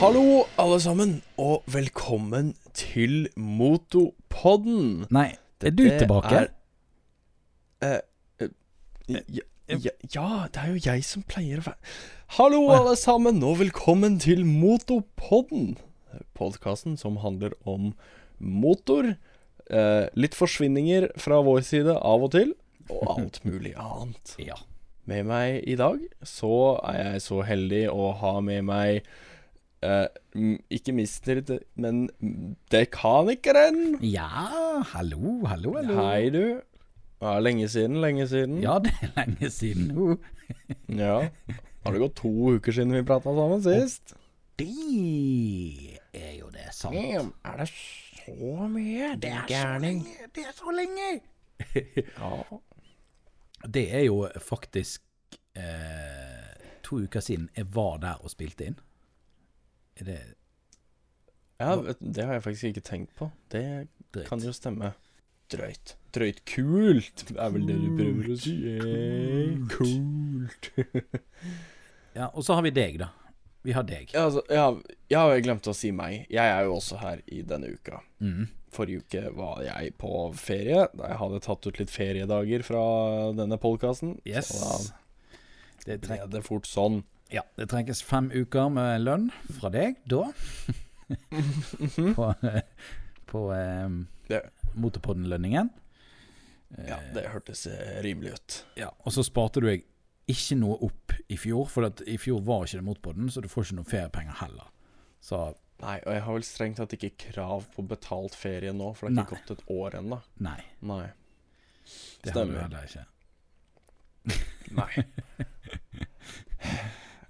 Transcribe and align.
Hallo, 0.00 0.44
alle 0.58 0.80
sammen, 0.80 1.22
og 1.38 1.62
velkommen 1.70 2.54
til 2.74 3.28
Motopodden. 3.36 5.06
Nei, 5.14 5.34
er 5.62 5.70
du 5.70 5.82
Det 5.84 5.98
tilbake? 6.02 6.48
er- 7.80 8.00
uh, 8.40 8.48
ja, 9.08 9.20
ja, 9.68 9.76
ja, 10.14 10.46
det 10.52 10.56
er 10.62 10.66
jo 10.74 10.80
jeg 10.84 11.04
som 11.04 11.22
pleier 11.22 11.58
å 11.60 11.66
være 11.68 11.76
Hallo, 12.38 12.68
alle 12.70 12.96
sammen, 12.96 13.42
og 13.42 13.58
velkommen 13.58 14.18
til 14.20 14.44
Motopodden. 14.44 15.76
Podkasten 16.34 16.96
som 16.98 17.16
handler 17.16 17.52
om 17.66 17.94
motor. 18.38 19.14
Uh, 19.70 20.08
litt 20.14 20.34
forsvinninger 20.34 21.08
fra 21.16 21.40
vår 21.42 21.60
side 21.64 21.94
av 21.96 22.22
og 22.26 22.32
til, 22.32 22.54
og 22.90 23.06
alt 23.18 23.40
mulig 23.44 23.74
annet. 23.76 24.36
Ja. 24.38 24.56
Med 25.06 25.24
meg 25.28 25.62
i 25.68 25.74
dag 25.76 26.00
så 26.24 26.80
er 26.88 27.12
jeg 27.12 27.22
så 27.22 27.42
heldig 27.44 27.86
å 27.92 28.12
ha 28.16 28.40
med 28.40 28.64
meg 28.64 29.04
eh, 29.84 30.06
ikke 30.72 30.94
mister, 30.96 31.40
men 31.76 32.06
dekanikeren. 32.72 33.98
Ja, 34.04 34.82
hallo, 34.94 35.40
hallo, 35.50 35.74
hallo. 35.78 35.98
Hei, 36.00 36.30
du. 36.34 36.60
Ja, 37.24 37.38
lenge 37.40 37.68
siden, 37.72 38.00
lenge 38.02 38.26
siden. 38.28 38.58
Ja, 38.62 38.78
det 38.84 38.92
er 39.00 39.12
lenge 39.20 39.50
siden 39.50 39.92
nå. 39.94 40.16
Ja. 41.04 41.28
Har 41.84 41.92
det 41.92 42.00
gått 42.00 42.16
to 42.20 42.30
uker 42.56 42.72
siden 42.72 42.92
vi 42.92 43.04
prata 43.06 43.32
sammen 43.36 43.62
sist? 43.64 44.12
Det 44.60 45.98
er 46.14 46.34
jo 46.38 46.50
det 46.52 46.68
sant. 46.76 46.94
Damn, 46.94 47.32
er 47.44 47.62
det 47.62 47.68
så 47.72 48.68
mye? 48.70 49.14
Det 49.20 49.30
er 49.32 49.48
gærning. 49.48 50.04
Det 50.34 50.44
er 50.48 50.54
så 50.56 50.74
lenge! 50.74 51.14
Ja. 52.18 52.42
Det 53.64 53.84
er 53.96 54.02
jo 54.04 54.26
faktisk 54.44 55.00
eh, 55.56 56.50
to 56.84 56.98
uker 57.06 57.22
siden 57.24 57.46
jeg 57.56 57.70
var 57.72 57.96
der 58.02 58.20
og 58.20 58.32
spilte 58.32 58.66
inn. 58.68 58.76
Er 60.00 60.08
det 60.08 60.18
ja, 61.60 61.76
det 62.00 62.24
har 62.26 62.34
jeg 62.34 62.42
faktisk 62.42 62.64
ikke 62.72 62.82
tenkt 62.84 63.12
på. 63.16 63.28
Det 63.52 63.86
drøyt? 64.12 64.26
kan 64.26 64.42
jo 64.42 64.52
stemme. 64.52 64.92
Drøyt. 65.52 65.94
Drøyt 66.14 66.40
kult, 66.48 67.22
er 67.30 67.52
vel 67.54 67.66
det 67.68 67.76
du 67.78 67.90
prøver 67.98 68.32
å 68.34 68.38
si. 68.42 68.56
Kult. 69.74 70.72
Ja, 72.14 72.28
og 72.30 72.44
så 72.46 72.54
har 72.54 72.62
vi 72.62 72.70
deg, 72.70 73.00
da. 73.00 73.08
Vi 73.66 73.72
har 73.74 73.82
deg. 73.88 74.12
Ja, 74.14 74.28
altså, 74.28 74.44
ja, 74.46 74.68
ja, 75.10 75.22
jeg 75.34 75.42
glemte 75.48 75.72
å 75.72 75.74
si 75.74 75.88
meg. 75.90 76.28
Jeg 76.30 76.46
er 76.46 76.66
jo 76.68 76.76
også 76.76 77.00
her 77.00 77.24
i 77.26 77.40
denne 77.42 77.72
uka. 77.74 77.98
Mm. 78.22 78.44
Forrige 78.70 79.02
uke 79.02 79.22
var 79.34 79.64
jeg 79.64 79.96
på 79.98 80.10
ferie. 80.38 80.84
Da 80.94 81.08
jeg 81.10 81.18
hadde 81.24 81.40
tatt 81.42 81.66
ut 81.66 81.80
litt 81.80 81.90
feriedager 81.90 82.62
fra 82.66 82.84
denne 83.34 83.58
podkasten. 83.58 84.14
Yes. 84.28 84.52
Så 84.54 84.92
Det, 85.88 85.98
da 86.04 86.20
ble 86.20 86.30
det 86.36 86.44
fort 86.46 86.70
sånn. 86.70 87.02
Ja, 87.32 87.42
det 87.56 87.68
trenges 87.70 88.02
fem 88.04 88.30
uker 88.34 88.68
med 88.72 89.00
lønn 89.04 89.30
fra 89.58 89.70
deg 89.72 89.96
da. 90.10 90.26
på 92.16 92.28
på 93.34 93.40
eh, 93.54 94.40
Motorpodden-lønningen. 94.74 95.70
Ja, 96.88 96.98
det 97.14 97.28
hørtes 97.32 97.66
eh, 97.66 97.96
rimelig 98.02 98.36
ut. 98.36 98.56
Ja, 98.78 98.92
og 99.02 99.14
så 99.14 99.24
sparte 99.26 99.62
du 99.62 99.68
deg 99.68 99.84
ikke 100.30 100.56
noe 100.56 100.78
opp 100.86 101.12
i 101.28 101.36
fjor, 101.38 101.66
for 101.70 101.88
i 102.06 102.16
fjor 102.20 102.40
var 102.46 102.64
ikke 102.64 102.78
det 102.80 102.86
Motorpodden, 102.86 103.28
så 103.30 103.42
du 103.44 103.48
får 103.50 103.66
ikke 103.68 103.78
noe 103.80 103.90
feriepenger 103.90 104.38
heller. 104.44 104.70
Så 105.24 105.42
Nei, 105.82 105.96
og 106.06 106.14
jeg 106.14 106.22
har 106.22 106.36
vel 106.38 106.44
strengt 106.46 106.78
tatt 106.78 106.92
ikke 106.94 107.10
krav 107.32 107.64
på 107.74 107.82
betalt 107.90 108.36
ferie 108.38 108.70
nå, 108.72 108.92
for 108.94 109.10
det 109.10 109.18
har 109.18 109.26
ikke 109.26 109.34
Nei. 109.34 109.42
gått 109.42 109.56
et 109.56 109.64
år 109.74 109.96
ennå. 109.98 110.20
nei, 110.46 110.60
Nei. 110.86 111.06
det 112.22 112.32
har 112.36 112.46
du 112.46 112.54
heller 112.54 112.86
ikke. 112.86 113.04
Nei. 114.78 114.90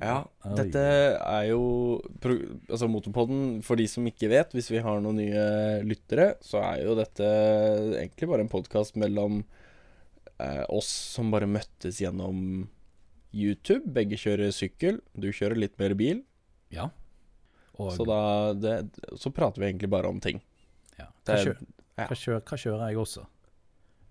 Ja, 0.05 0.17
dette 0.59 0.81
er 1.17 1.47
jo 1.49 1.61
Altså 2.69 2.89
Motorpodden, 2.91 3.63
for 3.65 3.81
de 3.81 3.87
som 3.89 4.05
ikke 4.09 4.29
vet, 4.33 4.53
hvis 4.57 4.69
vi 4.73 4.83
har 4.85 5.01
noen 5.01 5.17
nye 5.23 5.45
lyttere, 5.87 6.35
så 6.45 6.61
er 6.61 6.83
jo 6.85 6.97
dette 6.98 7.29
egentlig 8.03 8.29
bare 8.31 8.45
en 8.45 8.53
podkast 8.53 8.98
mellom 9.01 9.41
eh, 10.39 10.64
oss 10.69 10.91
som 11.14 11.33
bare 11.33 11.48
møttes 11.48 12.03
gjennom 12.03 12.67
YouTube. 13.35 13.89
Begge 13.97 14.19
kjører 14.20 14.53
sykkel, 14.55 15.01
du 15.17 15.31
kjører 15.33 15.59
litt 15.63 15.79
mer 15.81 15.97
bil. 15.98 16.23
Ja. 16.75 16.91
Og 17.79 17.95
Så 17.97 18.07
da 18.07 18.53
det, 18.55 18.75
Så 19.19 19.33
prater 19.35 19.63
vi 19.63 19.70
egentlig 19.73 19.91
bare 19.91 20.11
om 20.11 20.20
ting. 20.23 20.43
ja. 20.98 21.09
hva, 21.25 21.39
kjører, 21.39 21.64
ja. 21.98 22.07
hva, 22.07 22.14
kjører, 22.14 22.45
hva 22.47 22.59
kjører 22.61 22.89
jeg 22.91 23.01
også? 23.03 23.27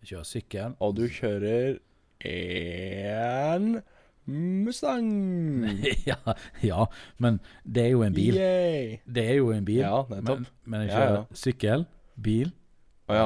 Jeg 0.01 0.09
kjører 0.11 0.27
sykkel. 0.27 0.77
Og 0.83 0.95
du 0.97 1.05
kjører 1.07 1.79
en 2.27 3.69
Mustang. 4.25 5.07
ja, 6.09 6.15
ja, 6.63 6.85
men 7.19 7.39
det 7.65 7.83
er 7.85 7.89
jo 7.93 8.03
en 8.05 8.13
bil. 8.15 8.37
Yay. 8.39 8.97
Det 9.05 9.25
er 9.29 9.39
jo 9.41 9.49
en 9.51 9.65
bil. 9.67 9.81
Ja. 9.83 10.03
Men, 10.09 10.45
men 10.65 10.85
jeg 10.85 10.89
Ja, 10.93 10.99
kjører 10.99 11.15
ja. 11.17 11.23
sykkel, 11.43 11.85
bil 12.23 12.51
Å 13.11 13.17
ja. 13.17 13.25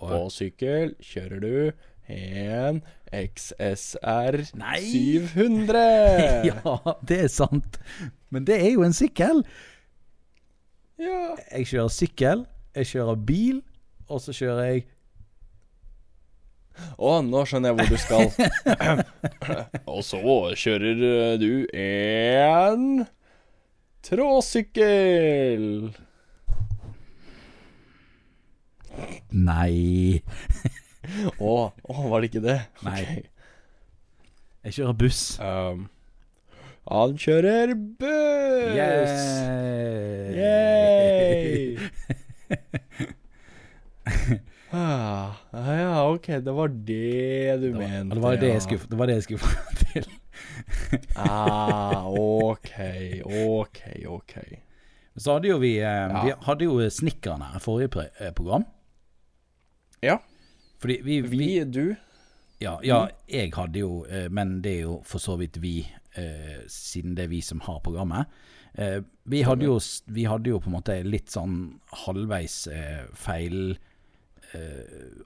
og 0.00 0.08
På 0.14 0.20
sykkel 0.32 0.94
kjører 1.04 1.42
du 1.42 1.56
en 2.12 2.80
XSR 3.12 4.38
Nei! 4.58 4.80
700. 4.88 5.82
Ja, 6.50 6.76
det 7.08 7.18
er 7.26 7.30
sant. 7.32 7.76
Men 8.32 8.46
det 8.48 8.56
er 8.64 8.72
jo 8.72 8.82
en 8.86 8.96
sykkel. 8.96 9.44
Ja. 11.00 11.34
Jeg 11.52 11.68
kjører 11.72 11.92
sykkel, 11.92 12.46
jeg 12.76 12.88
kjører 12.92 13.20
bil, 13.28 13.60
og 14.08 14.20
så 14.24 14.32
kjører 14.36 14.64
jeg 14.70 14.84
Å, 16.96 17.20
nå 17.26 17.42
skjønner 17.48 17.72
jeg 17.72 17.76
hvor 17.78 17.88
du 17.90 17.98
skal. 18.00 18.26
Og 19.94 20.02
så 20.06 20.20
kjører 20.58 20.96
eh, 21.08 21.34
du 21.40 21.52
en 21.78 23.04
tråsykkel. 24.06 25.66
Nei. 29.32 30.22
Å, 31.38 31.52
å, 31.72 31.94
var 32.12 32.22
det 32.22 32.28
ikke 32.30 32.44
det? 32.44 32.58
Nei. 32.86 33.02
Okay. 33.02 33.22
Jeg 34.62 34.72
kjører 34.78 34.94
buss. 34.94 35.22
Um, 35.42 35.88
han 36.86 37.16
kjører 37.18 37.74
buss. 37.74 38.76
Yes. 38.76 39.14
Yay! 40.38 41.78
ah, 44.72 45.34
ja, 45.52 46.08
ok, 46.10 46.26
det 46.44 46.52
var 46.56 46.68
det 46.68 47.56
du 47.60 47.66
Det 47.68 47.72
var, 47.72 47.78
mente. 47.88 48.14
det, 48.14 48.22
var 48.22 48.36
det, 48.36 48.48
jeg 48.52 48.62
skulle, 48.62 48.86
det 48.90 48.98
var 48.98 49.06
det 49.10 49.14
jeg 49.14 49.22
skulle 49.22 49.38
få 49.46 49.76
til. 49.84 50.06
Ah, 51.16 52.06
ok, 52.08 52.70
ok, 53.46 53.80
ok. 54.06 54.34
Så 55.16 55.32
hadde 55.36 55.48
jo 55.50 55.58
vi, 55.60 55.74
eh, 55.78 55.84
Ja. 55.84 56.22
vi 56.24 56.32
hadde 56.46 56.64
jo 56.64 56.78
Snekkeren 56.90 57.42
her 57.42 57.58
forrige 57.60 58.08
eh, 58.20 58.32
program. 58.32 58.64
Ja, 60.02 60.16
Fordi 60.80 60.96
vi, 61.04 61.20
vi, 61.20 61.38
vi, 61.38 61.64
du 61.64 61.94
ja, 62.62 62.76
ja, 62.84 63.08
jeg 63.28 63.50
hadde 63.56 63.78
jo, 63.78 64.04
eh, 64.06 64.28
men 64.30 64.60
det 64.62 64.76
er 64.76 64.82
jo 64.86 65.00
for 65.04 65.18
så 65.18 65.36
vidt 65.36 65.56
vi, 65.62 65.80
eh, 66.16 66.62
siden 66.70 67.16
det 67.16 67.24
er 67.24 67.28
vi 67.32 67.40
som 67.42 67.60
har 67.60 67.80
programmet. 67.82 68.26
Eh, 68.78 69.00
vi, 69.24 69.42
hadde 69.42 69.64
jo, 69.66 69.80
vi 70.06 70.24
hadde 70.24 70.50
jo 70.50 70.58
på 70.62 70.70
en 70.70 70.76
måte 70.76 70.96
litt 71.04 71.30
sånn 71.30 71.80
halvveis 72.04 72.66
eh, 72.70 73.02
feil 73.14 73.74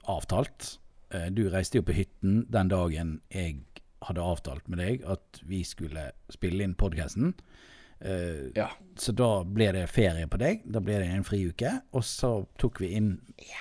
avtalt. 0.07 0.77
Eh, 1.11 1.29
du 1.31 1.47
reiste 1.49 1.79
jo 1.79 1.85
på 1.87 1.95
hytten 1.95 2.45
den 2.51 2.67
dagen 2.71 3.21
jeg 3.33 3.61
hadde 4.07 4.21
avtalt 4.21 4.67
med 4.69 4.79
deg 4.79 5.03
at 5.09 5.39
vi 5.47 5.63
skulle 5.65 6.11
spille 6.29 6.63
inn 6.63 6.75
podkasten. 6.75 7.33
Eh, 7.99 8.51
Ja. 8.55 8.69
så 8.95 9.11
da 9.15 9.43
ble 9.43 9.71
det 9.73 9.87
ferie 9.89 10.27
på 10.27 10.37
deg. 10.37 10.61
Da 10.71 10.79
ble 10.79 10.99
det 11.01 11.07
en 11.09 11.23
friuke. 11.25 11.81
Og 11.93 12.03
så 12.03 12.45
tok 12.59 12.79
vi 12.79 12.91
inn 12.95 13.19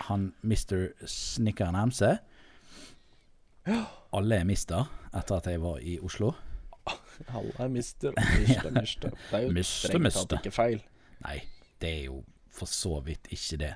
han 0.09 0.33
Mr. 0.43 0.91
Snikkeren 1.07 1.75
MC. 1.89 2.19
Alle 4.13 4.39
er 4.41 4.45
mister 4.47 4.87
etter 5.17 5.37
at 5.41 5.47
jeg 5.51 5.61
var 5.63 5.79
i 5.83 5.97
Oslo. 6.05 6.35
Alle 7.35 7.53
er 7.59 7.69
mister, 7.73 8.13
mister, 8.39 8.71
mister. 8.77 9.11
Det 9.31 9.39
er 9.41 9.47
jo 9.49 9.55
Mister, 9.57 9.89
strengt 9.97 10.15
tatt 10.15 10.37
ikke 10.39 10.53
feil. 10.55 10.83
Nei, 11.25 11.39
det 11.83 11.91
er 11.91 12.05
jo 12.11 12.21
for 12.57 12.71
så 12.71 13.01
vidt 13.05 13.27
ikke 13.35 13.59
det. 13.65 13.73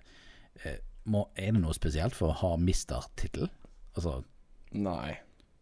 Eh, 0.64 0.76
må, 1.10 1.24
er 1.34 1.54
det 1.56 1.62
noe 1.62 1.74
spesielt 1.76 2.16
for 2.16 2.32
å 2.32 2.38
ha 2.42 2.52
mister-tittel? 2.60 3.50
Altså, 3.96 4.20
Nei, 4.76 5.16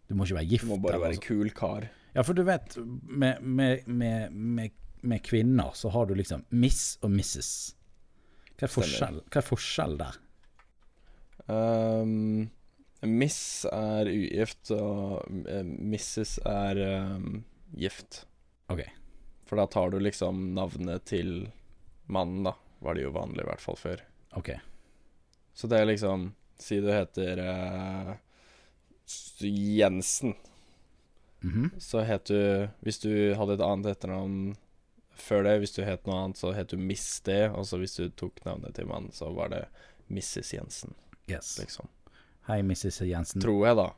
du 0.08 0.16
må 0.16 0.26
ikke 0.26 0.40
være 0.40 0.50
gift. 0.50 0.66
du 0.66 0.72
må 0.74 0.82
bare 0.84 1.00
være 1.00 1.16
altså. 1.16 1.26
kul 1.30 1.50
kar. 1.56 1.88
Ja, 2.14 2.24
for 2.26 2.36
du 2.36 2.44
vet, 2.48 2.76
med, 2.78 3.42
med, 3.42 3.88
med, 3.88 4.76
med, 5.00 5.22
kvinner 5.24 5.74
så 5.78 5.92
har 5.94 6.08
du 6.08 6.14
liksom 6.18 6.44
Miss 6.50 6.96
og 7.04 7.12
Mrs. 7.14 7.50
Hva 8.58 8.66
er 8.66 8.72
forskjell, 8.72 9.20
hva 9.28 9.40
er 9.40 9.46
forskjell 9.46 9.98
der? 10.00 10.22
Um, 11.48 12.48
Miss 13.06 13.62
er 13.70 14.10
ugift, 14.10 14.72
og 14.74 15.28
misses 15.30 16.40
Mrs 16.40 16.48
er 16.50 16.80
um, 17.14 17.44
gift. 17.78 18.24
Ok. 18.72 18.82
For 19.46 19.60
da 19.60 19.68
tar 19.70 19.94
du 19.94 20.00
liksom 20.02 20.50
navnet 20.56 21.06
til 21.08 21.46
mannen, 22.10 22.42
da. 22.48 22.56
Var 22.82 22.98
det 22.98 23.06
jo 23.06 23.14
vanlig, 23.14 23.44
i 23.44 23.48
hvert 23.48 23.62
fall 23.62 23.78
før. 23.78 24.02
Ok. 24.38 24.50
Så 25.58 25.66
det 25.66 25.80
er 25.80 25.88
liksom 25.90 26.30
Si 26.58 26.80
du 26.82 26.88
heter 26.90 27.38
uh, 27.38 28.14
Jensen. 29.38 29.48
Jensen. 29.78 30.34
-hmm. 31.40 31.80
Så 31.80 32.00
het 32.00 32.24
du 32.24 32.68
Hvis 32.80 32.98
du 32.98 33.34
hadde 33.34 33.54
et 33.54 33.60
annet 33.60 33.86
etternavn 33.86 34.56
før 35.18 35.42
det, 35.42 35.58
hvis 35.58 35.74
du 35.74 35.82
het 35.82 36.06
noe 36.06 36.16
annet, 36.24 36.38
så 36.38 36.52
het 36.54 36.68
du 36.68 36.76
Miss 36.76 37.20
det. 37.20 37.50
Og 37.50 37.66
så 37.66 37.78
hvis 37.78 37.96
du 37.96 38.08
tok 38.08 38.44
navnet 38.44 38.74
til 38.74 38.86
mannen, 38.86 39.12
så 39.12 39.32
var 39.34 39.48
det 39.48 39.64
Mrs. 40.06 40.52
Jensen, 40.54 40.94
Yes. 41.26 41.58
liksom. 41.58 41.88
Hei, 42.46 42.62
Mrs. 42.62 43.00
Jensen. 43.00 43.42
Tror 43.42 43.66
jeg, 43.66 43.76
da. 43.76 43.88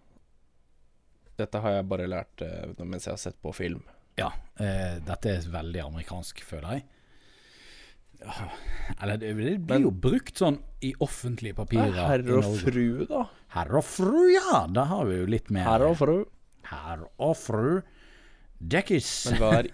Dette 1.36 1.58
har 1.58 1.70
jeg 1.70 1.88
bare 1.88 2.06
lært 2.06 2.42
uh, 2.42 2.84
mens 2.84 3.06
jeg 3.06 3.12
har 3.12 3.20
sett 3.20 3.42
på 3.42 3.52
film. 3.52 3.82
Ja, 4.16 4.32
uh, 4.60 4.96
dette 5.06 5.30
er 5.30 5.46
veldig 5.52 5.80
amerikansk, 5.80 6.42
føler 6.44 6.72
jeg. 6.72 6.86
Eller 9.00 9.20
det, 9.20 9.32
blir 9.36 9.84
jo 9.84 9.92
brukt 9.94 10.40
sånn 10.40 10.58
i 10.84 10.92
offentlige 11.00 11.56
papirer. 11.56 11.94
Herre 11.96 12.40
og 12.40 12.58
fru, 12.60 13.06
da. 13.08 13.24
Herre 13.54 13.80
og 13.80 13.86
fru, 13.86 14.26
ja! 14.34 14.64
Da 14.72 14.86
har 14.90 15.08
vi 15.08 15.20
jo 15.22 15.28
litt 15.30 15.50
mer 15.54 15.68
Herre 15.68 15.90
og 15.92 15.98
fru. 16.00 16.16
Herre 16.70 17.08
og 17.22 17.36
fru. 17.40 17.80
Dekkis. 18.60 19.10
Men 19.30 19.40
hva 19.40 19.52
er 19.60 19.70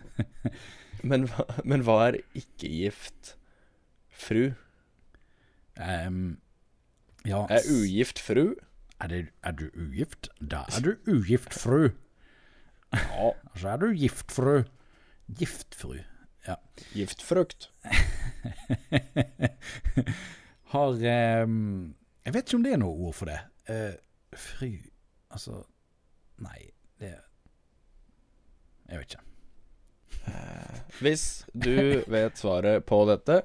Men, 1.07 1.27
men 1.69 1.83
hva 1.87 1.99
er 2.09 2.17
ikke-gift 2.35 3.35
fru? 4.11 4.55
Um, 5.77 6.39
ja, 7.29 7.45
Er 7.53 7.69
ugift 7.69 8.19
fru? 8.23 8.55
er, 9.01 9.07
det, 9.13 9.27
er 9.43 9.53
du 9.53 9.69
ugift? 9.77 10.29
Da 10.41 10.65
er 10.77 10.83
du 10.83 10.97
ugift 11.07 11.55
fru. 11.55 11.91
Ja. 12.95 13.31
Så 13.61 13.69
er 13.69 13.77
du 13.83 13.91
giftfru. 13.93 14.63
Giftfru. 15.39 15.99
Ja. 16.47 16.57
Giftfrukt. 16.95 17.71
Har 20.73 20.93
um, 21.45 21.95
Jeg 22.25 22.35
vet 22.35 22.47
ikke 22.47 22.59
om 22.59 22.67
det 22.67 22.75
er 22.75 22.83
noe 22.83 23.09
ord 23.09 23.17
for 23.19 23.31
det. 23.31 23.39
Uh, 23.71 23.95
fru 24.37 24.71
Altså 25.35 25.65
Nei, 26.43 26.69
det 27.03 27.15
Jeg 28.87 29.01
vet 29.01 29.17
ikke. 29.17 29.25
Hvis 31.01 31.25
du 31.53 32.03
vet 32.11 32.39
svaret 32.39 32.87
på 32.89 32.99
dette, 33.09 33.41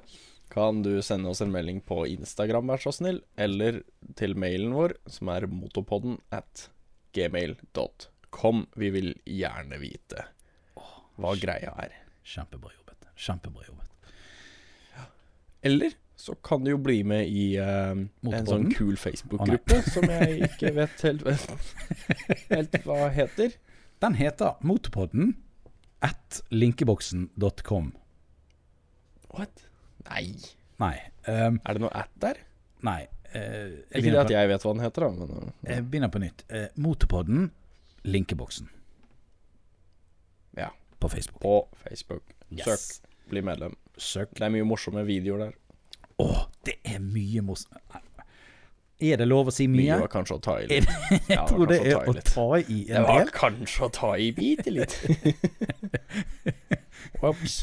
kan 0.52 0.82
du 0.84 0.96
sende 1.04 1.30
oss 1.30 1.40
en 1.44 1.52
melding 1.54 1.80
på 1.86 2.02
Instagram, 2.10 2.68
vær 2.70 2.82
så 2.82 2.92
snill, 2.94 3.22
eller 3.40 3.82
til 4.18 4.36
mailen 4.38 4.74
vår, 4.76 4.96
som 5.10 5.30
er 5.32 5.48
motopodden 5.50 6.18
at 6.34 6.68
gmail.com. 7.16 8.66
Vi 8.76 8.92
vil 8.94 9.14
gjerne 9.24 9.80
vite 9.82 10.28
hva 11.20 11.34
greia 11.38 11.74
er. 11.86 11.98
Kjempebra 12.22 12.72
jobbet. 12.72 12.81
Kjempebra 13.16 13.66
jobbet. 13.68 13.88
Eller 15.62 15.94
så 16.16 16.34
kan 16.34 16.64
du 16.64 16.70
jo 16.70 16.78
bli 16.78 17.02
med 17.06 17.28
i 17.30 17.44
uh, 17.58 17.94
en 17.94 18.46
sånn 18.46 18.68
kul 18.74 18.94
Facebook-gruppe 18.98 19.80
som 19.88 20.06
jeg 20.10 20.46
ikke 20.46 20.70
vet 20.78 21.02
helt, 21.06 21.24
helt 22.50 22.76
hva 22.86 23.08
heter. 23.14 23.56
Den 24.02 24.18
heter 24.18 24.58
Motorpodden 24.66 25.36
at 26.02 26.42
linkeboksen.com. 26.50 27.92
What? 29.32 29.64
Nei. 30.10 30.34
Nei. 30.82 30.96
Um, 31.26 31.60
Er 31.62 31.78
det 31.78 31.84
noe 31.84 31.92
at 31.94 32.10
der? 32.22 32.42
nei. 32.82 33.06
Uh, 33.32 33.80
Ikke 33.94 34.10
det 34.10 34.18
at 34.26 34.30
jeg 34.34 34.48
vet 34.50 34.64
hva 34.66 34.74
den 34.74 34.82
heter, 34.84 35.06
da. 35.06 35.10
Men, 35.16 35.52
uh, 35.54 35.70
jeg 35.70 35.86
begynner 35.88 36.10
på 36.12 36.20
nytt. 36.22 36.42
Uh, 36.50 36.66
Motorpodden 36.82 37.50
linkeboksen 38.02 38.68
ja. 40.58 40.68
på 41.00 41.08
Facebook. 41.08 41.40
På 41.40 41.68
Facebook. 41.84 42.31
Yes. 42.58 42.66
Søk. 42.68 43.10
Bli 43.32 43.42
medlem. 43.42 43.74
Søk. 43.96 44.32
Det 44.36 44.46
er 44.46 44.50
mye 44.54 44.64
morsomme 44.68 45.04
videoer 45.08 45.46
der. 45.46 45.52
Å, 46.22 46.26
det 46.68 46.78
er 46.84 46.98
mye 47.00 47.42
morsomt. 47.42 47.78
Er 49.02 49.16
det 49.18 49.26
lov 49.26 49.48
å 49.50 49.52
si 49.54 49.64
mye? 49.66 49.82
Mye 49.96 50.00
var 50.04 50.10
kanskje 50.12 50.36
å 50.36 50.40
ta 50.44 50.52
i 50.62 50.66
litt. 50.70 50.90
jeg 51.10 51.22
Ja, 51.34 51.44
tror 51.48 51.66
det 51.66 51.78
er 51.80 51.96
å 51.96 52.12
å 52.12 52.14
ta 52.22 52.44
en 52.60 52.66
del 52.68 52.84
Det 52.92 53.00
var 53.08 53.24
del. 53.24 53.32
kanskje 53.34 53.86
å 53.86 53.88
ta 53.96 54.10
i 54.22 54.28
bitte 54.36 54.70
litt. 54.70 54.94
Ops. 57.22 57.56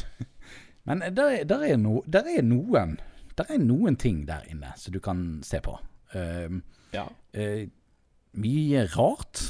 Men 0.84 1.00
der, 1.16 1.30
er- 1.40 1.44
der, 1.48 1.64
er 1.72 1.76
no, 1.80 2.02
der 2.06 2.28
er 2.28 2.42
noen 2.42 2.98
Der 3.38 3.46
er 3.54 3.58
noen 3.62 3.96
ting 3.96 4.24
der 4.28 4.44
inne 4.52 4.72
som 4.76 4.92
du 4.92 5.00
kan 5.00 5.40
se 5.46 5.60
på. 5.64 5.78
Um, 6.14 6.62
Ja. 6.92 7.06
Uh, 7.36 7.68
mye 8.34 8.82
rart, 8.96 9.40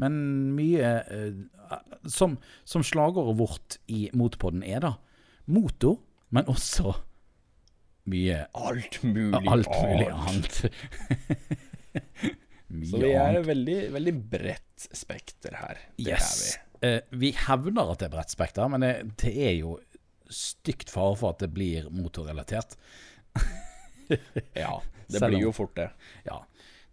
men 0.00 0.16
mye 0.56 0.90
eh, 1.02 1.78
som, 2.10 2.36
som 2.68 2.82
slagordet 2.86 3.36
vårt 3.38 3.76
i 3.86 4.06
Motorpodden 4.16 4.64
er, 4.66 4.80
da. 4.84 4.94
Motor, 5.46 5.98
men 6.34 6.48
også 6.50 6.94
mye 8.10 8.42
Alt 8.58 8.98
mulig 9.06 9.38
alt 9.48 9.70
mulig 9.70 10.08
annet. 10.12 10.58
Så 12.90 12.98
vi 12.98 13.10
er 13.14 13.38
et 13.38 13.46
veldig, 13.46 13.76
veldig 13.94 14.12
bredt 14.32 14.86
spekter 14.98 15.54
her. 15.60 15.78
Det 15.96 16.08
Yes. 16.10 16.30
er 16.34 16.40
vi. 16.42 16.88
Eh, 16.88 17.00
vi 17.22 17.30
hevner 17.46 17.92
at 17.92 18.00
det 18.02 18.08
er 18.10 18.14
bredt 18.16 18.32
spekter, 18.34 18.68
men 18.72 18.82
det, 18.84 18.90
det 19.22 19.30
er 19.46 19.54
jo 19.60 19.76
stygt 20.32 20.90
fare 20.90 21.14
for 21.20 21.32
at 21.36 21.44
det 21.44 21.52
blir 21.54 21.86
motorrelatert. 21.94 22.74
Ja, 24.56 24.80
det 25.08 25.20
Selv 25.20 25.30
blir 25.32 25.46
jo 25.46 25.52
fort 25.54 25.76
det. 25.78 25.86
Ja, 26.26 26.40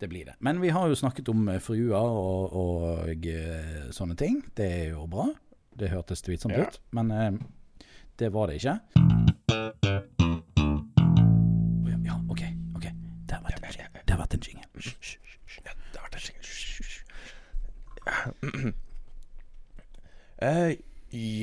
det 0.01 0.09
blir 0.09 0.25
det. 0.25 0.35
Men 0.39 0.59
vi 0.61 0.69
har 0.73 0.89
jo 0.89 0.95
snakket 0.97 1.29
om 1.31 1.47
eh, 1.53 1.59
fruer 1.61 1.93
og, 1.95 2.53
og 2.57 3.25
eh, 3.29 3.89
sånne 3.93 4.17
ting. 4.19 4.41
Det 4.57 4.65
er 4.81 4.87
jo 4.95 5.05
bra. 5.11 5.27
Det 5.77 5.89
hørtes 5.93 6.21
tvilsomt 6.25 6.57
Ja. 6.57 6.65
ut, 6.67 6.79
men 6.97 7.11
eh, 7.15 7.31
det 8.19 8.31
var 8.33 8.49
det 8.51 8.57
ikke. 8.59 8.75
Ja, 11.87 11.97
ja, 12.05 12.15
ok. 12.29 12.41
ok 12.75 12.85
Det 13.25 13.35
har 13.37 13.43
vært 13.45 13.61
en 13.61 13.71
jingle. 13.77 14.01
Det 14.05 14.13
har 14.15 14.21
vært 14.23 14.35
en 14.37 14.45
jingle. 14.45 14.67
Ja, 15.65 15.73
det 15.93 15.99
har 15.99 16.05
vært 16.09 16.15
en. 16.21 16.29
Eh, 20.41 20.71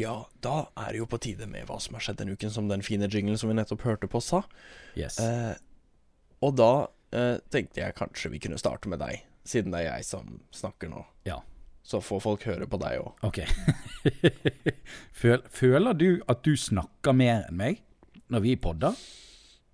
ja, 0.01 0.15
da 0.43 0.55
er 0.81 0.93
det 0.95 0.99
jo 1.03 1.07
på 1.07 1.19
tide 1.23 1.47
med 1.47 1.69
hva 1.69 1.77
som 1.83 1.95
har 1.95 2.03
skjedd 2.03 2.19
denne 2.23 2.35
uken, 2.35 2.51
som 2.51 2.67
den 2.71 2.83
fine 2.83 3.07
jinglen 3.13 3.39
som 3.39 3.51
vi 3.51 3.55
nettopp 3.59 3.85
hørte 3.87 4.09
på, 4.11 4.19
sa. 4.25 4.41
Yes. 4.99 5.19
Eh, 5.23 5.55
og 6.43 6.57
da 6.59 6.71
eh, 7.13 7.37
tenkte 7.53 7.81
jeg 7.83 7.97
kanskje 7.99 8.31
vi 8.33 8.41
kunne 8.43 8.59
starte 8.61 8.91
med 8.93 9.01
deg, 9.03 9.23
siden 9.49 9.73
det 9.75 9.85
er 9.85 9.95
jeg 9.99 10.09
som 10.09 10.41
snakker 10.55 10.91
nå. 10.93 11.05
Ja. 11.29 11.41
Så 11.89 12.03
får 12.05 12.21
folk 12.21 12.43
høre 12.45 12.67
på 12.69 12.77
deg 12.83 12.99
òg. 13.01 13.15
Ok. 13.25 13.39
Føler 15.59 15.97
du 15.97 16.09
at 16.29 16.43
du 16.45 16.53
snakker 16.59 17.17
mer 17.17 17.47
enn 17.49 17.57
meg 17.57 17.81
når 18.29 18.45
vi 18.45 18.57
podder? 18.61 18.99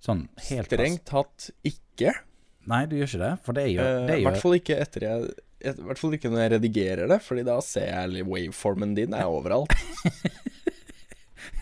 Sånn 0.04 0.26
helt 0.50 0.68
Strengt 0.70 1.02
tatt 1.08 1.48
ikke. 1.66 2.12
Nei, 2.70 2.84
du 2.88 2.94
gjør 2.96 3.08
ikke 3.10 3.22
det, 3.24 3.32
for 3.44 3.56
det 3.56 3.64
gjør, 3.72 3.90
Eh, 4.04 4.20
I 4.20 4.24
hvert 4.28 4.40
fall 4.40 4.56
ikke 4.60 4.78
etter 4.84 5.08
jeg 5.08 5.34
i 5.64 5.72
hvert 5.80 5.96
fall 5.96 6.12
ikke 6.12 6.28
når 6.28 6.42
jeg 6.42 6.50
redigerer 6.58 7.08
det, 7.08 7.16
Fordi 7.24 7.42
da 7.46 7.54
ser 7.64 7.86
jeg 7.88 8.26
waveformen 8.28 8.90
din 8.98 9.14
er 9.16 9.30
overalt. 9.32 9.72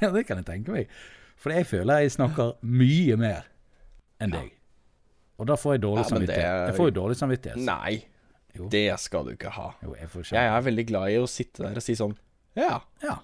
Ja, 0.03 0.09
det 0.11 0.25
kan 0.27 0.39
jeg 0.41 0.47
tenke 0.49 0.73
meg. 0.75 0.91
For 1.39 1.55
jeg 1.55 1.67
føler 1.67 2.03
jeg 2.03 2.13
snakker 2.15 2.57
mye 2.67 3.15
mer 3.19 3.45
enn 4.23 4.33
deg. 4.35 4.49
Og 5.43 5.49
da 5.51 5.57
får 5.59 5.75
jeg 5.77 5.83
dårlig 5.83 6.05
Ja, 6.05 6.09
samvittighet. 6.13 6.47
er- 6.47 6.67
Jeg 6.71 6.77
får 6.79 6.89
jo 6.91 6.95
dårlig 7.01 7.17
samvittighet. 7.19 7.59
Nei, 7.67 8.05
Jo. 8.55 8.69
det 8.71 9.01
skal 9.01 9.25
du 9.27 9.33
ikke 9.35 9.51
ha. 9.51 9.69
Jo, 9.83 9.95
jeg 9.99 10.09
Jeg 10.31 10.47
er 10.47 10.61
veldig 10.63 10.87
glad 10.87 11.11
i 11.11 11.17
å 11.19 11.27
sitte 11.27 11.63
der 11.67 11.75
og 11.81 11.83
si 11.83 11.95
sånn 11.99 12.17
Ja. 12.55 12.81
Ja, 13.03 13.17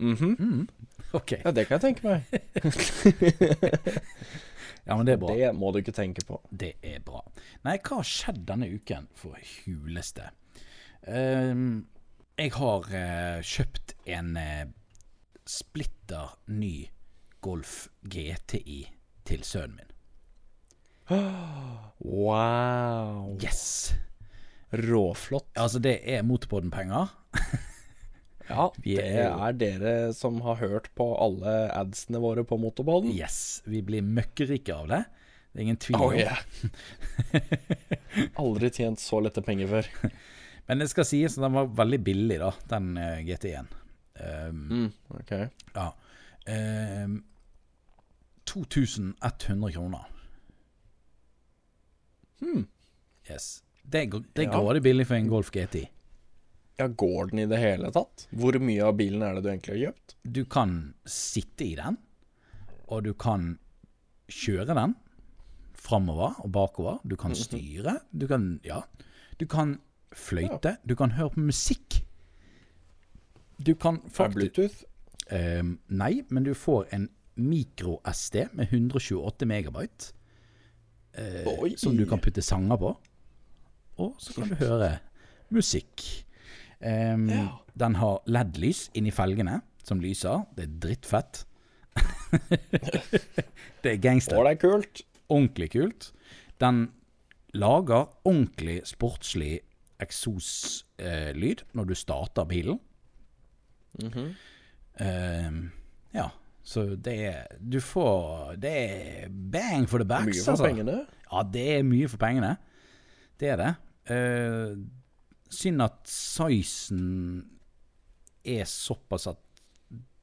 mhm, 0.00 0.66
ok. 1.14 1.32
Ja, 1.44 1.50
det 1.52 1.68
kan 1.68 1.78
jeg 1.78 1.94
tenke 1.94 2.02
meg. 2.04 2.24
Ja, 4.88 4.96
men 4.96 5.06
det 5.06 5.12
er 5.12 5.20
bra. 5.20 5.34
Det 5.36 5.50
må 5.54 5.70
du 5.72 5.78
ikke 5.82 5.92
tenke 5.94 6.24
på. 6.26 6.40
Det 6.50 6.72
er 6.82 7.00
bra. 7.04 7.20
Nei, 7.66 7.76
hva 7.84 8.00
har 8.00 8.06
skjedd 8.08 8.46
denne 8.48 8.66
uken 8.72 9.06
for 9.14 9.36
huleste? 9.66 10.30
Um, 11.06 11.86
jeg 12.40 12.54
har 12.56 12.88
uh, 12.88 13.42
kjøpt 13.44 13.92
en 14.10 14.32
uh, 14.40 14.64
splitter 15.46 16.32
ny 16.48 16.88
Golf 17.44 17.88
GTI 18.08 18.80
til 19.28 19.44
sønnen 19.46 19.76
min. 19.76 19.89
Wow. 22.00 23.34
Yes! 23.42 23.92
Råflott. 24.72 25.50
Altså, 25.58 25.82
det 25.82 25.98
er 26.08 26.22
Motorpodden-penger. 26.24 27.10
Ja, 28.50 28.64
det 28.82 28.96
er 28.98 29.28
er 29.30 29.52
dere 29.54 29.90
som 30.16 30.40
har 30.42 30.56
hørt 30.58 30.88
på 30.98 31.04
alle 31.22 31.52
adsene 31.70 32.18
våre 32.18 32.42
på 32.42 32.58
Motorpodden. 32.58 33.12
Yes, 33.14 33.60
vi 33.62 33.78
blir 33.86 34.02
møkkerike 34.02 34.74
av 34.74 34.88
det. 34.90 35.04
Det 35.52 35.60
er 35.60 35.66
ingen 35.68 35.78
tvil 35.82 36.00
Oh 36.02 36.14
yeah. 36.14 36.40
Aldri 38.42 38.72
tjent 38.74 38.98
så 39.02 39.20
lette 39.22 39.42
penger 39.46 39.70
før. 39.70 39.90
Men 40.66 40.82
det 40.82 40.90
skal 40.90 41.06
sies 41.06 41.38
at 41.38 41.44
den 41.46 41.54
var 41.56 41.70
veldig 41.78 42.00
billig, 42.06 42.38
da, 42.42 42.50
den 42.74 42.90
eh, 42.98 43.22
GT1. 43.26 43.70
Um, 44.20 44.60
Mm, 44.70 44.88
ok. 45.14 45.32
Ja. 45.74 45.86
Um, 46.50 47.20
2100 48.50 49.72
kroner. 49.76 50.10
Hmm. 52.40 52.66
Yes. 53.30 53.62
Det, 53.82 54.04
det 54.34 54.44
ja. 54.46 54.52
går 54.60 54.76
i 54.76 54.80
billig 54.84 55.06
for 55.06 55.14
en 55.18 55.28
Golf 55.28 55.50
GT. 55.54 55.86
Ja, 56.78 56.86
går 56.88 57.30
den 57.30 57.38
i 57.42 57.46
det 57.50 57.58
hele 57.60 57.90
tatt? 57.92 58.26
Hvor 58.32 58.56
mye 58.62 58.84
av 58.86 58.96
bilen 58.96 59.22
er 59.22 59.34
det 59.36 59.42
du 59.44 59.48
egentlig 59.50 59.74
har 59.74 59.82
kjøpt? 59.90 60.14
Du 60.24 60.44
kan 60.48 60.74
sitte 61.04 61.64
i 61.66 61.74
den, 61.76 61.98
og 62.88 63.04
du 63.04 63.12
kan 63.14 63.58
kjøre 64.30 64.74
den 64.78 64.94
framover 65.80 66.38
og 66.44 66.50
bakover. 66.52 66.98
Du 67.04 67.16
Mhm. 67.16 67.20
kan 67.20 67.34
styre. 67.34 67.98
Du 68.16 68.26
kan 68.28 68.60
Ja. 68.64 68.82
Du 69.38 69.46
kan 69.46 69.78
fløyte. 70.12 70.76
Du 70.86 70.94
kan 70.96 71.10
høre 71.12 71.30
på 71.30 71.40
musikk. 71.40 72.02
Du 73.62 73.74
kan 73.74 74.00
faktisk 74.08 74.34
Bluetooth? 74.36 74.84
Eh, 75.30 75.62
nei, 75.88 76.22
men 76.30 76.44
du 76.44 76.54
får 76.54 76.86
en 76.92 77.08
mikro-SD 77.36 78.48
med 78.52 78.68
128 78.72 79.46
megabyte. 79.46 80.12
Eh, 81.14 81.76
som 81.76 81.96
du 81.96 82.06
kan 82.06 82.20
putte 82.22 82.42
sanger 82.42 82.78
på. 82.80 82.94
Og 84.00 84.14
så 84.18 84.34
kan 84.36 84.48
du 84.48 84.54
høre 84.60 84.98
musikk. 85.50 86.04
Um, 86.80 87.28
Ja. 87.28 87.48
Den 87.80 87.94
har 87.94 88.20
LED-lys 88.26 88.90
inni 88.94 89.10
felgene 89.10 89.60
som 89.84 90.00
lyser. 90.00 90.44
Det 90.56 90.64
er 90.66 90.78
drittfett. 90.82 91.44
det 93.82 93.92
er 93.92 94.00
gangster. 94.02 94.36
Å, 94.36 94.44
det 94.44 94.56
er 94.56 94.60
kult. 94.60 95.02
Ordentlig 95.30 95.70
kult. 95.72 96.10
Den 96.60 96.90
lager 97.54 98.10
ordentlig 98.24 98.80
sportslig 98.88 99.60
eksoslyd 100.00 101.64
når 101.76 101.90
du 101.90 101.94
starter 101.94 102.44
bilen. 102.44 102.80
Mm 104.00 104.10
-hmm. 104.10 104.28
um, 105.48 105.72
ja, 106.14 106.28
så 106.62 106.82
det 107.00 107.14
er 107.30 107.56
Du 107.60 107.78
får 107.80 108.56
Det 108.60 108.70
er 108.70 109.28
bang 109.30 109.86
for 109.88 109.98
the 109.98 110.04
backs, 110.06 110.26
Mye 110.36 110.44
for 110.44 110.52
altså. 110.52 110.66
pengene. 110.68 110.96
Ja, 111.30 111.42
det 111.42 111.64
er 111.78 111.82
mye 111.86 112.08
for 112.10 112.20
pengene. 112.20 112.56
Det 113.40 113.48
er 113.54 113.56
det. 113.62 113.70
Uh, 114.10 114.76
synd 115.50 115.82
at 115.82 116.00
sizen 116.10 117.06
er 118.44 118.64
såpass 118.68 119.26
at 119.30 119.40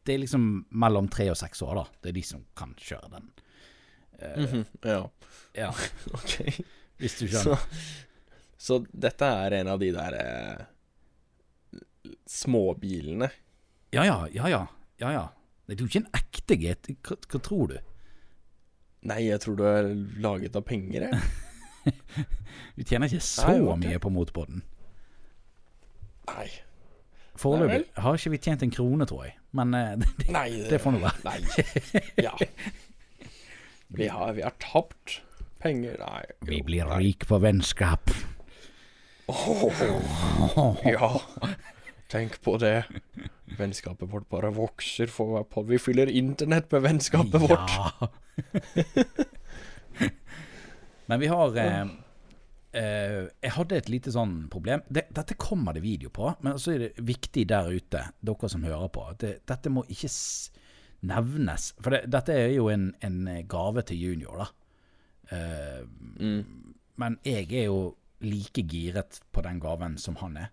det 0.08 0.14
er 0.16 0.22
liksom 0.24 0.44
mellom 0.72 1.10
tre 1.12 1.26
og 1.32 1.36
seks 1.40 1.62
år, 1.66 1.76
da. 1.82 1.86
Det 2.02 2.10
er 2.14 2.16
de 2.16 2.24
som 2.24 2.44
kan 2.56 2.72
kjøre 2.80 3.10
den. 3.18 3.26
Mhm, 4.18 4.62
Ja, 4.86 5.02
Ja, 5.58 5.68
ok. 6.18 6.64
hvis 6.98 7.18
du 7.20 7.28
Så, 7.28 7.42
skjønner. 7.44 7.84
så 8.58 8.78
dette 8.94 9.26
er 9.44 9.58
en 9.60 9.68
av 9.74 9.80
de 9.82 9.92
der 9.94 10.16
eh, 10.18 10.64
småbilene. 12.26 13.30
Ja 13.92 14.04
ja, 14.06 14.28
ja 14.34 14.48
ja. 14.50 14.64
ja, 15.00 15.12
ja. 15.12 15.26
Det 15.68 15.76
er 15.76 15.84
jo 15.84 15.90
ikke 15.90 16.04
en 16.06 16.16
ekte 16.16 16.58
GT. 16.62 16.94
Hva, 17.04 17.18
hva 17.28 17.42
tror 17.44 17.74
du? 17.74 17.78
Nei, 19.08 19.20
jeg 19.28 19.42
tror 19.44 19.58
du 19.60 19.66
er 19.68 19.90
laget 20.24 20.56
av 20.56 20.66
penger, 20.68 21.10
jeg. 21.10 21.20
Du 22.76 22.82
tjener 22.84 23.08
ikke 23.08 23.24
så 23.24 23.46
Nei, 23.48 23.60
okay. 23.64 23.78
mye 23.86 24.00
på 24.02 24.10
motorpodden. 24.12 24.64
Nei. 26.28 26.48
Foreløpig 27.38 27.86
har 28.02 28.18
ikke 28.18 28.32
vi 28.34 28.40
tjent 28.44 28.66
en 28.66 28.74
krone, 28.74 29.06
tror 29.08 29.28
jeg. 29.28 29.38
Men 29.56 29.74
eh, 29.78 29.94
det, 30.20 30.28
Nei, 30.34 30.50
det 30.68 30.80
får 30.84 30.96
nå 30.98 31.02
være. 31.04 31.22
Nei. 31.26 31.38
Ja. 32.26 32.34
Vi 33.88 34.10
har, 34.12 34.34
vi 34.36 34.44
har 34.44 34.56
tapt 34.60 35.22
penger. 35.64 35.96
Nei. 36.02 36.24
Vi 36.50 36.62
blir 36.66 36.90
rik 36.98 37.28
på 37.30 37.40
vennskap. 37.44 38.12
Ja. 40.88 41.10
Tenk 42.08 42.38
på 42.42 42.58
det. 42.62 42.86
Vennskapet 43.58 44.10
vårt 44.12 44.30
bare 44.32 44.52
vokser 44.56 45.08
for 45.12 45.26
hver 45.34 45.44
podd. 45.52 45.68
Vi 45.72 45.80
fyller 45.82 46.08
internett 46.12 46.72
med 46.72 46.82
vennskapet 46.86 47.42
vårt. 47.44 47.70
Ja. 47.76 48.08
Men 51.08 51.20
vi 51.20 51.28
har 51.32 51.56
eh, 51.58 51.88
eh, 52.72 53.28
Jeg 53.42 53.52
hadde 53.56 53.78
et 53.80 53.90
lite 53.92 54.12
sånn 54.14 54.48
problem. 54.52 54.82
Det, 54.92 55.08
dette 55.16 55.38
kommer 55.40 55.74
det 55.76 55.84
video 55.86 56.10
på, 56.14 56.34
men 56.44 56.60
så 56.60 56.74
er 56.76 56.80
det 56.84 57.06
viktig 57.08 57.46
der 57.50 57.70
ute, 57.72 58.02
dere 58.20 58.50
som 58.52 58.64
hører 58.68 58.90
på, 58.92 59.02
at 59.08 59.20
det, 59.24 59.34
dette 59.48 59.72
må 59.72 59.86
ikke 59.88 60.12
nevnes. 61.08 61.70
For 61.80 61.90
det, 61.96 62.02
dette 62.12 62.36
er 62.36 62.52
jo 62.58 62.68
en, 62.74 62.90
en 63.04 63.18
gave 63.48 63.82
til 63.88 64.04
junior, 64.10 64.44
da. 64.44 64.48
Eh, 65.38 65.82
Men 66.98 67.20
jeg 67.24 67.46
er 67.54 67.66
jo 67.68 67.96
like 68.26 68.64
giret 68.68 69.20
på 69.32 69.42
den 69.46 69.60
gaven 69.62 69.98
som 70.02 70.16
han 70.20 70.38
er. 70.44 70.50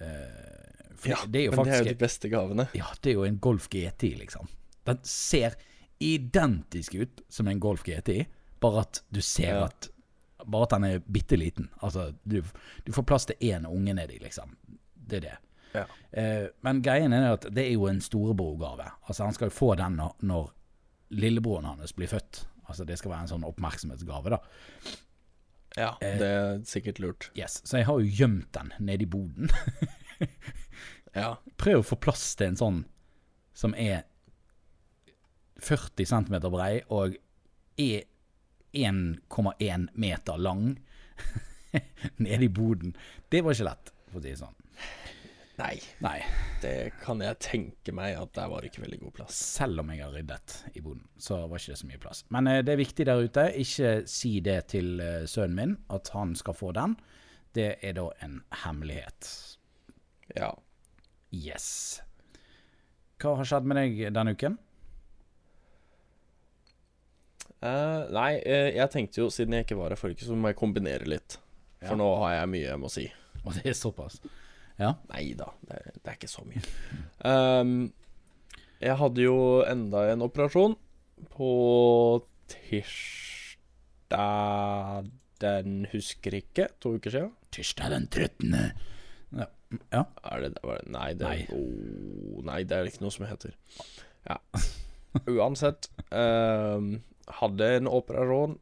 Eh, 0.00 0.63
Ja, 1.10 1.18
det 1.26 1.40
er 1.40 1.44
jo 1.48 1.54
men 1.56 1.64
det 1.68 1.74
er 1.74 1.84
jo 1.84 1.90
de 1.92 1.98
beste 2.00 2.28
gavene. 2.32 2.68
ja, 2.74 2.86
det 3.02 3.10
er 3.10 3.14
jo 3.18 3.24
en 3.28 3.38
Golf 3.38 3.68
GT, 3.72 4.02
liksom. 4.18 4.48
Den 4.84 4.98
ser 5.04 5.54
identisk 6.00 6.94
ut 6.94 7.20
som 7.28 7.48
en 7.48 7.60
Golf 7.60 7.82
GTI, 7.86 8.26
bare 8.60 8.80
at 8.84 9.02
du 9.10 9.20
ser 9.20 9.54
Ja. 9.54 9.64
at 9.66 9.90
Bare 10.44 10.62
at 10.66 10.70
den 10.74 10.84
er 10.84 10.98
bitte 10.98 11.36
liten. 11.40 11.70
Altså, 11.80 12.10
du, 12.28 12.42
du 12.84 12.92
får 12.92 13.02
plass 13.08 13.24
til 13.24 13.36
én 13.40 13.64
unge 13.64 13.94
nedi, 13.96 14.18
liksom. 14.20 14.50
Det 14.94 15.16
er 15.16 15.20
det. 15.20 15.36
Ja. 15.74 15.84
Eh, 16.12 16.48
men 16.60 16.82
greien 16.84 17.14
er 17.16 17.30
at 17.32 17.46
det 17.54 17.64
er 17.64 17.72
jo 17.72 17.86
en 17.88 18.00
storebrorgave. 18.04 18.84
Altså, 19.08 19.24
han 19.24 19.32
skal 19.32 19.48
jo 19.48 19.54
få 19.56 19.70
den 19.80 19.96
når, 19.96 20.12
når 20.20 20.50
lillebroren 21.16 21.64
hans 21.64 21.94
blir 21.96 22.10
født. 22.12 22.42
Altså, 22.68 22.84
det 22.84 22.98
skal 23.00 23.10
være 23.14 23.20
en 23.24 23.32
sånn 23.32 23.46
oppmerksomhetsgave, 23.48 24.34
da. 24.36 24.38
Ja, 25.78 25.94
det 26.02 26.28
er 26.28 26.60
sikkert 26.68 27.00
lurt. 27.00 27.30
Yes, 27.38 27.62
Så 27.64 27.78
jeg 27.80 27.86
har 27.88 27.98
jo 27.98 28.04
gjemt 28.20 28.52
den 28.52 28.70
nede 28.84 29.02
i 29.02 29.10
boden. 29.10 29.48
Ja. 31.14 31.36
Prøv 31.60 31.82
å 31.82 31.86
få 31.86 32.00
plass 32.02 32.32
til 32.38 32.52
en 32.52 32.58
sånn 32.60 32.82
som 33.54 33.74
er 33.78 34.02
40 35.62 36.10
cm 36.10 36.40
brei 36.50 36.82
og 36.92 37.14
er 37.80 38.04
1,1 38.74 39.88
meter 39.94 40.40
lang 40.42 40.74
nede 42.24 42.44
i 42.44 42.50
boden. 42.50 42.96
Det 43.30 43.44
var 43.44 43.54
ikke 43.54 43.68
lett, 43.70 43.92
for 44.10 44.18
å 44.18 44.24
si 44.24 44.32
det 44.32 44.40
sånn. 44.42 44.60
Nei, 45.54 45.76
Nei, 46.02 46.16
det 46.64 46.96
kan 46.98 47.20
jeg 47.22 47.38
tenke 47.38 47.92
meg 47.94 48.16
at 48.18 48.32
der 48.34 48.48
var 48.50 48.62
det 48.62 48.72
ikke 48.72 48.82
veldig 48.82 48.98
god 49.04 49.14
plass. 49.20 49.38
selv 49.54 49.84
om 49.84 49.92
jeg 49.94 50.02
har 50.02 50.10
ryddet 50.10 50.56
i 50.74 50.82
boden, 50.82 51.04
så 51.14 51.44
var 51.46 51.62
ikke 51.62 51.76
det 51.76 51.78
så 51.78 51.90
mye 51.90 52.02
plass. 52.02 52.24
Men 52.34 52.50
eh, 52.50 52.62
det 52.66 52.74
er 52.74 52.80
viktig 52.82 53.06
der 53.06 53.22
ute, 53.22 53.44
ikke 53.62 53.92
si 54.10 54.32
det 54.42 54.58
til 54.74 54.98
eh, 54.98 55.28
sønnen 55.30 55.60
min, 55.60 55.76
at 55.94 56.10
han 56.16 56.34
skal 56.34 56.58
få 56.58 56.72
den. 56.74 56.96
Det 57.54 57.68
er 57.86 57.94
da 57.94 58.08
en 58.26 58.40
hemmelighet. 58.64 59.30
Ja. 60.34 60.50
Yes. 61.34 61.66
Hva 63.20 63.34
har 63.40 63.48
skjedd 63.48 63.66
med 63.68 63.80
deg 63.80 64.04
denne 64.14 64.34
uken? 64.36 64.58
Uh, 67.64 68.04
nei, 68.12 68.32
uh, 68.44 68.70
jeg 68.76 68.92
tenkte 68.92 69.22
jo, 69.22 69.30
siden 69.32 69.56
jeg 69.56 69.64
ikke 69.64 69.78
var 69.78 69.94
her 69.94 70.00
forrige 70.00 70.20
uke, 70.20 70.28
så 70.28 70.36
må 70.36 70.50
jeg 70.52 70.60
kombinere 70.60 71.08
litt. 71.08 71.38
For 71.84 71.96
nå 72.00 72.08
har 72.22 72.38
jeg 72.38 72.50
mye 72.52 72.66
jeg 72.68 72.80
må 72.80 72.88
si. 72.92 73.04
Og 73.44 73.50
det 73.56 73.66
er 73.72 73.76
såpass. 73.76 74.14
Ja. 74.80 74.90
Nei 75.12 75.24
da, 75.38 75.48
det, 75.68 75.78
det 76.00 76.08
er 76.10 76.16
ikke 76.18 76.30
så 76.32 76.42
mye. 76.48 76.62
Um, 77.24 77.92
jeg 78.82 78.96
hadde 79.00 79.20
jo 79.22 79.36
enda 79.68 79.98
en 80.12 80.24
operasjon 80.26 80.74
på 81.32 81.50
tirsdag 82.50 84.18
Den 85.40 85.86
husker 85.92 86.34
ikke, 86.40 86.68
to 86.82 86.88
uker 86.98 87.10
siden. 87.14 87.32
Tirsdag 87.54 87.88
den 87.94 88.06
13. 88.10 88.54
Ja. 89.38 89.46
Ja. 89.92 90.04
Er 90.30 90.44
det, 90.44 90.50
var 90.62 90.80
det 90.80 90.92
Nei, 90.94 91.10
det, 91.18 91.28
Nei. 91.28 91.46
Oh, 91.54 92.40
nei, 92.46 92.62
det 92.68 92.78
er 92.78 92.90
ikke 92.90 93.04
noe 93.04 93.14
som 93.14 93.26
heter. 93.28 93.54
Ja. 94.28 94.38
Uansett. 95.30 95.90
Um, 96.10 96.98
hadde 97.40 97.70
en 97.78 97.90
operasjon. 97.90 98.58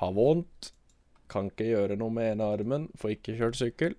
Har 0.00 0.14
vondt. 0.16 0.72
Kan 1.30 1.50
ikke 1.52 1.70
gjøre 1.70 1.98
noe 2.00 2.14
med 2.14 2.34
ene 2.34 2.50
armen. 2.56 2.88
Får 3.00 3.16
ikke 3.16 3.38
kjørt 3.38 3.60
sykkel. 3.60 3.96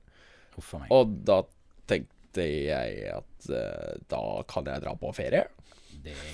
Og 0.92 1.18
da 1.28 1.42
tenkte 1.90 2.46
jeg 2.46 3.08
at 3.12 3.50
uh, 3.52 3.98
da 4.12 4.22
kan 4.52 4.70
jeg 4.70 4.86
dra 4.86 4.96
på 5.00 5.12
ferie. 5.16 5.48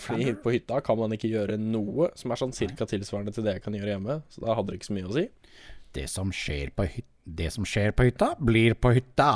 Fordi 0.03 0.31
på 0.39 0.53
hytta 0.53 0.79
kan 0.85 0.99
man 0.99 1.11
ikke 1.15 1.29
gjøre 1.31 1.57
noe 1.59 2.11
som 2.15 2.31
er 2.31 2.39
sånn 2.39 2.55
cirka 2.55 2.87
tilsvarende 2.87 3.33
til 3.35 3.43
det 3.43 3.57
jeg 3.57 3.65
kan 3.65 3.75
gjøre 3.75 3.97
hjemme. 3.97 4.21
Så 4.31 4.43
da 4.45 4.55
hadde 4.55 4.71
det 4.71 4.79
ikke 4.79 4.89
så 4.89 4.97
mye 4.97 5.09
å 5.09 5.15
si. 5.17 5.25
Det 5.97 6.05
som 6.11 6.31
skjer 6.35 6.71
på, 6.75 6.85
hyt 6.93 7.13
det 7.27 7.49
som 7.51 7.65
skjer 7.67 7.91
på 7.91 8.07
hytta, 8.07 8.31
blir 8.39 8.77
på 8.79 8.93
hytta. 8.95 9.31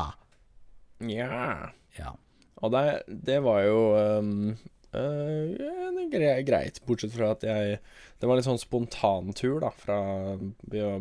Nja. 1.01 1.72
Ja. 1.98 2.13
Og 2.62 2.72
det, 2.75 2.84
det 3.25 3.39
var 3.43 3.63
jo 3.65 3.79
um, 4.22 4.51
uh, 4.93 6.01
gre 6.12 6.34
greit, 6.46 6.77
bortsett 6.86 7.13
fra 7.15 7.31
at 7.34 7.43
jeg 7.48 7.79
Det 8.22 8.29
var 8.29 8.38
litt 8.38 8.46
sånn 8.46 8.60
spontantur, 8.62 9.60
da, 9.63 9.72
fra 9.74 9.98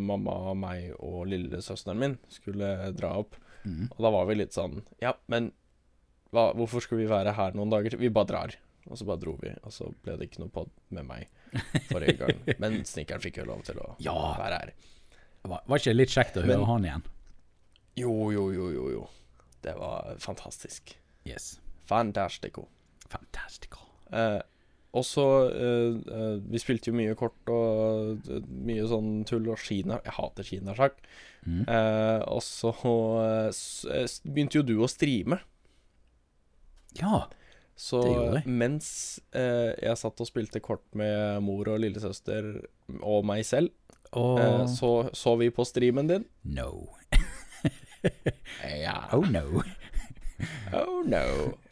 mamma, 0.01 0.55
meg 0.57 0.95
og 0.99 1.27
lillesøsteren 1.29 2.01
min 2.01 2.17
skulle 2.33 2.71
dra 2.97 3.13
opp. 3.21 3.37
Mm. 3.67 3.91
Og 3.93 4.01
da 4.01 4.11
var 4.15 4.25
vi 4.31 4.39
litt 4.41 4.57
sånn 4.57 4.79
Ja, 5.05 5.13
men 5.29 5.51
hva, 6.33 6.53
hvorfor 6.57 6.81
skulle 6.81 7.03
vi 7.05 7.11
være 7.11 7.35
her 7.37 7.53
noen 7.59 7.73
dager 7.73 7.93
til? 7.93 8.01
Vi 8.01 8.09
bare 8.15 8.31
drar. 8.31 8.57
Og 8.89 8.97
så 8.97 9.05
bare 9.05 9.21
dro 9.21 9.35
vi, 9.43 9.51
og 9.67 9.73
så 9.75 9.91
ble 10.03 10.15
det 10.17 10.31
ikke 10.31 10.41
noe 10.41 10.53
pod 10.55 10.71
med 10.95 11.05
meg 11.05 11.29
forrige 11.91 12.17
gang. 12.23 12.39
Men 12.63 12.79
snekkeren 12.89 13.21
fikk 13.23 13.43
jo 13.43 13.49
lov 13.51 13.61
til 13.67 13.77
å 13.83 13.91
Ja. 14.01 14.15
være 14.39 14.61
her. 14.63 14.71
Var, 15.45 15.61
var 15.69 15.83
ikke 15.83 15.91
det 15.93 15.99
litt 15.99 16.15
kjekt 16.15 16.39
å 16.39 16.45
høre 16.47 16.57
Men- 16.57 16.69
han 16.71 16.87
igjen? 16.89 17.05
Jo, 18.01 18.15
jo, 18.33 18.45
jo, 18.55 18.69
jo, 18.73 18.85
jo. 18.95 19.03
Det 19.65 19.75
var 19.79 20.17
fantastisk. 20.23 20.97
Yes. 21.29 21.59
Fantastico. 21.91 22.69
Fantastical. 23.11 23.87
Eh, 24.13 24.41
og 24.91 25.05
så 25.07 25.25
eh, 25.55 25.99
eh, 26.11 26.39
Vi 26.51 26.59
spilte 26.59 26.91
jo 26.91 26.97
mye 26.99 27.15
kort 27.19 27.51
og 27.53 28.31
eh, 28.31 28.41
mye 28.67 28.87
sånn 28.91 29.21
tull 29.29 29.47
og 29.53 29.61
Kina. 29.63 30.01
Jeg 30.07 30.17
hater 30.17 30.47
kinasjakk. 30.47 30.97
Mm. 31.47 31.61
Eh, 31.67 32.23
og 32.27 32.43
så 32.47 32.73
eh, 33.27 34.17
begynte 34.27 34.61
jo 34.61 34.67
du 34.67 34.75
å 34.83 34.91
streame. 34.91 35.41
Ja. 36.99 37.29
Så 37.81 38.03
Det 38.03 38.11
gjorde 38.13 38.41
jeg. 38.43 38.57
mens 38.61 38.89
eh, 39.33 39.71
jeg 39.81 39.97
satt 39.97 40.21
og 40.21 40.29
spilte 40.29 40.61
kort 40.61 40.85
med 40.99 41.41
mor 41.47 41.71
og 41.73 41.79
lillesøster 41.81 42.51
og 43.01 43.25
meg 43.25 43.47
selv, 43.49 43.71
oh. 44.13 44.37
eh, 44.37 44.67
så 44.69 45.09
så 45.17 45.33
vi 45.41 45.49
på 45.55 45.65
streamen 45.65 46.11
din. 46.11 46.27
No. 46.45 46.91
Ja. 48.81 48.97
Oh 49.17 49.27
no. 49.27 49.63
Oh 50.73 51.03
no. 51.05 51.25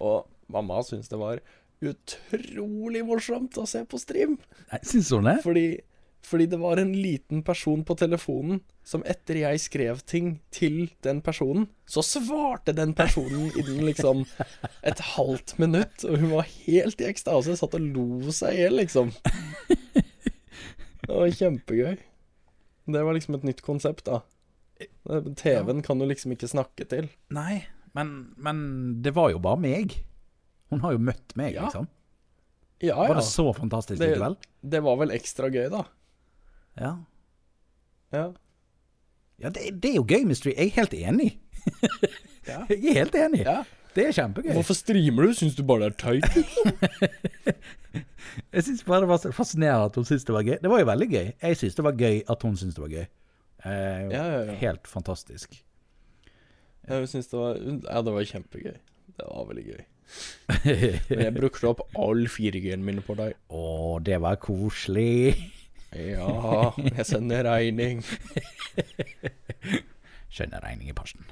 Og 0.04 0.26
mamma 0.52 0.82
syns 0.84 1.08
det 1.08 1.16
var 1.20 1.40
utrolig 1.80 3.04
morsomt 3.06 3.56
å 3.56 3.64
se 3.68 3.84
på 3.88 4.00
stream. 4.02 4.34
Nei, 4.72 4.80
Syns 4.84 5.12
hun 5.14 5.28
det? 5.28 5.38
Fordi, 5.44 5.62
fordi 6.26 6.48
det 6.52 6.58
var 6.60 6.80
en 6.82 6.90
liten 6.92 7.40
person 7.46 7.84
på 7.86 7.96
telefonen 7.96 8.60
som 8.88 9.04
etter 9.08 9.38
jeg 9.42 9.60
skrev 9.62 10.02
ting 10.08 10.34
til 10.52 10.90
den 11.04 11.20
personen, 11.24 11.68
så 11.88 12.02
svarte 12.04 12.74
den 12.76 12.94
personen 12.98 13.50
innen 13.52 13.84
liksom 13.86 14.24
et 14.82 15.00
halvt 15.14 15.56
minutt. 15.62 16.04
Og 16.08 16.18
hun 16.22 16.32
var 16.34 16.48
helt 16.66 17.00
i 17.04 17.08
ekstase, 17.08 17.56
satt 17.60 17.76
og 17.78 17.84
lo 17.94 18.32
seg 18.34 18.56
i 18.56 18.62
hjel, 18.64 18.78
liksom. 18.82 19.12
Det 21.08 21.08
var 21.14 21.30
kjempegøy. 21.40 21.96
Det 22.88 23.04
var 23.04 23.16
liksom 23.16 23.36
et 23.38 23.44
nytt 23.48 23.60
konsept, 23.64 24.08
da. 24.08 24.22
TV-en 25.38 25.82
kan 25.82 25.98
du 25.98 26.06
liksom 26.06 26.32
ikke 26.34 26.48
snakke 26.50 26.84
til. 26.88 27.08
Nei, 27.34 27.64
men, 27.96 28.12
men 28.36 28.58
det 29.02 29.14
var 29.16 29.30
jo 29.32 29.38
bare 29.42 29.58
meg. 29.60 29.96
Hun 30.70 30.80
har 30.84 30.92
jo 30.94 30.98
møtt 31.02 31.34
meg, 31.36 31.54
Ja. 31.56 31.64
liksom. 31.66 31.88
Ja, 32.84 32.94
Var 33.08 33.14
det 33.18 33.24
så 33.26 33.48
fantastisk 33.56 33.98
Det- 33.98 34.12
likevel? 34.12 34.36
Det 34.62 34.82
var 34.84 34.96
vel 35.00 35.10
ekstra 35.10 35.48
gøy, 35.50 35.68
da. 35.72 35.80
Ja. 36.78 36.92
Ja. 38.12 38.26
Ja, 39.42 39.48
det, 39.50 39.80
det 39.82 39.90
er 39.90 39.96
jo 39.96 40.04
gøy 40.06 40.24
med 40.26 40.36
stream. 40.38 40.54
Jeg 40.58 40.66
er 40.68 40.76
helt 40.76 40.94
enig. 40.94 41.38
Ja. 42.46 42.60
Jeg 42.70 42.78
er 42.86 42.94
helt 43.02 43.14
enig. 43.18 43.42
ja. 43.44 43.64
Det 43.96 44.04
er 44.06 44.12
kjempegøy. 44.14 44.52
Hvorfor 44.54 44.76
streamer 44.78 45.26
du? 45.26 45.32
Syns 45.34 45.56
du 45.58 45.64
bare 45.66 45.88
det 45.88 45.88
er 45.88 45.96
tøyt? 45.98 46.24
Jeg 48.54 48.62
syns 48.64 48.84
bare 48.86 49.00
det 49.02 49.08
var 49.10 49.18
så 49.22 49.32
fascinerende 49.34 49.88
at 49.90 49.96
hun 49.98 50.04
syntes 50.06 50.24
det 50.28 50.34
var 50.36 50.44
gøy. 50.46 50.58
Det 50.62 50.70
var 50.70 50.78
jo 50.82 50.86
veldig 50.86 51.08
gøy. 51.10 51.26
Jeg 51.42 51.56
syns 51.58 51.74
det 51.78 51.84
var 51.86 51.96
gøy 51.98 52.20
at 52.30 52.42
hun 52.46 52.56
syntes 52.60 52.76
det 52.76 52.82
var 52.84 52.92
gøy. 52.92 53.06
Eh, 53.64 54.08
Ja, 54.12 54.24
ja, 54.24 54.42
ja. 54.48 54.54
Helt 54.60 54.86
fantastisk. 54.88 55.58
Jeg 56.88 57.08
synes 57.08 57.26
det 57.28 57.38
var 57.38 57.56
Ja, 57.58 58.02
det 58.02 58.12
var 58.14 58.24
kjempegøy. 58.24 58.76
Det 59.18 59.26
var 59.26 59.48
veldig 59.50 59.64
gøy. 59.66 59.84
Men 61.10 61.24
jeg 61.26 61.34
brukte 61.36 61.68
opp 61.68 61.82
all 61.98 62.24
4G-en 62.32 62.84
min 62.86 63.02
på 63.04 63.16
deg. 63.18 63.34
Å, 63.52 63.98
det 64.00 64.20
var 64.24 64.38
koselig. 64.40 65.34
Ja, 65.92 66.70
jeg 66.76 67.04
sender 67.08 67.44
regning. 67.48 68.00
Skjønner 70.32 70.60
regning 70.64 70.90
i 70.92 70.96
posten. 70.96 71.24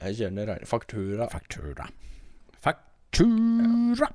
Jeg 0.00 0.16
kjenner 0.20 0.48
regning. 0.52 0.68
Faktura. 0.70 1.26
Faktura. 1.32 1.86
Faktura. 2.62 4.10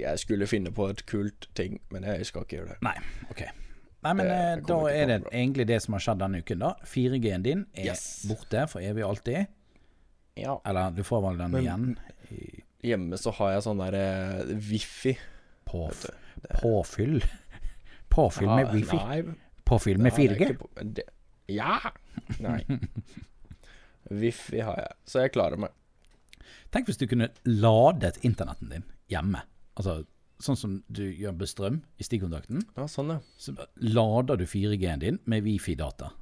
Jeg 0.00 0.18
skulle 0.22 0.46
finne 0.50 0.72
på 0.74 0.88
et 0.90 1.04
kult 1.06 1.48
ting, 1.58 1.78
men 1.90 2.02
jeg 2.08 2.26
skal 2.28 2.42
ikke 2.46 2.56
gjøre 2.60 2.74
det. 2.74 2.78
Nei, 2.86 2.94
ok. 3.30 3.42
Nei, 4.02 4.12
men 4.16 4.26
eh, 4.32 4.60
da 4.64 4.76
er 4.88 5.06
det 5.10 5.18
bra. 5.26 5.30
egentlig 5.36 5.66
det 5.68 5.80
som 5.84 5.92
har 5.96 6.00
skjedd 6.06 6.22
denne 6.22 6.40
uken, 6.40 6.62
da. 6.62 6.70
4G-en 6.88 7.42
din 7.44 7.66
er 7.76 7.90
Yes. 7.90 8.04
borte 8.30 8.62
for 8.72 8.80
evig 8.80 9.04
og 9.04 9.10
alltid. 9.16 9.46
Ja. 10.40 10.54
Eller 10.64 10.90
du 10.96 11.02
får 11.04 11.20
vel 11.26 11.38
den 11.42 11.50
Men- 11.52 11.62
igjen 11.64 11.98
i, 12.32 12.62
Hjemme 12.82 13.18
så 13.20 13.28
har 13.36 13.50
jeg 13.52 13.62
sånn 13.66 13.76
der 13.82 13.94
eh, 13.98 14.54
wifi. 14.56 15.12
Påf 15.68 16.06
påfyll. 16.62 17.18
Påfyll 18.08 18.48
med 18.48 18.64
Ja, 18.64 18.72
wifi. 18.72 18.96
Nei, 18.96 19.34
Påfyll 19.68 19.98
med 20.00 20.14
er 20.14 20.16
4G. 20.16 20.56
på- 20.58 20.70
det- 20.96 21.10
Ja! 21.52 21.76
Nei. 22.40 22.64
Wifi 24.10 24.60
har 24.64 24.76
jeg, 24.80 24.94
så 25.06 25.20
jeg 25.24 25.32
klarer 25.36 25.60
meg. 25.60 25.70
Tenk 26.72 26.88
hvis 26.88 26.98
du 26.98 27.06
kunne 27.10 27.28
ladet 27.44 28.16
internetten 28.26 28.70
din 28.72 28.84
hjemme. 29.12 29.42
Altså 29.80 30.02
sånn 30.40 30.56
som 30.56 30.76
du 30.88 31.04
gjør 31.04 31.34
med 31.36 31.48
strøm 31.50 31.80
i 32.00 32.06
stikkontakten. 32.06 32.64
Ja, 32.76 32.86
sånn, 32.88 33.14
ja. 33.14 33.20
Så 33.40 33.54
lader 33.84 34.40
du 34.40 34.46
4G-en 34.48 35.02
din 35.02 35.20
med 35.28 35.44
wifi-data. 35.44 36.12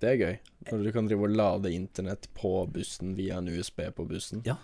Det 0.00 0.10
er 0.10 0.20
gøy. 0.20 0.38
Når 0.70 0.84
du 0.84 0.92
kan 0.92 1.08
drive 1.08 1.26
og 1.28 1.36
lade 1.38 1.72
internett 1.72 2.28
på 2.36 2.64
bussen 2.72 3.14
via 3.18 3.38
en 3.40 3.48
USB 3.48 3.84
på 3.96 4.06
bussen. 4.08 4.42
Ja. 4.48 4.58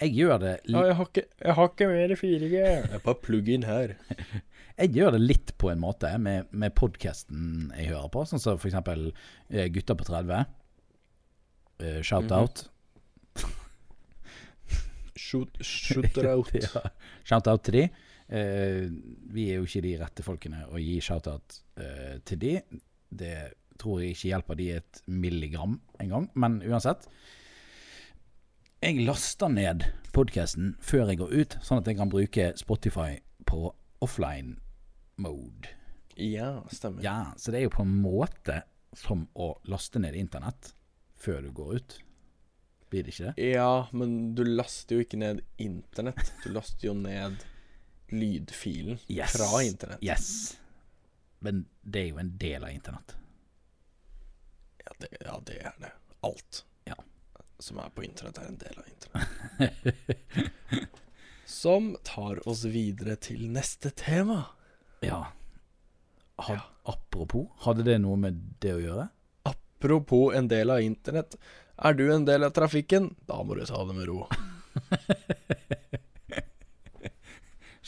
Jeg 0.00 0.14
gjør 0.16 0.38
det 0.40 0.52
Ja, 0.70 0.86
jeg 0.88 0.96
har 0.96 1.08
ikke, 1.10 1.24
jeg 1.44 1.54
har 1.58 1.66
ikke 1.68 1.88
mer 1.90 2.14
4G. 2.16 2.52
Jeg 2.54 2.84
bare 2.90 3.02
plugger 3.02 3.20
plug-in 3.26 3.66
her. 3.68 3.96
Jeg 4.80 4.94
gjør 4.96 5.10
det 5.12 5.18
litt 5.20 5.50
på 5.60 5.68
en 5.68 5.80
måte 5.82 6.08
med, 6.16 6.46
med 6.56 6.72
podkasten 6.72 7.66
jeg 7.76 7.90
hører 7.90 8.06
på, 8.14 8.22
sånn 8.24 8.40
som 8.40 8.56
eksempel 8.56 9.10
eh, 9.50 9.66
Gutter 9.74 9.98
på 9.98 10.06
30. 10.08 10.46
Eh, 11.84 11.98
Shout-out. 12.00 12.62
Shoot, 15.20 15.60
shooter 15.66 16.30
out. 16.32 16.54
ja. 16.56 16.84
Shout-out 17.28 17.66
til 17.68 17.76
de. 17.80 17.84
Eh, 18.30 18.86
vi 19.34 19.48
er 19.50 19.58
jo 19.58 19.66
ikke 19.66 19.82
de 19.84 19.96
rette 20.00 20.24
folkene 20.26 20.62
å 20.70 20.80
gi 20.80 21.00
shout-out 21.04 21.60
eh, 21.82 22.16
til 22.26 22.40
de. 22.42 22.54
Det 23.10 23.34
tror 23.80 24.02
jeg 24.02 24.14
ikke 24.14 24.30
hjelper 24.30 24.58
de 24.60 24.68
et 24.78 25.02
milligram 25.10 25.78
engang, 26.02 26.28
men 26.38 26.60
uansett. 26.68 27.08
Jeg 28.80 29.02
laster 29.04 29.50
ned 29.52 29.84
podkasten 30.16 30.74
før 30.84 31.10
jeg 31.10 31.20
går 31.20 31.34
ut, 31.42 31.56
sånn 31.64 31.82
at 31.82 31.88
jeg 31.90 31.98
kan 31.98 32.12
bruke 32.12 32.46
Spotify 32.60 33.18
på 33.48 33.66
offline 34.04 34.56
mode. 35.20 35.74
Ja, 36.20 36.62
stemmer. 36.72 37.02
Ja, 37.04 37.18
så 37.40 37.52
det 37.52 37.60
er 37.60 37.66
jo 37.68 37.74
på 37.74 37.84
en 37.84 37.96
måte 38.02 38.62
som 38.96 39.26
å 39.38 39.52
laste 39.70 40.00
ned 40.02 40.16
internett 40.18 40.72
før 41.20 41.44
du 41.44 41.50
går 41.56 41.76
ut. 41.76 41.98
Blir 42.90 43.02
det 43.06 43.12
ikke 43.14 43.30
det? 43.36 43.44
Ja, 43.52 43.86
men 43.94 44.34
du 44.34 44.42
laster 44.44 44.96
jo 44.98 45.04
ikke 45.04 45.18
ned 45.20 45.40
internett. 45.62 46.32
Du 46.44 46.50
laster 46.54 46.88
jo 46.90 46.94
ned 46.98 47.36
lydfilen 48.10 48.98
Yes. 49.06 49.32
fra 49.36 49.60
internett. 49.62 50.02
Yes. 50.02 50.56
Men 51.38 51.64
det 51.82 52.00
er 52.02 52.08
jo 52.10 52.18
en 52.18 52.32
del 52.38 52.64
av 52.66 52.70
internett. 52.74 53.14
Ja, 54.84 54.92
det, 54.98 55.08
ja, 55.20 55.36
det 55.46 55.58
er 55.62 55.72
det. 55.80 55.92
Alt 56.26 56.64
Ja. 56.90 56.94
som 57.62 57.78
er 57.78 57.90
på 57.94 58.02
internett, 58.04 58.38
er 58.42 58.46
en 58.50 58.58
del 58.58 58.78
av 58.78 58.84
internett. 58.90 59.30
som 61.46 61.96
tar 62.04 62.48
oss 62.48 62.64
videre 62.64 63.16
til 63.16 63.46
neste 63.52 63.90
tema. 63.90 64.44
Ja. 65.04 65.26
Had, 66.40 66.60
Apropos, 66.88 67.46
hadde 67.64 67.84
det 67.84 67.98
noe 68.02 68.16
med 68.18 68.38
det 68.64 68.72
å 68.74 68.80
gjøre? 68.82 69.08
Apropos 69.46 70.32
en 70.34 70.48
del 70.48 70.70
av 70.72 70.80
internett. 70.82 71.36
Er 71.80 71.96
du 71.96 72.10
en 72.12 72.26
del 72.28 72.44
av 72.44 72.52
trafikken? 72.52 73.14
Da 73.28 73.38
må 73.44 73.56
du 73.56 73.64
ta 73.64 73.80
det 73.88 73.94
med 73.96 74.08
ro. 74.10 74.26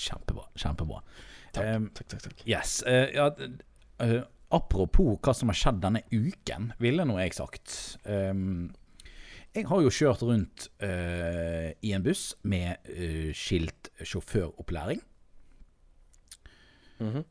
Kjempebra. 0.02 0.46
Kjempebra. 0.56 1.02
Takk, 1.52 1.66
um, 1.76 1.88
takk, 1.92 2.08
takk. 2.14 2.22
takk. 2.24 2.44
yes. 2.48 2.78
Uh, 2.88 3.12
ja, 3.12 3.26
eh, 4.00 4.22
apropos 4.56 5.18
hva 5.20 5.34
som 5.36 5.52
har 5.52 5.58
skjedd 5.60 5.82
denne 5.84 6.00
uken, 6.08 6.70
ville 6.80 7.04
nå 7.04 7.18
jeg 7.20 7.36
sagt. 7.36 7.76
Um, 8.08 8.72
jeg 9.52 9.68
har 9.68 9.84
jo 9.84 9.92
kjørt 9.92 10.24
rundt 10.24 10.70
uh, 10.80 11.68
i 11.84 11.92
en 11.92 12.04
buss 12.06 12.30
med 12.48 12.80
uh, 12.88 13.28
skilt 13.36 13.92
sjåføropplæring. 14.00 15.04
Mm 17.02 17.12
-hmm. 17.12 17.24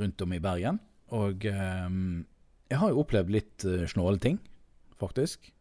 rundt 0.00 0.20
om 0.20 0.32
i 0.32 0.38
Bergen. 0.38 0.80
Og 1.06 1.44
um, 1.44 2.26
jeg 2.70 2.78
har 2.78 2.88
jo 2.88 3.00
opplevd 3.00 3.30
litt 3.30 3.64
uh, 3.64 3.86
snåle 3.86 4.18
ting, 4.18 4.40
faktisk. 4.98 5.53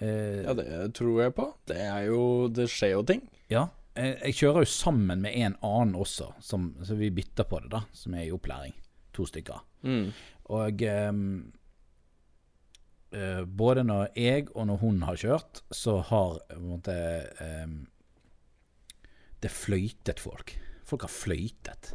Eh, 0.00 0.42
Ja, 0.46 0.54
det 0.54 0.94
tror 0.96 1.22
jeg 1.22 1.34
på. 1.36 1.48
Det 1.68 1.76
er 1.76 2.06
jo 2.08 2.48
Det 2.48 2.68
skjer 2.72 2.92
jo 2.96 3.02
ting. 3.04 3.22
ja. 3.50 3.66
eh, 3.96 4.16
jeg 4.24 4.34
kjører 4.34 4.64
jo 4.64 4.70
sammen 4.72 5.20
med 5.20 5.34
en 5.36 5.56
annen 5.62 5.94
også, 5.94 6.32
som, 6.40 6.74
så 6.82 6.94
vi 6.96 7.10
bytter 7.10 7.44
på 7.44 7.60
det, 7.60 7.70
da, 7.70 7.82
som 7.92 8.14
er 8.14 8.24
i 8.28 8.32
opplæring. 8.32 8.72
To 9.12 9.26
stykker. 9.26 9.60
Mm. 9.82 10.12
Og 10.54 10.82
ehm, 10.82 11.52
eh, 13.12 13.44
både 13.44 13.84
når 13.84 14.08
jeg 14.16 14.48
og 14.54 14.66
når 14.70 14.76
hun 14.82 15.02
har 15.02 15.16
kjørt, 15.20 15.62
så 15.74 15.98
har 16.06 16.38
måte 16.60 16.94
ehm, 17.40 17.86
det 19.42 19.50
fløytet 19.50 20.20
folk. 20.20 20.54
Folk 20.84 21.02
har 21.06 21.12
fløytet 21.12 21.94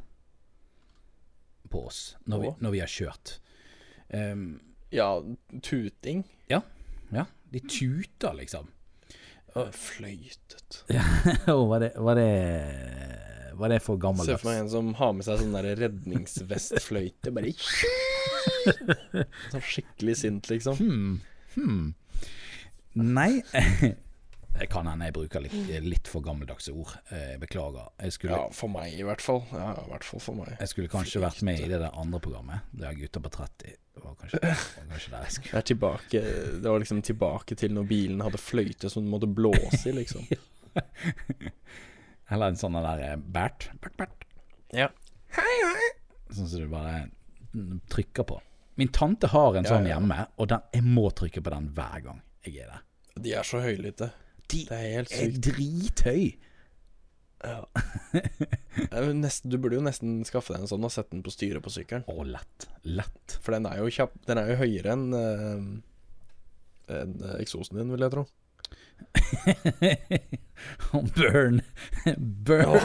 på 1.70 1.86
oss 1.88 2.16
når 2.30 2.42
vi, 2.42 2.52
når 2.64 2.72
vi 2.76 2.80
har 2.84 2.92
kjørt. 2.92 3.38
Um, 4.14 4.62
Ja, 4.94 5.10
tuting. 5.66 6.24
ja, 6.50 6.62
ja, 7.12 7.26
de 7.56 7.64
tuta, 7.72 8.34
liksom. 8.36 8.68
Fløytet. 9.56 10.82
Og 11.56 11.70
var 11.72 11.80
det, 11.86 11.94
var 11.96 12.18
det 12.20 12.32
Var 13.56 13.72
det 13.72 13.78
for 13.80 13.96
Se 14.28 14.36
for 14.36 14.50
meg 14.50 14.58
en 14.66 14.72
som 14.74 14.90
har 15.00 15.14
med 15.16 15.24
seg 15.24 15.40
sånn 15.40 15.56
der 15.56 15.70
redningsvestfløyte. 15.80 17.32
Bare 17.32 17.54
Sånn 19.54 19.64
skikkelig 19.64 20.18
sint, 20.20 20.50
liksom. 20.52 20.76
Hmm. 20.82 21.14
Hmm. 21.56 21.94
Nei 23.00 23.44
Det 24.56 24.70
kan 24.72 24.88
hende 24.88 25.06
jeg 25.10 25.14
bruker 25.18 25.42
litt, 25.44 25.56
litt 25.84 26.08
for 26.08 26.24
gammeldagse 26.24 26.72
ord. 26.72 26.94
Eh, 27.12 27.32
Jeg 27.34 27.40
beklager. 27.42 27.90
Jeg 28.00 28.14
skulle, 28.16 28.38
Ja, 28.38 28.50
for 28.56 28.72
meg 28.72 28.94
i 28.96 29.04
hvert 29.04 29.22
fall. 29.22 29.42
Ja, 29.52 29.74
i 29.82 29.90
hvert 29.90 30.04
fall 30.08 30.20
for 30.24 30.36
meg. 30.40 30.54
jeg 30.60 30.70
skulle 30.72 30.88
kanskje 30.88 31.20
vært 31.22 31.42
med 31.44 31.60
i 31.60 31.68
det 31.68 31.80
der 31.82 31.92
andre 32.00 32.20
programmet. 32.24 32.62
Det 32.72 32.88
er 32.88 32.94
gutter 33.02 33.20
på 33.26 33.30
30. 33.36 33.74
Det 33.96 34.04
var 34.04 34.16
kanskje, 34.20 34.40
var 34.44 34.88
kanskje 34.92 35.12
der 35.12 35.22
jeg 35.24 35.32
skulle 35.32 35.60
Det 35.60 35.66
tilbake 35.70 36.22
Det 36.62 36.70
var 36.72 36.80
liksom 36.80 37.02
tilbake 37.02 37.56
til 37.56 37.72
når 37.74 37.86
bilen 37.88 38.22
hadde 38.26 38.38
fløyte 38.40 38.90
som 38.92 39.04
du 39.06 39.10
måtte 39.12 39.28
blåse 39.28 39.86
i, 39.90 39.94
liksom. 39.96 40.26
Eller 42.32 42.48
en 42.52 42.58
sånn 42.60 42.76
der 42.80 43.18
Bert. 43.18 43.70
Bert, 43.82 43.96
Bert. 44.00 44.26
Ja. 44.74 44.90
Hei, 45.36 45.54
hei. 45.62 45.90
Sånn 46.34 46.48
som 46.50 46.64
du 46.64 46.68
bare 46.72 47.06
trykker 47.92 48.26
på. 48.28 48.40
Min 48.80 48.90
tante 48.92 49.28
har 49.32 49.56
en 49.56 49.64
Ja, 49.64 49.76
sånn 49.76 49.88
hjemme, 49.88 50.26
og 50.38 50.50
den, 50.52 50.64
jeg 50.76 50.84
må 50.84 51.08
trykke 51.16 51.44
på 51.46 51.54
den 51.54 51.70
hver 51.76 52.02
gang 52.04 52.22
jeg 52.44 52.58
er 52.66 52.72
der. 52.74 52.82
De 53.24 53.32
er 53.40 53.44
så 53.48 53.62
høylytte. 53.64 54.10
De 54.52 54.66
Det 54.70 54.78
er 54.78 54.92
helt 55.00 55.12
er 55.12 55.16
sykt. 55.30 55.42
drithøy. 55.50 56.26
Ja. 57.46 57.60
Er 58.92 59.14
nesten, 59.16 59.52
du 59.52 59.58
burde 59.62 59.76
jo 59.78 59.84
nesten 59.86 60.24
skaffe 60.28 60.54
deg 60.54 60.62
en 60.64 60.68
sånn 60.70 60.84
og 60.86 60.92
sette 60.94 61.12
den 61.14 61.24
på 61.26 61.32
styret 61.34 61.64
på 61.64 61.72
sykkelen. 61.72 62.04
Å, 62.12 62.24
lett. 62.28 62.68
Lett. 62.84 63.38
For 63.44 63.52
den 63.56 63.66
er 63.70 63.78
jo 63.80 63.90
kjapp 63.92 64.14
Den 64.28 64.38
er 64.42 64.48
jo 64.52 64.56
høyere 64.60 64.92
enn 64.96 65.06
uh, 65.16 65.60
en, 66.96 67.12
uh, 67.22 67.36
eksosen 67.40 67.78
din, 67.80 67.92
vil 67.94 68.04
jeg 68.06 68.14
tro. 68.16 68.24
Burn. 71.16 71.62
Burn. 72.48 72.80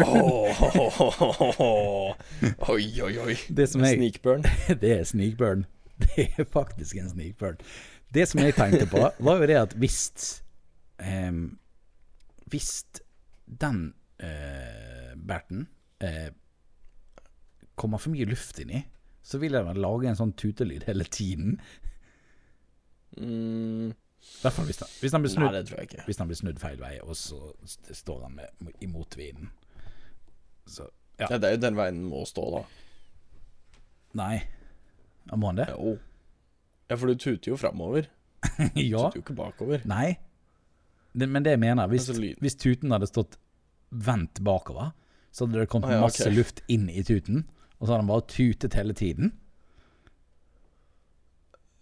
Oi, 2.69 3.03
oi, 3.03 3.15
oi. 3.27 3.37
Det 3.49 3.67
som 3.71 3.85
jeg 3.87 3.99
Sneakburn. 3.99 4.45
Det 4.83 4.93
er 4.99 5.05
sneakburn. 5.09 5.65
Det 6.01 6.29
er 6.39 6.45
faktisk 6.49 6.97
en 7.01 7.11
sneakburn. 7.13 7.59
Det 8.15 8.27
som 8.29 8.41
jeg 8.43 8.55
tenkte 8.57 8.87
på, 8.91 9.03
var 9.19 9.43
jo 9.43 9.47
det 9.51 9.59
at 9.61 9.75
hvis 9.79 9.99
Hvis 12.51 12.71
den 13.61 13.95
eh, 14.19 15.17
berten 15.17 15.67
eh, 15.99 16.33
kommer 17.75 17.99
for 17.99 18.13
mye 18.13 18.29
luft 18.29 18.59
inni, 18.63 18.83
så 19.23 19.41
vil 19.41 19.57
jeg 19.57 19.67
vel 19.67 19.81
lage 19.81 20.11
en 20.11 20.19
sånn 20.19 20.35
tutelyd 20.39 20.85
hele 20.89 21.07
tiden. 21.09 21.57
Mm, 23.17 23.91
I 23.91 24.43
hvert 24.43 24.57
fall 24.57 24.69
hvis 24.69 24.81
den, 24.83 24.93
hvis 25.01 25.15
den 25.15 25.25
blir 25.25 25.35
nei, 25.35 25.51
snudd 25.65 25.85
ikke. 25.85 26.05
Hvis 26.07 26.21
den 26.21 26.31
blir 26.31 26.41
snudd 26.41 26.63
feil 26.63 26.79
vei, 26.81 26.95
og 27.05 27.17
så 27.19 27.41
står 27.67 28.25
han 28.27 28.39
med, 28.39 28.71
i 28.81 28.89
motvinden. 28.91 29.53
Så 30.69 30.89
ja. 31.21 31.29
Ja, 31.29 31.37
det 31.37 31.51
er 31.51 31.57
jo 31.59 31.65
den 31.67 31.77
veien 31.77 31.99
den 32.01 32.09
må 32.09 32.23
stå, 32.29 32.47
da. 32.55 33.81
Nei. 34.17 34.35
Må 35.31 35.51
han 35.51 35.61
det? 35.61 35.69
Jo. 35.71 35.99
Ja, 36.91 36.97
for 36.97 37.11
du 37.11 37.21
tuter 37.21 37.53
jo 37.53 37.59
framover. 37.61 38.09
Du 38.75 38.81
ja. 38.83 39.05
tuter 39.05 39.21
jo 39.21 39.25
ikke 39.25 39.37
bakover. 39.37 39.85
Nei. 39.89 40.17
Det, 41.13 41.27
men 41.29 41.43
det 41.43 41.51
jeg 41.57 41.61
mener, 41.63 41.87
hvis, 41.91 42.09
Altså, 42.09 42.35
hvis 42.41 42.57
tuten 42.57 42.93
hadde 42.95 43.09
stått 43.11 43.39
vendt 43.91 44.41
bakover, 44.47 44.93
så 45.35 45.47
hadde 45.47 45.59
det 45.63 45.69
kommet 45.71 45.91
Ah, 45.91 45.97
ja, 45.99 46.01
masse 46.05 46.23
okay. 46.27 46.37
luft 46.37 46.63
inn 46.71 46.89
i 46.91 47.03
tuten, 47.07 47.45
og 47.79 47.87
så 47.87 47.93
hadde 47.95 48.03
han 48.05 48.11
bare 48.13 48.27
tutet 48.31 48.75
hele 48.79 48.95
tiden. 48.95 49.33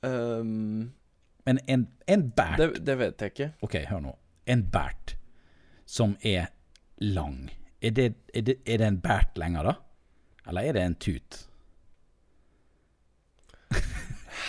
Um, 0.02 0.92
Men 1.46 1.58
en, 1.66 1.88
en 2.06 2.28
bært 2.36 2.58
det, 2.60 2.68
det 2.86 2.98
vet 3.00 3.20
jeg 3.24 3.32
ikke. 3.34 3.48
Ok, 3.66 3.74
hør 3.90 4.00
nå. 4.04 4.12
En 4.46 4.62
bært 4.72 5.16
som 5.88 6.16
er 6.22 6.46
lang, 7.00 7.48
er 7.82 7.90
det, 7.96 8.08
er 8.34 8.46
det, 8.46 8.58
er 8.66 8.78
det 8.82 8.86
en 8.86 9.00
bært 9.02 9.36
lenger, 9.40 9.62
da? 9.72 9.74
Eller 10.48 10.68
er 10.68 10.72
det 10.76 10.82
en 10.86 10.94
tut? 11.02 11.44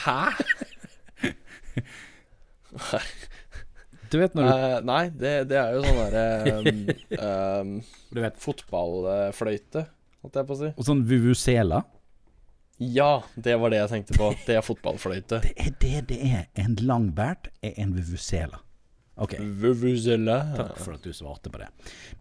Hæ? 0.05 0.19
Du 4.09 4.17
vet 4.21 4.35
når 4.37 4.47
du 4.47 4.51
uh, 4.51 4.75
nei, 4.89 5.03
det, 5.13 5.33
det 5.51 5.57
er 5.61 5.75
jo 5.75 5.83
sånn 5.85 5.99
derre 6.01 6.25
um, 6.57 6.79
um, 7.19 7.73
Du 8.13 8.21
vet 8.23 8.39
Fotballfløyte, 8.41 9.85
holdt 10.23 10.39
jeg 10.41 10.49
på 10.49 10.55
å 10.57 10.59
si. 10.63 10.71
Og 10.75 10.87
sånn 10.87 11.03
vuvuzela. 11.09 11.83
Ja, 12.79 13.23
det 13.35 13.57
var 13.59 13.73
det 13.73 13.81
jeg 13.81 13.91
tenkte 13.91 14.15
på. 14.15 14.31
Det 14.47 14.55
er 14.55 14.63
fotballfløyte. 14.63 15.41
Det 15.45 15.53
er 15.59 15.75
det 15.83 16.01
det 16.13 16.19
er. 16.23 16.43
En 16.63 16.77
lang 16.87 17.09
bært 17.15 17.51
er 17.65 17.75
en 17.83 17.91
vuvuzela. 17.97 18.61
Ok, 19.19 19.33
Vuvuzela. 19.39 20.37
takk 20.55 20.77
for 20.79 20.95
at 20.95 21.03
du 21.03 21.11
svarte 21.11 21.51
på 21.51 21.59
det. 21.59 21.67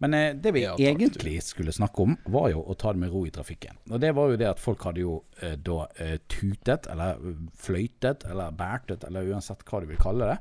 Men 0.03 0.13
eh, 0.17 0.33
det 0.35 0.51
vi 0.51 0.65
Ja, 0.65 0.73
takk, 0.75 0.81
egentlig 0.83 1.37
skulle 1.47 1.71
snakke 1.71 2.03
om, 2.03 2.17
var 2.27 2.49
jo 2.51 2.59
å 2.59 2.75
ta 2.75 2.91
det 2.91 2.99
med 2.99 3.13
ro 3.13 3.21
i 3.23 3.31
trafikken. 3.31 3.79
Og 3.87 4.01
det 4.03 4.11
var 4.17 4.33
jo 4.33 4.39
det 4.41 4.49
at 4.49 4.59
folk 4.59 4.83
hadde 4.83 5.05
jo 5.05 5.13
eh, 5.39 5.55
da 5.55 5.85
eh, 5.95 6.17
tutet, 6.27 6.89
eller 6.91 7.15
eh, 7.15 7.39
fløytet, 7.55 8.27
eller 8.27 8.51
bærtet, 8.51 9.07
eller 9.07 9.31
uansett 9.31 9.63
hva 9.63 9.79
du 9.79 9.87
vil 9.93 10.01
kalle 10.01 10.27
det, 10.33 10.37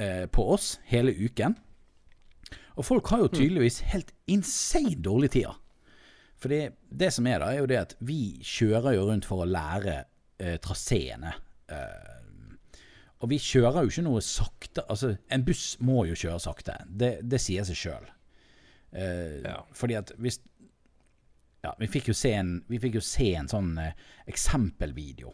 eh, 0.00 0.24
på 0.26 0.46
oss 0.54 0.78
hele 0.90 1.12
uken. 1.14 1.56
Og 2.74 2.84
folk 2.88 3.06
har 3.12 3.20
jo 3.22 3.28
tydeligvis 3.30 3.80
helt 3.92 4.10
insane 4.26 4.96
dårlig 5.02 5.30
tid. 5.36 5.52
For 6.42 6.50
det, 6.50 6.72
det 6.90 7.12
som 7.14 7.26
er 7.30 7.38
da, 7.40 7.52
er 7.54 7.62
jo 7.62 7.68
det 7.70 7.78
at 7.80 7.94
vi 8.04 8.40
kjører 8.42 8.96
jo 8.96 9.04
rundt 9.08 9.28
for 9.28 9.44
å 9.44 9.48
lære 9.48 10.00
eh, 10.42 10.56
traseene. 10.62 11.30
Eh, 11.70 12.56
og 13.22 13.30
vi 13.30 13.38
kjører 13.40 13.86
jo 13.86 13.92
ikke 13.94 14.04
noe 14.04 14.20
sakte. 14.26 14.82
Altså, 14.90 15.14
en 15.32 15.44
buss 15.46 15.76
må 15.80 16.02
jo 16.10 16.18
kjøre 16.18 16.42
sakte. 16.42 16.74
Det, 16.90 17.14
det 17.22 17.40
sier 17.40 17.64
seg 17.64 17.78
sjøl. 17.78 18.10
Eh, 18.92 19.38
Ja. 19.46 19.60
Fordi 19.74 19.96
at 20.02 20.12
hvis 20.18 20.40
Ja, 21.64 21.70
vi 21.80 21.86
fikk 21.88 22.10
jo 22.10 22.14
se 22.18 22.34
en, 22.36 22.58
vi 22.68 22.76
fikk 22.82 22.98
jo 22.98 23.00
se 23.00 23.30
en 23.38 23.46
sånn 23.48 23.70
eh, 23.80 23.94
eksempelvideo 24.28 25.30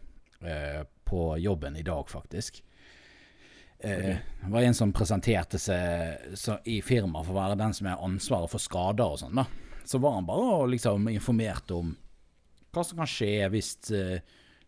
eh, 0.47 0.85
på 1.09 1.25
jobben 1.43 1.75
i 1.77 1.83
dag, 1.83 2.07
faktisk. 2.07 2.61
Eh, 3.81 4.17
Det 4.45 4.51
var 4.51 4.61
en 4.61 4.75
som 4.75 4.93
presenterte 4.93 5.59
seg 5.59 6.37
så, 6.37 6.59
i 6.69 6.81
firmaet 6.85 7.27
for 7.27 7.33
å 7.33 7.41
være 7.41 7.59
den 7.61 7.75
som 7.77 7.89
er 7.89 8.03
ansvaret 8.05 8.53
for 8.53 8.61
skader 8.61 9.15
og 9.15 9.21
sånn. 9.23 9.41
Så 9.89 10.01
var 10.01 10.19
han 10.19 10.29
bare 10.29 10.57
og 10.61 10.71
liksom 10.75 11.09
informerte 11.13 11.77
om 11.79 11.95
hva 12.71 12.85
som 12.87 13.01
kan 13.01 13.09
skje 13.11 13.49
hvis 13.51 13.73
uh, 13.91 14.21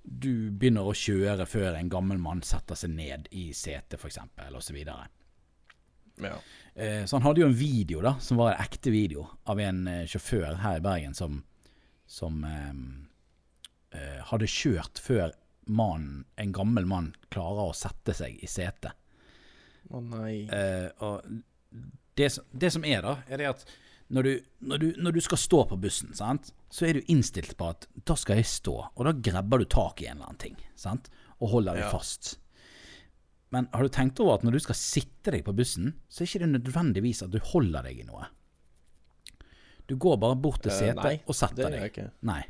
du 0.03 0.51
begynner 0.51 0.89
å 0.89 0.97
kjøre 0.97 1.47
før 1.47 1.77
en 1.79 1.91
gammel 1.93 2.19
mann 2.19 2.41
setter 2.43 2.75
seg 2.75 2.91
ned 2.97 3.29
i 3.31 3.53
setet, 3.55 3.95
f.eks., 4.01 4.19
osv. 4.59 4.81
Ja. 4.83 6.33
uh, 6.33 7.05
så 7.07 7.15
han 7.15 7.27
hadde 7.29 7.45
jo 7.45 7.51
en 7.53 7.55
video, 7.61 8.03
da, 8.03 8.17
som 8.19 8.41
var 8.41 8.57
en 8.57 8.65
ekte 8.65 8.91
video, 8.91 9.29
av 9.47 9.63
en 9.63 9.85
uh, 9.87 10.03
sjåfør 10.11 10.59
her 10.65 10.81
i 10.81 10.85
Bergen 10.85 11.15
som, 11.15 11.45
som 12.07 12.43
hadde 13.93 14.49
kjørt 14.49 14.97
før 15.05 15.35
mannen, 15.69 16.23
en 16.41 16.53
gammel 16.57 16.87
mann 16.89 17.11
klarer 17.29 17.69
å 17.69 17.77
sette 17.77 18.15
seg 18.17 18.39
i 18.41 18.49
setet. 18.49 18.97
Å 19.93 20.01
nei. 20.01 20.47
Eh, 20.49 20.89
og 21.05 21.23
det, 22.17 22.31
det 22.53 22.71
som 22.75 22.85
er, 22.89 23.03
da, 23.05 23.17
er 23.29 23.43
det 23.43 23.49
at 23.53 23.65
når 24.13 24.27
du, 24.27 24.33
når, 24.69 24.79
du, 24.83 24.87
når 25.01 25.15
du 25.17 25.21
skal 25.25 25.41
stå 25.41 25.63
på 25.71 25.79
bussen, 25.81 26.11
sant, 26.17 26.51
så 26.73 26.85
er 26.89 26.99
du 26.99 27.07
innstilt 27.13 27.55
på 27.57 27.71
at 27.73 27.87
da 28.09 28.17
skal 28.21 28.41
jeg 28.41 28.49
stå, 28.51 28.75
og 28.93 29.07
da 29.09 29.13
grabber 29.17 29.63
du 29.63 29.67
tak 29.73 30.03
i 30.05 30.09
en 30.11 30.19
eller 30.19 30.29
annen 30.33 30.41
ting, 30.43 30.57
sant, 30.77 31.09
og 31.41 31.53
holder 31.55 31.79
deg 31.79 31.87
Ja. 31.87 31.93
fast. 31.95 32.35
Men 33.53 33.67
har 33.73 33.85
du 33.85 33.93
tenkt 33.93 34.21
over 34.25 34.39
at 34.39 34.45
når 34.45 34.57
du 34.57 34.61
skal 34.65 34.77
sitte 34.81 35.33
deg 35.35 35.45
på 35.45 35.53
bussen, 35.57 35.95
så 36.09 36.23
er 36.23 36.25
det 36.27 36.31
ikke 36.33 36.51
nødvendigvis 36.55 37.23
at 37.25 37.33
du 37.35 37.39
holder 37.53 37.85
deg 37.89 38.01
i 38.01 38.07
noe. 38.09 38.29
Du 39.91 39.97
går 40.01 40.17
bare 40.23 40.37
bort 40.41 40.63
til 40.65 40.73
Eh, 40.73 40.79
setet 40.79 41.03
nei, 41.03 41.15
og 41.27 41.33
det 41.35 41.37
setter 41.41 41.65
gjør 41.65 41.75
jeg 41.77 41.81
deg. 41.83 41.91
ikke. 41.93 42.11
Nei. 42.29 42.43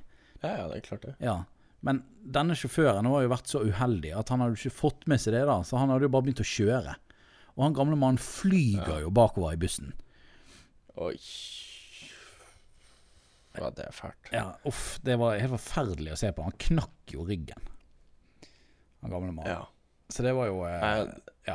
Ja, 0.43 0.51
ja, 0.59 0.67
det 0.71 0.77
er 0.77 0.85
klart 0.87 1.07
det. 1.09 1.15
Ja. 1.23 1.37
Men 1.83 2.03
denne 2.23 2.55
sjåføren 2.59 3.07
har 3.11 3.23
jo 3.25 3.31
vært 3.33 3.51
så 3.51 3.63
uheldig 3.67 4.13
at 4.19 4.29
han 4.31 4.43
hadde 4.45 4.59
ikke 4.59 4.75
fått 4.77 5.07
med 5.11 5.19
seg 5.23 5.35
det, 5.35 5.47
da, 5.49 5.57
så 5.67 5.79
han 5.81 5.91
hadde 5.91 6.07
jo 6.07 6.13
bare 6.15 6.27
begynt 6.29 6.43
å 6.45 6.47
kjøre. 6.47 6.95
Og 7.57 7.67
han 7.67 7.75
gamle 7.77 7.97
mannen 8.01 8.21
flyger 8.23 9.03
jo 9.05 9.11
bakover 9.13 9.53
i 9.57 9.61
bussen. 9.61 9.93
Oi. 11.01 11.17
Ja, 13.59 13.69
det 13.77 13.85
er 13.85 13.93
fælt. 13.93 14.31
Ja, 14.33 14.47
uff, 14.69 14.97
det 15.05 15.19
var 15.21 15.37
helt 15.37 15.53
forferdelig 15.59 16.15
å 16.15 16.21
se 16.23 16.31
på. 16.33 16.45
Han 16.47 16.57
knakk 16.69 17.13
jo 17.13 17.27
ryggen, 17.29 17.61
han 19.03 19.13
gamle 19.13 19.35
mannen. 19.35 19.53
Ja. 19.53 19.67
Så 20.13 20.25
det 20.25 20.33
var 20.37 20.49
jo 20.49 20.59
eh, 20.69 20.81
Jeg, 20.81 21.13
Ja. 21.49 21.55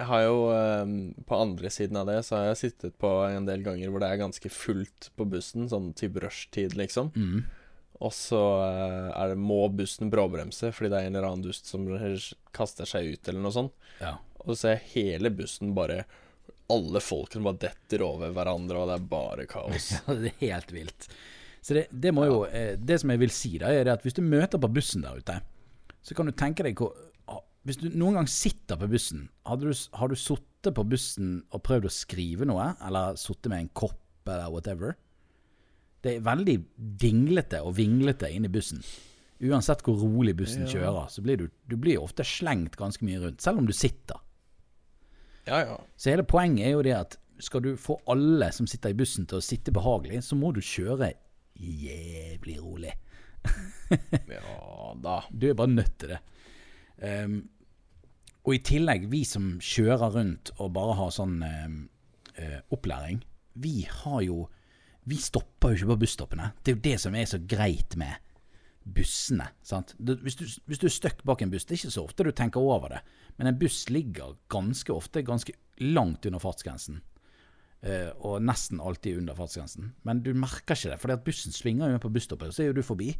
jeg 0.00 0.06
har 0.10 0.22
jo 0.24 0.38
eh, 0.50 0.88
På 1.28 1.36
andre 1.38 1.70
siden 1.70 1.96
av 2.00 2.08
det 2.10 2.16
så 2.26 2.34
har 2.40 2.48
jeg 2.48 2.58
sittet 2.64 2.96
på 2.98 3.10
en 3.28 3.46
del 3.46 3.62
ganger 3.62 3.92
hvor 3.94 4.02
det 4.02 4.08
er 4.10 4.18
ganske 4.24 4.50
fullt 4.50 5.10
på 5.14 5.26
bussen, 5.30 5.68
sånn 5.70 5.92
type 5.94 6.18
rushtid, 6.24 6.74
liksom. 6.78 7.12
Mm. 7.14 7.44
Og 8.02 8.10
så 8.14 8.40
eh, 8.66 9.10
er 9.14 9.34
det, 9.34 9.38
må 9.38 9.60
bussen 9.70 10.10
bråbremse 10.10 10.70
fordi 10.74 10.90
det 10.94 11.00
er 11.02 11.10
en 11.10 11.16
eller 11.18 11.28
annen 11.30 11.46
dust 11.46 11.70
som 11.70 11.86
kaster 12.54 12.90
seg 12.90 13.14
ut, 13.14 13.28
eller 13.30 13.42
noe 13.46 13.54
sånt. 13.54 13.74
ja. 14.02 14.14
Og 14.44 14.52
så 14.54 14.58
ser 14.60 14.74
jeg 14.76 14.90
hele 14.94 15.30
bussen 15.32 15.72
bare 15.76 16.02
Alle 16.72 17.00
folkene 17.04 17.44
bare 17.44 17.60
detter 17.66 18.02
over 18.06 18.32
hverandre, 18.32 18.80
og 18.80 18.88
det 18.90 18.98
er 18.98 19.08
bare 19.10 19.46
kaos. 19.48 19.90
Ja, 20.06 20.14
det 20.16 20.32
er 20.32 20.42
helt 20.54 20.72
vilt. 20.72 21.08
Så 21.64 21.76
det, 21.76 21.86
det 21.92 22.12
må 22.12 22.26
jo 22.28 22.38
eh, 22.48 22.74
Det 22.76 22.98
som 23.00 23.12
jeg 23.12 23.20
vil 23.24 23.32
si, 23.32 23.54
da, 23.60 23.70
er 23.72 23.88
at 23.94 24.02
hvis 24.04 24.16
du 24.16 24.22
møter 24.24 24.60
på 24.60 24.68
bussen 24.72 25.04
der 25.04 25.16
ute, 25.20 25.38
så 26.04 26.16
kan 26.16 26.28
du 26.28 26.32
tenke 26.36 26.64
deg 26.66 26.76
hvor 26.76 26.92
ah, 27.32 27.40
Hvis 27.64 27.78
du 27.80 27.86
noen 27.96 28.18
gang 28.20 28.28
sitter 28.28 28.76
på 28.80 28.88
bussen, 28.92 29.28
hadde 29.48 29.70
du, 29.70 29.72
har 29.96 30.12
du 30.12 30.16
sittet 30.20 30.74
på 30.76 30.84
bussen 30.88 31.38
og 31.52 31.62
prøvd 31.64 31.88
å 31.88 31.92
skrive 31.92 32.48
noe, 32.48 32.70
eller 32.84 33.16
sittet 33.20 33.48
med 33.52 33.64
en 33.66 33.72
kopp 33.76 34.00
eller 34.28 34.52
whatever? 34.52 34.94
Det 36.04 36.18
er 36.18 36.24
veldig 36.24 36.58
dinglete 37.00 37.62
og 37.64 37.76
vinglete 37.78 38.28
inni 38.32 38.48
bussen. 38.52 38.80
Uansett 39.44 39.80
hvor 39.84 39.96
rolig 40.00 40.34
bussen 40.36 40.64
Ja. 40.64 40.72
kjører, 40.74 41.08
så 41.12 41.24
blir 41.24 41.40
du, 41.40 41.46
du 41.68 41.76
blir 41.80 42.00
ofte 42.00 42.24
slengt 42.28 42.76
ganske 42.80 43.04
mye 43.04 43.20
rundt, 43.22 43.40
selv 43.44 43.60
om 43.60 43.66
du 43.68 43.72
sitter. 43.76 44.20
Ja, 45.46 45.60
ja. 45.60 45.78
Så 45.96 46.10
hele 46.12 46.24
poenget 46.26 46.66
er 46.66 46.74
jo 46.76 46.84
det 46.86 46.96
at 46.96 47.18
skal 47.42 47.64
du 47.64 47.74
få 47.80 47.98
alle 48.10 48.50
som 48.54 48.68
sitter 48.70 48.92
i 48.92 48.98
bussen 48.98 49.26
til 49.28 49.40
å 49.40 49.44
sitte 49.44 49.74
behagelig, 49.74 50.22
så 50.24 50.38
må 50.38 50.52
du 50.54 50.62
kjøre 50.64 51.12
jævlig 51.54 52.60
rolig. 52.62 52.94
Ja 54.32 54.94
da. 55.04 55.18
Du 55.30 55.48
er 55.50 55.56
bare 55.58 55.74
nødt 55.74 55.98
til 56.00 56.14
det. 56.14 56.20
Um, 57.04 57.36
og 58.44 58.56
i 58.56 58.62
tillegg, 58.64 59.08
vi 59.12 59.22
som 59.28 59.56
kjører 59.62 60.14
rundt 60.14 60.52
og 60.58 60.72
bare 60.76 60.96
har 60.98 61.12
sånn 61.14 61.38
ehm, 61.44 61.78
uh, 62.38 62.60
opplæring, 62.74 63.22
vi 63.54 63.84
har 64.02 64.20
jo 64.26 64.44
Vi 65.04 65.18
stopper 65.20 65.74
jo 65.74 65.76
ikke 65.76 65.88
på 65.90 65.98
busstoppene. 66.00 66.46
Det 66.64 66.70
er 66.70 66.76
jo 66.78 66.84
det 66.86 66.94
som 67.02 67.14
er 67.14 67.26
så 67.28 67.36
greit 67.44 67.92
med, 68.00 68.14
bussene. 68.84 69.46
sant? 69.64 69.94
Hvis, 69.98 70.36
du, 70.36 70.44
hvis 70.68 70.78
du 70.82 70.86
er 70.86 70.92
stuck 70.92 71.22
bak 71.24 71.42
en 71.42 71.50
buss, 71.52 71.64
det 71.64 71.74
er 71.76 71.80
ikke 71.82 71.94
så 71.96 72.04
ofte 72.04 72.24
du 72.26 72.32
tenker 72.36 72.60
over 72.60 72.88
det, 72.92 73.00
men 73.38 73.48
en 73.50 73.58
buss 73.58 73.86
ligger 73.90 74.36
ganske 74.52 74.92
ofte 74.94 75.22
ganske 75.24 75.54
langt 75.80 76.26
under 76.28 76.38
fartsgrensen. 76.42 77.00
Eh, 77.84 78.10
og 78.24 78.40
nesten 78.44 78.80
alltid 78.80 79.18
under 79.20 79.34
fartsgrensen. 79.36 79.92
Men 80.08 80.22
du 80.24 80.30
merker 80.34 80.76
ikke 80.76 80.92
det, 80.94 81.00
fordi 81.02 81.16
at 81.18 81.24
bussen 81.26 81.52
svinger 81.52 81.90
jo 81.92 81.98
på 82.04 82.12
busstoppet, 82.14 82.48
og 82.48 82.54
så 82.56 82.62
er 82.64 82.70
jo 82.72 82.76
du 82.78 82.82
forbi. 82.86 83.10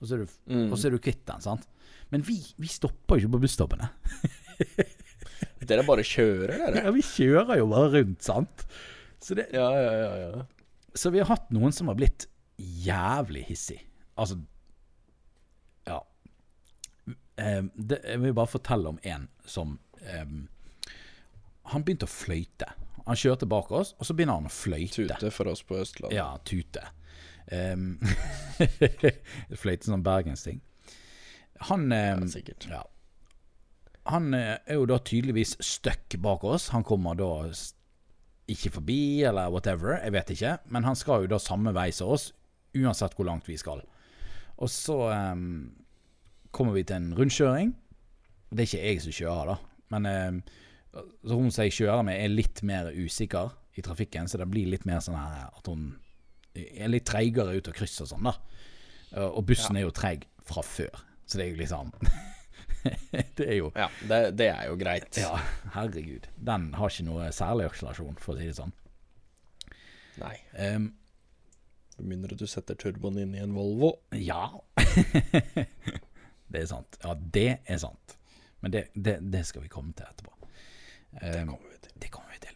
Og 0.00 0.06
så 0.06 0.14
er 0.14 0.18
du, 0.22 0.34
Mm. 0.54 0.76
så 0.78 0.86
er 0.86 0.90
du 0.94 0.98
kvitt 1.02 1.24
den. 1.26 1.40
sant? 1.42 1.64
Men 2.12 2.22
vi, 2.22 2.36
vi 2.58 2.68
stopper 2.70 3.18
jo 3.18 3.26
ikke 3.26 3.32
på 3.38 3.40
busstoppene. 3.48 3.88
Dere 5.68 5.82
bare 5.86 6.04
kjører, 6.06 6.52
dere? 6.54 6.84
Ja, 6.86 6.92
vi 6.94 7.02
kjører 7.04 7.58
jo 7.60 7.66
bare 7.70 7.90
rundt, 7.96 8.22
sant? 8.24 8.62
Så, 9.20 9.34
det, 9.36 9.48
Ja, 9.52 9.66
ja, 9.74 9.90
ja. 9.98 10.12
ja. 10.22 10.44
så 10.94 11.10
vi 11.12 11.18
har 11.20 11.28
hatt 11.32 11.50
noen 11.54 11.74
som 11.74 11.90
har 11.90 11.98
blitt 11.98 12.28
jævlig 12.58 13.42
hissig. 13.50 13.80
Altså. 14.18 14.38
Eh, 17.38 17.62
det, 17.74 18.02
jeg 18.04 18.22
vil 18.24 18.36
bare 18.36 18.50
fortelle 18.50 18.90
om 18.90 19.00
en 19.06 19.28
som 19.46 19.76
eh, 20.02 20.24
Han 21.72 21.84
begynte 21.86 22.08
å 22.08 22.12
fløyte. 22.12 22.70
Han 23.06 23.16
kjørte 23.16 23.48
bak 23.48 23.70
oss, 23.72 23.94
og 23.96 24.08
så 24.08 24.16
begynner 24.16 24.40
han 24.40 24.50
å 24.50 24.52
fløyte. 24.52 25.06
Tute 25.08 25.30
for 25.32 25.48
oss 25.52 25.62
på 25.64 25.78
Østlandet. 25.80 26.18
Ja, 26.18 26.30
tute. 26.44 26.84
Um, 27.48 27.94
fløyte 29.56 29.88
som 29.88 30.02
bergensting. 30.04 30.58
Han 31.70 31.86
eh, 31.96 32.10
Ja, 32.10 32.26
sikkert. 32.28 32.66
Ja. 32.68 32.82
Han 34.12 34.34
eh, 34.36 34.58
er 34.66 34.76
jo 34.76 34.84
da 34.88 34.98
tydeligvis 35.00 35.54
stuck 35.64 36.18
bak 36.20 36.44
oss. 36.44 36.68
Han 36.74 36.84
kommer 36.84 37.16
da 37.16 37.30
ikke 38.48 38.72
forbi, 38.78 39.24
eller 39.24 39.48
whatever. 39.52 39.96
Jeg 39.96 40.12
vet 40.12 40.34
ikke. 40.36 40.54
Men 40.72 40.84
han 40.84 40.96
skal 40.96 41.24
jo 41.24 41.32
da 41.32 41.40
samme 41.42 41.72
vei 41.76 41.90
som 41.96 42.12
oss, 42.14 42.30
uansett 42.76 43.16
hvor 43.16 43.28
langt 43.28 43.48
vi 43.48 43.56
skal. 43.60 43.80
Og 44.58 44.70
så 44.72 44.98
em, 45.14 45.48
kommer 46.54 46.76
vi 46.76 46.84
til 46.88 46.96
en 46.98 47.12
rundkjøring. 47.18 47.74
Det 48.50 48.64
er 48.64 48.68
ikke 48.70 48.84
jeg 48.86 49.02
som 49.04 49.16
kjører, 49.18 49.52
da. 49.52 49.56
Men 49.94 50.06
eh, 50.08 50.54
så 50.98 51.36
hun 51.38 51.50
som 51.52 51.64
jeg 51.66 51.76
kjører 51.78 52.04
med, 52.08 52.18
er 52.20 52.32
litt 52.32 52.62
mer 52.66 52.90
usikker 52.96 53.52
i 53.78 53.84
trafikken, 53.84 54.28
så 54.28 54.40
det 54.40 54.48
blir 54.50 54.70
litt 54.72 54.86
mer 54.88 55.02
sånn 55.04 55.18
her 55.18 55.50
at 55.52 55.68
hun 55.70 55.90
er 56.58 56.90
litt 56.90 57.06
treigere 57.06 57.54
ut 57.54 57.68
av 57.70 57.76
kryss 57.76 58.00
og 58.02 58.08
sånn, 58.10 58.26
da. 58.26 58.34
Og 59.28 59.44
bussen 59.46 59.76
er 59.78 59.84
jo 59.86 59.92
treig 59.94 60.24
fra 60.48 60.64
før, 60.66 61.04
så 61.28 61.38
det 61.38 61.44
er 61.46 61.52
jo 61.52 61.60
liksom 61.60 61.92
Det 63.38 63.44
er 63.46 63.56
jo 63.58 63.68
Ja, 63.76 63.86
det, 64.10 64.18
det 64.40 64.48
er 64.50 64.66
jo 64.70 64.76
greit. 64.80 65.16
Ja, 65.20 65.34
herregud. 65.74 66.26
Den 66.36 66.70
har 66.78 66.92
ikke 66.92 67.06
noe 67.06 67.28
særlig 67.36 67.68
akselerasjon, 67.68 68.18
for 68.22 68.34
å 68.34 68.38
si 68.40 68.48
det 68.48 68.56
sånn. 68.58 68.74
Nei. 70.18 70.34
Um, 70.58 70.88
Med 71.98 72.10
mindre 72.14 72.36
du 72.38 72.46
setter 72.50 72.78
turboen 72.78 73.18
inn 73.22 73.36
i 73.36 73.42
en 73.44 73.54
Volvo. 73.56 73.94
ja. 74.16 74.48
det 76.48 76.62
er 76.62 76.70
sant. 76.70 76.98
Ja, 77.04 77.14
det 77.38 77.48
er 77.64 77.80
sant. 77.82 78.18
Men 78.60 78.74
det, 78.74 78.88
det, 78.94 79.18
det 79.32 79.44
skal 79.46 79.62
vi 79.64 79.72
komme 79.72 79.94
til 79.96 80.06
etterpå. 80.08 80.34
Det 81.18 81.44
Kommer 81.46 81.70
vi 81.70 81.78
til. 81.82 81.92
det 82.02 82.10
kommer 82.12 82.34
vi 82.34 82.40
til. 82.46 82.54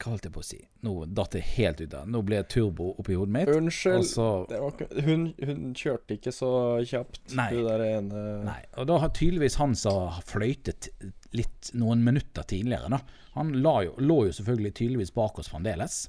Hva 0.00 0.14
holdt 0.14 0.24
jeg 0.24 0.32
på 0.32 0.40
å 0.40 0.46
si? 0.46 0.58
Nå 0.86 0.92
datt 1.12 1.34
det 1.36 1.42
helt 1.58 1.80
ut 1.82 1.94
av 1.98 2.06
Nå 2.08 2.22
ble 2.24 2.38
turbo 2.48 2.94
oppi 3.02 3.16
hodet 3.18 3.34
mitt. 3.34 3.50
Unnskyld. 3.52 4.06
Så 4.08 4.28
Det 4.48 4.60
var 4.62 5.02
hun, 5.04 5.26
hun 5.44 5.74
kjørte 5.76 6.16
ikke 6.16 6.32
så 6.32 6.52
kjapt. 6.88 7.20
Nei. 7.36 7.50
Ene 7.60 8.22
Nei, 8.46 8.62
og 8.80 8.88
da 8.88 8.96
har 9.02 9.12
tydeligvis 9.16 9.58
han 9.60 9.76
som 9.76 10.06
har 10.16 10.24
fløytet 10.26 10.88
litt 11.36 11.70
noen 11.78 12.00
minutter 12.06 12.48
tidligere, 12.48 12.88
da. 12.96 13.02
Han 13.36 13.52
jo, 13.60 13.92
lå 14.00 14.16
jo 14.30 14.32
selvfølgelig 14.40 14.72
tydeligvis 14.80 15.12
bak 15.14 15.38
oss 15.38 15.52
fremdeles. 15.52 16.00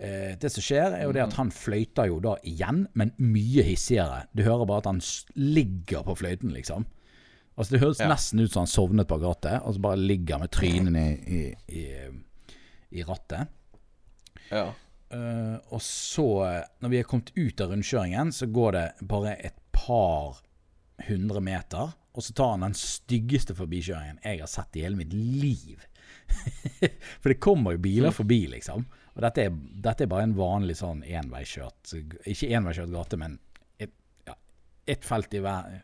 Eh, 0.00 0.32
det 0.40 0.48
som 0.54 0.64
skjer, 0.64 0.94
er 0.96 1.04
jo 1.04 1.12
det 1.12 1.22
at 1.26 1.34
han 1.36 1.50
fløyter 1.52 2.08
jo 2.08 2.20
da 2.24 2.36
igjen, 2.48 2.86
men 2.96 3.10
mye 3.20 3.64
hissigere. 3.66 4.22
Du 4.32 4.42
hører 4.46 4.64
bare 4.70 4.80
at 4.84 4.88
han 4.88 5.00
ligger 5.36 6.06
på 6.06 6.14
fløyten, 6.22 6.54
liksom. 6.56 6.86
Altså 7.58 7.74
Det 7.74 7.80
høres 7.82 7.98
Ja. 8.00 8.08
nesten 8.08 8.40
ut 8.40 8.52
som 8.54 8.62
han 8.64 8.70
sovnet 8.72 9.08
på 9.10 9.18
rattet, 9.20 9.60
og 9.60 9.74
så 9.76 9.82
bare 9.84 10.00
ligger 10.00 10.38
med 10.40 10.50
trynet 10.50 10.96
i, 10.96 11.40
i, 11.68 11.80
i, 11.82 11.84
i 12.96 13.02
rattet. 13.04 13.48
Ja. 14.50 14.70
Eh, 15.12 15.56
og 15.68 15.82
så, 15.84 16.24
når 16.80 16.88
vi 16.94 16.98
er 17.02 17.08
kommet 17.10 17.32
ut 17.36 17.60
av 17.60 17.74
rundkjøringen, 17.74 18.32
så 18.32 18.46
går 18.48 18.72
det 18.78 18.86
bare 19.10 19.36
et 19.44 19.58
par 19.76 20.40
hundre 21.08 21.40
meter, 21.44 21.92
og 22.14 22.24
så 22.24 22.32
tar 22.36 22.54
han 22.56 22.64
den 22.64 22.74
styggeste 22.78 23.54
forbikjøringen 23.58 24.18
jeg 24.24 24.40
har 24.40 24.48
sett 24.50 24.76
i 24.76 24.82
hele 24.86 24.96
mitt 24.98 25.12
liv. 25.12 25.84
For 27.20 27.28
det 27.32 27.40
kommer 27.42 27.76
jo 27.76 27.82
biler 27.84 28.14
forbi, 28.14 28.46
liksom. 28.56 28.86
Og 29.16 29.22
dette 29.24 29.46
er, 29.48 29.54
dette 29.84 30.04
er 30.04 30.10
bare 30.10 30.26
en 30.28 30.36
vanlig 30.38 30.76
sånn 30.78 31.02
enveiskjørt 31.02 31.94
Ikke 32.30 32.50
enveiskjørt 32.56 32.92
gate, 32.94 33.18
men 33.20 33.38
et, 33.82 33.92
ja, 34.28 34.36
et 34.94 35.06
felt 35.06 35.34
i 35.34 35.42
hver 35.42 35.80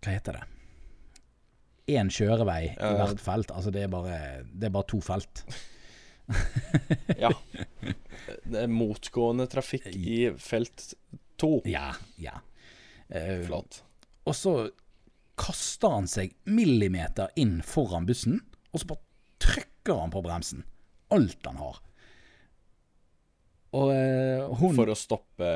Hva 0.00 0.14
heter 0.14 0.40
det? 0.40 0.46
Én 1.90 2.10
kjørevei 2.12 2.60
i 2.68 2.74
uh, 2.78 3.00
hvert 3.00 3.22
felt. 3.22 3.50
Altså 3.50 3.72
det 3.74 3.82
er 3.82 3.88
bare, 3.90 4.18
det 4.46 4.68
er 4.68 4.74
bare 4.74 4.86
to 4.92 5.00
felt. 5.02 5.42
ja. 7.24 7.32
Det 8.50 8.60
er 8.60 8.70
motgående 8.70 9.48
trafikk 9.50 9.88
i 9.90 10.28
felt 10.38 10.92
to. 11.40 11.56
Ja, 11.66 11.88
ja. 12.20 12.36
Uh, 13.10 13.40
Flott. 13.48 13.80
Og 14.28 14.36
så 14.38 14.52
kaster 15.40 15.96
han 15.96 16.06
seg 16.10 16.36
millimeter 16.46 17.32
inn 17.40 17.58
foran 17.66 18.06
bussen, 18.06 18.38
og 18.70 18.84
så 18.84 18.92
bare 18.92 19.02
trykker 19.42 19.98
han 20.04 20.14
på 20.14 20.22
bremsen. 20.22 20.62
Alt 21.10 21.48
han 21.48 21.58
har. 21.58 21.80
Og 23.76 23.90
uh, 23.94 24.50
hun 24.58 24.74
For 24.78 24.90
å 24.90 24.96
stoppe 24.98 25.50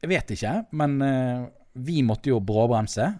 Jeg 0.00 0.10
vet 0.12 0.30
ikke, 0.32 0.52
men 0.80 0.94
uh, 1.02 1.48
vi 1.84 2.00
måtte 2.06 2.32
jo 2.32 2.40
bråbremse. 2.44 3.10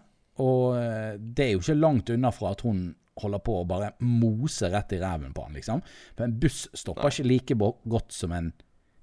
Og 0.40 0.79
uh, 0.79 1.18
det 1.18 1.44
er 1.44 1.53
jo 1.55 1.64
ikke 1.64 1.77
langt 1.77 2.12
unna 2.14 2.33
fra 2.35 2.55
at 2.55 2.64
hun 2.66 2.87
holder 3.18 3.42
på 3.42 3.57
å 3.59 3.66
bare 3.66 3.90
mose 4.07 4.71
rett 4.71 4.94
i 4.94 5.01
ræven 5.03 5.35
på 5.35 5.44
han, 5.44 5.59
liksom. 5.59 5.83
For 6.14 6.29
en 6.29 6.38
buss 6.40 6.64
stopper 6.71 7.11
ikke 7.11 7.27
like 7.27 7.59
godt 7.90 8.14
som 8.14 8.33
en 8.37 8.53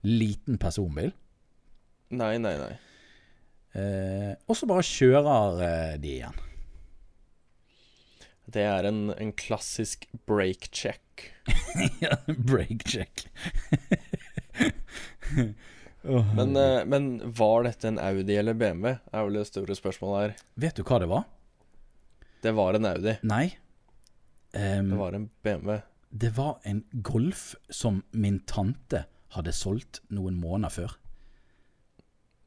liten 0.07 0.57
personbil. 0.61 1.11
Nei, 2.15 2.37
nei, 2.39 2.55
nei. 2.61 2.73
Og 4.47 4.55
så 4.55 4.69
bare 4.69 4.85
kjører 4.87 5.97
de 5.99 6.13
igjen. 6.13 6.37
Det 8.55 8.63
er 8.63 8.85
en, 8.87 9.09
en 9.11 9.33
klassisk 9.35 10.05
break 10.29 10.69
check. 10.71 11.31
ja, 12.03 12.15
Break 12.27 12.85
check. 12.87 13.27
Men, 16.35 16.55
eh, 16.55 16.83
men 16.85 17.05
var 17.33 17.63
dette 17.65 17.87
en 17.89 17.97
Audi 17.99 18.35
eller 18.37 18.53
BMW? 18.53 18.91
Er 19.11 19.23
vel 19.25 19.39
det 19.39 19.47
store 19.49 19.73
spørsmålet 19.77 20.21
her. 20.21 20.35
Vet 20.61 20.77
du 20.77 20.83
hva 20.85 20.99
det 21.01 21.07
var? 21.09 21.23
Det 22.45 22.51
var 22.53 22.77
en 22.77 22.85
Audi. 22.85 23.15
Nei. 23.25 23.45
Um, 24.53 24.91
Det 24.93 24.99
var 24.99 25.15
en 25.17 25.29
BMW. 25.43 25.79
det 26.15 26.29
var 26.37 26.59
en 26.63 26.83
Golf 27.03 27.55
som 27.73 28.03
min 28.11 28.37
tante 28.47 29.01
hadde 29.35 29.51
solgt 29.51 29.99
noen 30.13 30.37
måneder 30.39 30.71
før. 30.71 30.93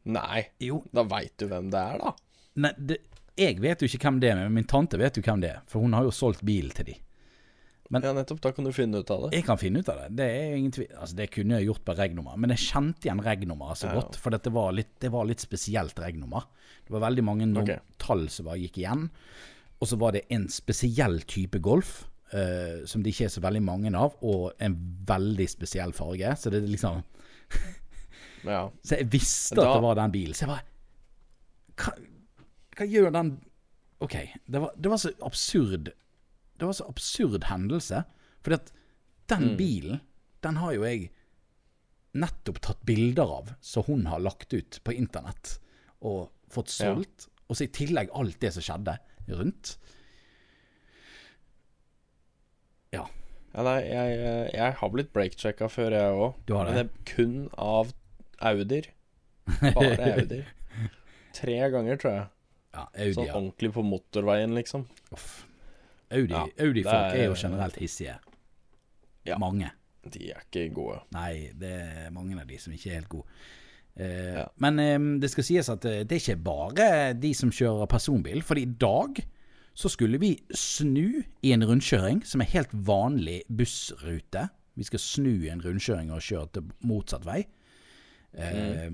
Nei, 0.09 0.47
Jo, 0.63 0.79
da 0.95 1.03
veit 1.05 1.35
du 1.37 1.49
hvem 1.51 1.67
det 1.75 1.83
er, 1.83 1.99
da. 2.01 2.15
nei, 2.63 2.71
det, 2.79 2.97
jeg 3.37 3.59
vet 3.61 3.83
jo 3.83 3.91
ikke 3.91 4.01
hvem 4.07 4.21
det 4.23 4.31
er, 4.31 4.39
men 4.47 4.55
min 4.63 4.65
tante 4.71 4.97
vet 5.03 5.19
jo 5.19 5.23
hvem 5.27 5.43
det 5.43 5.51
er. 5.51 5.61
For 5.69 5.83
hun 5.85 5.93
har 5.99 6.07
jo 6.07 6.15
solgt 6.15 6.41
bilen 6.49 6.71
til 6.79 6.89
de. 6.89 6.95
Men- 7.91 8.03
Ja, 8.03 8.13
nettopp. 8.13 8.41
Da 8.45 8.53
kan 8.53 8.65
du 8.65 8.73
finne 8.73 8.99
ut 9.01 9.11
av 9.11 9.23
det. 9.31 9.37
Jeg 9.39 9.45
kan 9.47 9.57
finne 9.57 9.79
ut 9.81 9.89
av 9.89 9.97
det. 10.03 10.17
Det 10.17 10.25
er 10.29 10.57
ingen 10.57 10.71
tvil. 10.73 10.89
Altså, 10.99 11.17
det 11.17 11.31
kunne 11.31 11.57
jeg 11.59 11.67
gjort 11.71 11.85
på 11.85 11.97
regnummer, 11.97 12.37
men 12.37 12.51
jeg 12.51 12.59
kjente 12.59 13.07
igjen 13.09 13.23
regnummeret 13.25 13.77
så 13.81 13.87
Ja, 13.89 13.95
ja. 13.95 14.01
godt. 14.03 14.17
For 14.17 14.31
det 14.31 14.47
var, 14.53 14.73
litt, 14.73 14.99
det 15.01 15.11
var 15.11 15.25
litt 15.25 15.41
spesielt 15.41 15.95
regnummer. 15.99 16.45
Det 16.85 16.91
var 16.93 17.01
veldig 17.11 17.25
mange 17.25 17.49
okay. 17.63 17.79
Tall 17.99 18.29
som 18.29 18.45
bare 18.47 18.59
gikk 18.61 18.77
igjen. 18.83 19.11
Og 19.81 19.89
så 19.89 19.97
var 19.99 20.13
det 20.13 20.25
en 20.31 20.49
spesiell 20.49 21.21
type 21.27 21.59
Golf, 21.61 22.05
Uh, 22.29 22.85
som 22.85 23.01
det 23.03 23.15
ikke 23.15 23.25
er 23.25 23.31
så 23.33 23.41
veldig 23.41 23.63
mange 23.65 23.89
av, 23.97 24.13
og 24.23 24.53
en 24.61 24.75
veldig 25.07 25.47
spesiell 25.49 25.93
farge. 25.97 26.29
Så 26.37 26.51
det 26.51 26.63
er 26.63 26.67
liksom 26.69 27.03
Ja. 28.45 28.69
Så 28.85 28.99
jeg 28.99 29.09
visste 29.11 29.57
Da- 29.57 29.71
at 29.71 29.77
det 29.79 29.83
var 29.83 29.95
den 29.95 30.13
bilen. 30.13 30.35
Så 30.35 30.45
jeg 30.45 30.49
bare 30.51 30.65
Hva, 31.79 31.95
hva 32.77 32.87
gjør 32.87 33.13
den 33.13 33.31
OK. 34.03 34.15
Det 34.47 34.61
var, 34.61 34.73
det 34.79 34.91
var 34.91 34.99
så 34.99 35.11
absurd 35.23 35.89
Det 36.59 36.67
var 36.67 36.75
så 36.77 36.87
absurd 36.91 37.45
hendelse. 37.49 38.03
Fordi 38.43 38.59
at 38.59 38.73
den 39.31 39.57
bilen, 39.59 40.01
den 40.43 40.57
har 40.63 40.73
jo 40.75 40.85
jeg 40.87 41.09
nettopp 42.19 42.59
tatt 42.65 42.81
bilder 42.89 43.31
av, 43.39 43.51
som 43.61 43.85
hun 43.87 44.07
har 44.11 44.23
lagt 44.25 44.55
ut 44.57 44.79
på 44.87 44.95
internett 44.97 45.59
og 46.01 46.31
fått 46.51 46.73
Ja. 46.81 46.95
solgt. 46.95 47.29
Og 47.49 47.57
så 47.57 47.65
i 47.67 47.73
tillegg 47.73 48.11
alt 48.17 48.39
det 48.41 48.53
som 48.57 48.63
skjedde 48.65 48.97
rundt. 49.29 49.77
Ja. 52.95 53.05
ja 53.55 53.65
nei, 53.67 53.79
jeg, 53.85 54.19
jeg 54.55 54.77
har 54.81 54.93
blitt 54.95 55.13
breakchecka 55.15 55.69
før, 55.73 55.95
jeg 55.97 56.17
òg. 56.17 56.39
Men 56.49 56.73
det 56.75 56.85
er 56.87 56.91
kun 57.13 57.37
av 57.61 57.93
Audier. 58.51 58.89
Bare 59.61 60.13
Audier. 60.15 60.49
Tre 61.37 61.59
ganger, 61.73 62.01
tror 62.01 62.15
jeg. 62.15 62.27
ja 62.75 62.87
Audi, 62.89 63.13
Sånn 63.19 63.29
ja. 63.29 63.37
ordentlig 63.37 63.73
på 63.77 63.85
motorveien, 63.87 64.55
liksom. 64.57 64.87
Uff. 65.15 65.45
Audi, 66.11 66.33
Ja, 66.33 66.47
Audi-folk 66.65 67.15
er 67.15 67.21
er- 67.23 67.27
jo 67.27 67.35
generelt 67.37 67.77
hissige. 67.77 68.15
Ja. 69.27 69.39
Mange. 69.39 69.71
De 70.09 70.31
er 70.31 70.41
ikke 70.53 70.75
gode. 70.75 71.01
Nei, 71.13 71.51
det 71.59 71.69
er 71.71 72.11
mange 72.11 72.39
av 72.41 72.47
de 72.49 72.57
som 72.59 72.73
ikke 72.73 72.91
er 72.91 72.95
helt 72.95 73.09
gode. 73.09 73.27
Eh, 73.97 74.35
Ja. 74.39 74.45
Men 74.57 74.79
eh, 74.79 75.21
det 75.21 75.31
skal 75.31 75.45
sies 75.45 75.69
at 75.69 75.85
eh, 75.85 76.05
det 76.05 76.13
er 76.13 76.21
ikke 76.35 76.45
bare 76.45 77.13
de 77.15 77.35
som 77.35 77.51
kjører 77.51 77.87
personbil. 77.89 78.43
For 78.43 78.55
i 78.57 78.65
dag 78.65 79.19
så 79.75 79.89
skulle 79.91 80.19
vi 80.19 80.39
snu 80.55 81.23
i 81.43 81.53
en 81.53 81.63
rundkjøring 81.63 82.25
som 82.27 82.41
er 82.41 82.45
helt 82.55 82.71
vanlig 82.73 83.43
bussrute. 83.55 84.49
Vi 84.77 84.85
skal 84.85 84.99
snu 84.99 85.43
i 85.45 85.49
en 85.51 85.61
rundkjøring 85.61 86.11
og 86.13 86.21
kjøre 86.23 86.49
til 86.53 86.63
motsatt 86.83 87.25
vei. 87.27 87.45
Eh, 88.35 88.91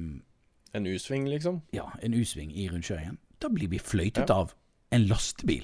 En 0.74 0.86
U-sving, 0.86 1.28
liksom? 1.28 1.60
Ja, 1.72 1.84
en 2.02 2.14
U-sving 2.14 2.50
i 2.56 2.68
rundkjøringen. 2.68 3.18
Da 3.40 3.48
blir 3.48 3.68
vi 3.70 3.78
fløytet 3.78 4.30
av 4.30 4.54
en 4.90 5.04
lastebil. 5.06 5.62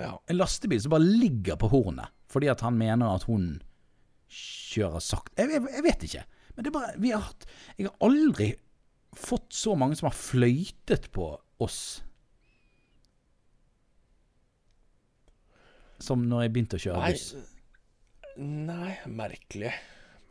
Ja. 0.00 0.16
En 0.28 0.38
lastebil 0.40 0.80
som 0.82 0.94
bare 0.94 1.06
ligger 1.06 1.58
på 1.60 1.70
hornet 1.72 2.10
fordi 2.34 2.48
at 2.50 2.64
han 2.66 2.74
mener 2.74 3.12
at 3.14 3.28
hun 3.28 3.60
kjører 4.34 5.02
sakte. 5.04 5.36
Jeg, 5.38 5.52
jeg, 5.54 5.62
jeg 5.76 5.84
vet 5.86 6.06
ikke. 6.08 6.22
Men 6.56 6.64
det 6.66 6.70
er 6.70 6.74
bare 6.74 6.94
vi 6.98 7.12
har 7.14 7.22
hatt, 7.28 7.44
Jeg 7.78 7.86
har 7.86 8.08
aldri 8.08 8.48
fått 9.14 9.54
så 9.54 9.76
mange 9.78 9.94
som 9.94 10.08
har 10.08 10.16
fløytet 10.18 11.06
på 11.14 11.28
oss 11.62 11.78
som 16.02 16.24
når 16.28 16.44
jeg 16.44 16.52
begynte 16.56 16.78
å 16.78 16.82
kjøre 16.82 17.02
Nei, 17.04 17.12
buss. 17.14 17.28
nei, 18.42 18.90
merkelig. 19.08 19.70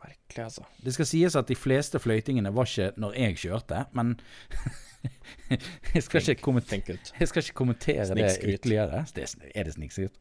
Merkelig, 0.04 0.44
altså. 0.44 0.64
Det 0.84 0.92
skal 0.94 1.08
sies 1.08 1.36
at 1.38 1.48
de 1.48 1.56
fleste 1.56 1.98
fløytingene 2.02 2.52
var 2.54 2.68
ikke 2.68 2.90
når 3.00 3.14
jeg 3.18 3.38
kjørte, 3.44 3.84
men 3.96 4.14
jeg, 5.94 6.02
skal 6.04 6.20
Tenk- 6.20 6.90
ikke 6.92 6.98
jeg 7.20 7.28
skal 7.30 7.44
ikke 7.44 7.56
kommentere 7.62 8.06
det 8.10 8.26
ytterligere. 8.58 9.04
Det 9.16 9.24
er, 9.24 9.48
er 9.54 9.68
det 9.68 9.74
snikskryt? 9.78 10.18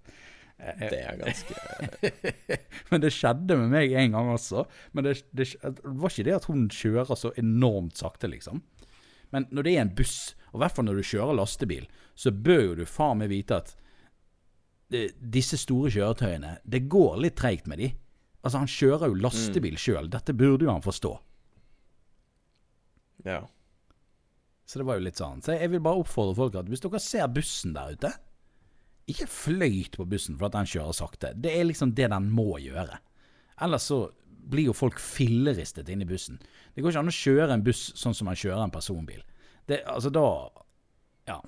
Det 0.80 1.00
er 1.02 1.18
ganske 1.20 1.56
Men 2.92 3.02
det 3.04 3.12
skjedde 3.12 3.58
med 3.60 3.72
meg 3.74 3.92
en 4.00 4.14
gang 4.16 4.30
også. 4.32 4.64
Men 4.96 5.08
det, 5.10 5.18
det, 5.36 5.50
det 5.60 5.84
var 5.84 6.14
ikke 6.14 6.28
det 6.30 6.36
at 6.38 6.48
hun 6.48 6.70
kjører 6.72 7.20
så 7.20 7.34
enormt 7.42 8.00
sakte, 8.00 8.30
liksom. 8.32 8.62
Men 9.34 9.50
når 9.52 9.66
det 9.66 9.74
er 9.76 9.82
en 9.82 9.96
buss, 9.98 10.36
og 10.54 10.60
i 10.60 10.64
hvert 10.64 10.76
fall 10.78 10.86
når 10.88 11.02
du 11.02 11.08
kjører 11.10 11.36
lastebil, 11.36 11.88
så 12.16 12.32
bør 12.32 12.62
jo 12.70 12.76
du 12.80 12.86
faen 12.88 13.20
meg 13.20 13.34
vite 13.34 13.58
at 13.60 13.74
disse 15.34 15.58
store 15.58 15.90
kjøretøyene, 15.90 16.58
det 16.70 16.84
går 16.92 17.18
litt 17.24 17.36
treigt 17.40 17.68
med 17.68 17.82
de. 17.82 17.88
Altså, 18.44 18.60
han 18.60 18.70
kjører 18.70 19.08
jo 19.12 19.20
lastebil 19.24 19.78
sjøl. 19.80 20.10
Dette 20.12 20.36
burde 20.36 20.68
jo 20.68 20.74
han 20.74 20.84
forstå. 20.84 21.14
Ja. 23.24 23.40
Så 24.68 24.80
det 24.80 24.88
var 24.88 25.00
jo 25.00 25.06
litt 25.06 25.20
sånn. 25.20 25.42
Så 25.44 25.56
jeg 25.56 25.72
vil 25.72 25.84
bare 25.84 26.04
oppfordre 26.04 26.36
folk 26.38 26.58
at 26.60 26.70
hvis 26.72 26.84
dere 26.84 27.00
ser 27.04 27.32
bussen 27.32 27.76
der 27.76 27.96
ute, 27.96 28.12
ikke 29.12 29.28
fløyt 29.28 29.98
på 30.00 30.08
bussen 30.08 30.38
for 30.40 30.48
at 30.48 30.56
den 30.56 30.68
kjører 30.70 30.96
sakte. 30.96 31.34
Det 31.36 31.52
er 31.56 31.68
liksom 31.68 31.92
det 31.96 32.10
den 32.12 32.30
må 32.32 32.56
gjøre. 32.64 33.00
Ellers 33.64 33.88
så 33.92 34.06
blir 34.44 34.70
jo 34.70 34.76
folk 34.76 35.00
filleristet 35.00 35.92
inne 35.92 36.04
i 36.04 36.10
bussen. 36.10 36.40
Det 36.74 36.84
går 36.84 36.94
ikke 36.94 37.04
an 37.04 37.12
å 37.12 37.16
kjøre 37.16 37.56
en 37.56 37.64
buss 37.64 37.84
sånn 38.00 38.16
som 38.16 38.28
man 38.28 38.40
kjører 38.40 38.66
en 38.66 38.76
personbil. 38.76 39.24
Det, 39.68 39.84
altså 39.88 40.12
da 40.12 40.28
Ja. 41.30 41.40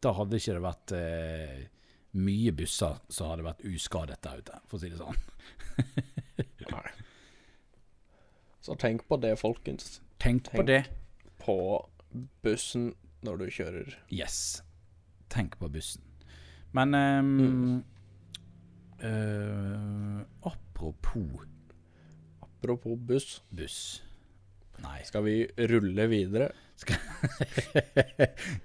Da 0.00 0.14
hadde 0.16 0.38
ikke 0.38 0.54
det 0.56 0.62
vært 0.64 0.92
eh, 0.96 1.56
mye 2.16 2.52
busser 2.56 2.98
som 3.12 3.30
hadde 3.30 3.46
vært 3.46 3.62
uskadet 3.70 4.18
der 4.24 4.42
ute, 4.42 4.58
for 4.66 4.78
å 4.78 4.82
si 4.82 4.90
det 4.90 4.98
sånn. 4.98 5.20
Nei. 6.74 6.90
Så 8.60 8.76
tenk 8.80 9.06
på 9.08 9.18
det, 9.20 9.34
folkens. 9.40 10.00
Tenk 10.20 10.50
på 10.50 10.60
Tenk. 10.60 10.68
det. 10.68 10.82
På 11.40 11.56
bussen 12.44 12.92
når 13.24 13.40
du 13.40 13.46
kjører. 13.54 13.96
Yes. 14.12 14.60
Tenk 15.32 15.56
på 15.60 15.70
bussen. 15.72 16.04
Men 16.76 16.94
um, 16.94 17.30
mm. 17.40 17.78
uh, 19.02 20.20
Apropos 20.46 21.46
Apropos 22.44 22.96
buss, 22.96 23.40
buss. 23.50 24.02
Nei. 24.80 25.00
skal 25.04 25.24
vi 25.24 25.36
rulle 25.70 26.06
videre? 26.08 26.50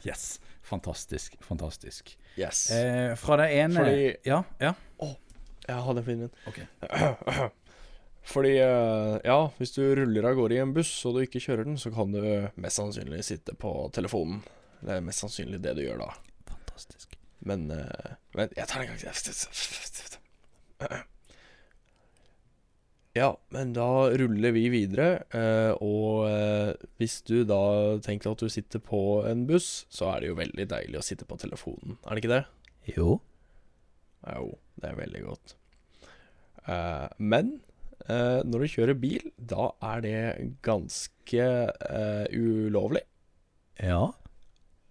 Yes. 0.08 0.40
Fantastisk. 0.66 1.36
Fantastisk. 1.44 2.16
Yes. 2.38 2.66
Eh, 2.72 3.14
fra 3.20 3.38
det 3.40 3.50
ene 3.56 3.80
Fordi- 3.80 4.18
Ja, 4.28 4.42
ja. 4.60 4.74
Jeg 5.68 5.82
hadde 5.82 5.98
en 6.02 6.06
fin 6.06 6.22
en. 6.22 6.34
Ok. 6.46 6.60
Fordi, 8.26 8.52
eh, 8.58 9.16
ja, 9.26 9.38
hvis 9.58 9.74
du 9.76 9.82
ruller 9.96 10.26
av 10.30 10.36
gårde 10.38 10.56
i 10.58 10.62
en 10.62 10.74
buss 10.74 10.92
og 11.06 11.16
du 11.16 11.22
ikke 11.24 11.42
kjører 11.42 11.64
den, 11.66 11.78
så 11.82 11.92
kan 11.94 12.12
du 12.14 12.22
mest 12.62 12.78
sannsynlig 12.80 13.24
sitte 13.26 13.56
på 13.58 13.72
telefonen. 13.94 14.44
Det 14.82 14.98
er 14.98 15.02
mest 15.06 15.24
sannsynlig 15.24 15.62
det 15.62 15.76
du 15.78 15.82
gjør 15.86 16.04
da. 16.04 16.12
Fantastisk. 16.52 17.16
Men 17.46 17.68
eh, 17.72 18.16
Vent, 18.38 18.54
jeg 18.58 18.68
tar 18.68 18.82
den 18.82 18.90
en 18.90 18.98
gang 18.98 19.14
til. 19.14 21.04
Ja, 23.16 23.30
men 23.56 23.72
da 23.72 24.10
ruller 24.12 24.52
vi 24.52 24.66
videre. 24.74 25.24
eh, 25.32 25.72
og 25.80 26.26
eh, 26.28 26.74
hvis 27.00 27.22
du 27.24 27.46
da 27.48 27.96
tenker 28.04 28.34
at 28.34 28.42
du 28.44 28.50
sitter 28.52 28.82
på 28.84 29.24
en 29.30 29.46
buss, 29.48 29.86
så 29.90 30.10
er 30.12 30.20
det 30.26 30.32
jo 30.34 30.40
veldig 30.42 30.66
deilig 30.74 31.00
å 31.00 31.06
sitte 31.06 31.28
på 31.30 31.38
telefonen. 31.40 31.96
Er 32.04 32.12
det 32.18 32.26
ikke 32.26 32.34
det? 32.34 32.42
Jo. 32.98 33.22
Jo, 34.26 34.50
det 34.82 34.90
er 34.92 35.00
veldig 35.00 35.24
godt. 35.30 35.56
Eh, 36.68 37.08
men 37.24 37.54
eh, 38.10 38.42
når 38.44 38.66
du 38.66 38.68
kjører 38.76 39.00
bil, 39.00 39.32
da 39.40 39.70
er 39.94 40.04
det 40.04 40.20
ganske 40.68 41.48
eh, 41.72 42.26
ulovlig. 42.36 43.06
Ja. 43.80 44.10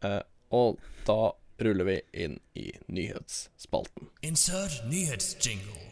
Eh, 0.01 0.23
og 0.55 0.81
da 1.05 1.35
ruller 1.61 1.91
vi 1.93 1.99
inn 2.25 2.41
i 2.57 2.71
nyhetsspalten. 2.89 4.09
Insert 4.25 4.81
nyhetsjingle. 4.89 5.83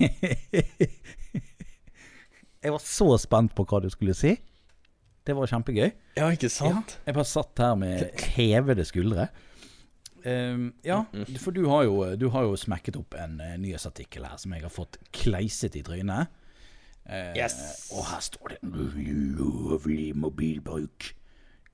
Jeg 2.64 2.74
var 2.74 2.82
så 2.82 3.08
spent 3.20 3.54
på 3.56 3.66
hva 3.68 3.80
du 3.84 3.88
skulle 3.92 4.14
si. 4.16 4.36
Det 5.26 5.34
var 5.34 5.50
kjempegøy. 5.50 5.90
Ja, 6.16 6.30
ikke 6.30 6.50
sant? 6.52 6.98
Jeg 7.06 7.16
bare 7.16 7.28
satt 7.28 7.58
her 7.62 7.74
med 7.78 8.22
hevede 8.36 8.86
skuldre. 8.86 9.28
Um, 10.26 10.72
ja, 10.82 11.04
for 11.38 11.54
du 11.54 11.68
har, 11.70 11.84
jo, 11.86 12.00
du 12.18 12.28
har 12.34 12.46
jo 12.48 12.56
smekket 12.58 12.96
opp 12.98 13.14
en 13.14 13.36
uh, 13.38 13.52
nyhetsartikkel 13.62 14.24
her 14.26 14.40
som 14.42 14.54
jeg 14.56 14.64
har 14.64 14.72
fått 14.74 14.98
kleiset 15.14 15.76
i 15.78 15.84
trynet. 15.86 16.32
Uh, 17.06 17.30
Yes. 17.38 17.58
Og 17.94 18.08
her 18.08 18.22
står 18.24 18.56
det 18.56 18.58
Ulovlig 18.66 20.10
mobilbruk 20.18 21.12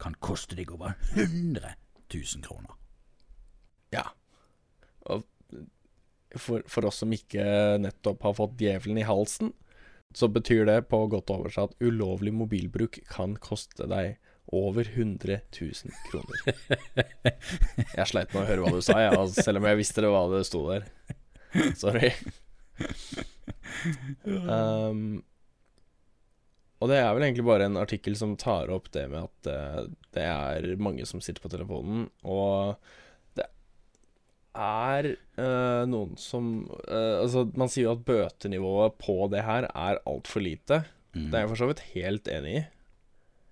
kan 0.02 0.16
koste 0.20 0.58
deg 0.58 0.72
over 0.74 0.96
100 1.14 1.76
000 2.12 2.44
kroner. 2.44 2.76
Ja. 3.94 4.04
Og 5.08 5.24
for, 6.36 6.64
for 6.68 6.88
oss 6.88 7.00
som 7.02 7.12
ikke 7.14 7.44
nettopp 7.80 8.24
har 8.26 8.36
fått 8.36 8.60
djevelen 8.60 9.00
i 9.00 9.06
halsen, 9.06 9.52
så 10.18 10.28
betyr 10.32 10.66
det 10.68 10.78
på 10.90 11.04
godt 11.12 11.32
oversatt 11.32 11.74
ulovlig 11.80 12.34
mobilbruk 12.36 13.00
kan 13.10 13.36
koste 13.40 13.88
deg 13.90 14.18
over 14.52 14.84
100 14.84 15.38
000 15.60 15.72
kroner. 16.10 16.54
Jeg 17.98 18.08
sleit 18.10 18.32
med 18.34 18.42
å 18.42 18.48
høre 18.48 18.64
hva 18.64 18.72
du 18.74 18.82
sa, 18.84 18.98
jeg, 19.00 19.14
altså, 19.16 19.44
selv 19.46 19.62
om 19.62 19.68
jeg 19.70 19.78
visste 19.78 20.02
det 20.04 20.10
hva 20.12 20.24
det 20.32 20.42
sto 20.48 20.64
der. 20.68 20.88
Sorry. 21.78 22.10
Um, 24.26 25.22
og 26.82 26.90
det 26.90 26.98
er 26.98 27.12
vel 27.14 27.24
egentlig 27.28 27.46
bare 27.46 27.68
en 27.68 27.78
artikkel 27.78 28.16
som 28.18 28.34
tar 28.40 28.72
opp 28.74 28.90
det 28.94 29.06
med 29.12 29.28
at 29.28 29.50
eh, 29.52 29.80
det 30.16 30.24
er 30.26 30.66
mange 30.82 31.06
som 31.06 31.22
sitter 31.22 31.44
på 31.44 31.52
telefonen, 31.52 32.08
og 32.26 32.74
er 34.52 35.08
eh, 35.12 35.84
noen 35.88 36.16
som 36.20 36.52
eh, 36.86 37.20
Altså, 37.22 37.46
man 37.58 37.70
sier 37.72 37.88
jo 37.88 37.94
at 37.96 38.04
bøtenivået 38.06 38.98
på 39.00 39.16
det 39.32 39.44
her 39.46 39.68
er 39.70 40.02
altfor 40.08 40.44
lite. 40.44 40.82
Det 41.12 41.32
er 41.32 41.44
jeg 41.44 41.52
for 41.52 41.60
så 41.60 41.68
vidt 41.70 41.86
helt 41.92 42.30
enig 42.32 42.60
i. 42.60 42.66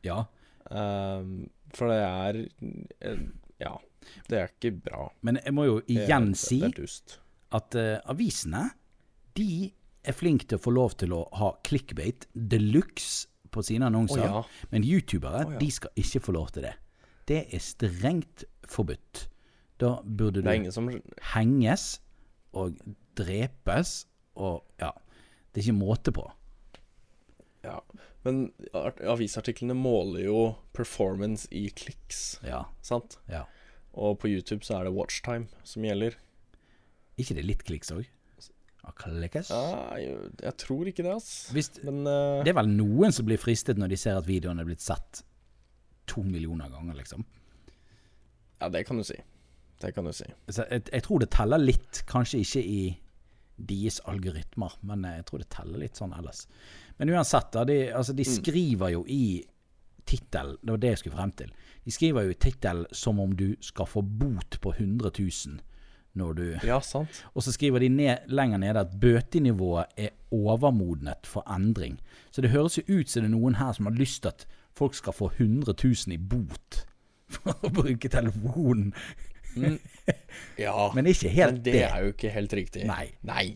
Ja, 0.09 0.25
Um, 0.71 1.49
for 1.75 1.91
det 1.91 1.97
er 1.99 2.37
eh, 3.03 3.23
Ja, 3.59 3.73
det 4.31 4.37
er 4.39 4.53
ikke 4.53 4.71
bra. 4.85 5.09
men 5.27 5.41
jeg 5.43 5.55
må 5.57 5.65
jo 5.67 5.81
igjen 5.91 6.29
si 6.39 6.61
at 6.63 7.75
avisene 8.07 8.69
de 9.35 9.73
er 10.07 10.15
flinke 10.15 10.47
til 10.47 10.61
å 10.61 10.63
få 10.63 10.75
lov 10.77 10.95
til 11.01 11.17
å 11.17 11.25
ha 11.41 11.51
clickbait 11.67 12.29
de 12.33 12.61
luxe 12.63 13.27
på 13.51 13.65
sine 13.67 13.89
annonser. 13.91 14.23
Oh, 14.23 14.47
ja. 14.47 14.69
Men 14.71 14.87
youtubere 14.87 15.43
oh, 15.43 15.57
ja. 15.57 15.59
de 15.59 15.71
skal 15.75 15.91
ikke 15.99 16.23
få 16.29 16.37
lov 16.39 16.53
til 16.55 16.69
det. 16.69 16.77
Det 17.27 17.43
er 17.51 17.63
strengt 17.65 18.47
forbudt. 18.71 19.27
Da 19.81 19.95
burde 20.05 20.43
du 20.45 20.71
som 20.75 20.91
henges 21.35 22.01
og 22.53 22.77
drepes 23.17 24.05
og 24.37 24.63
Ja. 24.81 24.93
Det 25.53 25.63
er 25.65 25.73
ikke 25.73 25.81
måte 25.81 26.13
på. 26.15 26.29
Ja. 27.65 27.81
Men 28.25 28.53
art- 28.77 29.01
avisartiklene 29.01 29.75
måler 29.75 30.25
jo 30.25 30.39
performance 30.77 31.49
i 31.51 31.69
kliks, 31.69 32.39
Ja. 32.45 32.65
sant? 32.83 33.17
ja. 33.29 33.45
Og 33.95 34.19
på 34.21 34.29
YouTube 34.31 34.63
så 34.63 34.79
er 34.79 34.85
det 34.85 34.93
watchtime 34.95 35.49
som 35.65 35.83
gjelder. 35.83 36.15
Ikke 37.19 37.35
det 37.35 37.45
litt 37.45 37.65
kliks 37.65 37.91
òg? 37.91 38.07
Klikkes? 39.01 39.51
Ja, 39.51 39.95
jeg, 39.97 40.31
jeg 40.43 40.57
tror 40.59 40.87
ikke 40.89 41.03
det, 41.05 41.13
ass. 41.15 41.51
Hvis, 41.55 41.71
Men 41.85 42.01
uh... 42.07 42.43
det 42.45 42.51
er 42.53 42.57
vel 42.59 42.71
noen 42.73 43.13
som 43.15 43.27
blir 43.29 43.39
fristet 43.39 43.79
når 43.79 43.93
de 43.93 43.99
ser 44.01 44.17
at 44.19 44.27
videoen 44.27 44.59
er 44.59 44.67
blitt 44.67 44.83
sett 44.83 45.23
to 46.11 46.23
millioner 46.27 46.69
ganger, 46.73 46.97
liksom. 46.99 47.25
Ja, 48.61 48.69
det 48.69 48.83
kan 48.89 48.99
du 48.99 49.05
si. 49.07 49.15
Det 49.81 49.95
kan 49.97 50.05
du 50.05 50.13
si. 50.13 50.27
Jeg, 50.51 50.83
jeg 50.93 51.05
tror 51.07 51.23
det 51.23 51.31
teller 51.33 51.63
litt, 51.63 52.03
kanskje 52.11 52.43
ikke 52.45 52.65
i 52.65 52.83
deres 53.61 54.01
algoritmer, 54.09 54.77
men 54.87 55.05
jeg 55.09 55.25
tror 55.29 55.43
det 55.43 55.49
teller 55.53 55.83
litt 55.83 56.01
sånn 56.01 56.13
ellers. 56.17 56.47
Men 57.01 57.13
uansett, 57.15 57.57
de, 57.69 57.79
altså, 57.97 58.15
de 58.17 58.27
skriver 58.29 58.95
jo 58.95 59.05
i 59.09 59.41
tittel, 60.09 60.57
det 60.61 60.75
var 60.75 60.83
det 60.83 60.93
jeg 60.95 61.03
skulle 61.03 61.17
frem 61.17 61.33
til. 61.39 61.51
De 61.85 61.95
skriver 61.95 62.27
jo 62.27 62.35
i 62.35 62.39
tittel 62.41 62.85
som 62.97 63.21
om 63.23 63.33
du 63.37 63.55
skal 63.65 63.89
få 63.89 64.03
bot 64.03 64.59
på 64.61 64.73
100 64.77 65.13
000 65.17 65.61
når 66.19 66.33
du 66.35 66.45
Ja, 66.67 66.81
sant. 66.83 67.23
Og 67.35 67.45
så 67.47 67.53
skriver 67.55 67.79
de 67.79 67.89
ned, 67.89 68.27
lenger 68.27 68.59
nede 68.59 68.81
at 68.81 68.97
bøtenivået 69.01 69.85
er 69.97 70.09
overmodnet 70.35 71.27
for 71.27 71.47
endring. 71.55 72.01
Så 72.31 72.43
det 72.43 72.51
høres 72.51 72.79
jo 72.79 72.83
ut 72.89 73.09
som 73.11 73.23
det 73.23 73.31
er 73.31 73.37
noen 73.37 73.61
her 73.61 73.73
som 73.73 73.87
har 73.87 73.95
lyst 73.95 74.23
til 74.23 74.35
at 74.35 74.47
folk 74.75 74.95
skal 74.95 75.15
få 75.15 75.31
100 75.39 75.75
000 75.85 76.15
i 76.15 76.19
bot 76.19 76.85
for 77.35 77.55
å 77.63 77.71
bruke 77.71 78.11
telefonen. 78.11 78.93
Ja, 80.61 80.91
Men 80.95 81.09
ikke 81.09 81.31
helt 81.33 81.61
men 81.61 81.63
det 81.65 81.83
er 81.87 82.05
jo 82.05 82.15
ikke 82.15 82.33
helt 82.35 82.53
riktig. 82.57 82.85
Nei. 82.89 83.07
Nei. 83.27 83.55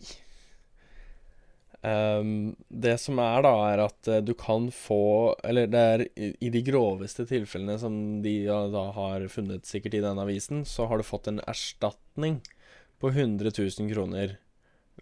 Um, 1.85 2.55
det 2.69 2.95
som 2.97 3.19
er, 3.21 3.43
da, 3.45 3.51
er 3.69 3.81
at 3.83 4.07
eh, 4.09 4.21
du 4.25 4.31
kan 4.33 4.71
få 4.73 5.35
Eller 5.45 5.67
det 5.69 5.81
er 5.91 6.03
i, 6.17 6.31
i 6.47 6.49
de 6.49 6.63
groveste 6.65 7.27
tilfellene 7.29 7.75
som 7.77 8.23
de 8.23 8.31
ja, 8.47 8.63
da 8.73 8.87
har 8.95 9.27
funnet 9.29 9.69
sikkert 9.69 9.99
i 9.99 10.01
denne 10.01 10.23
avisen, 10.25 10.63
så 10.65 10.87
har 10.89 10.97
du 10.97 11.05
fått 11.05 11.29
en 11.29 11.43
erstatning 11.45 12.39
på 13.03 13.11
100 13.11 13.51
000 13.53 13.91
kroner 13.93 14.39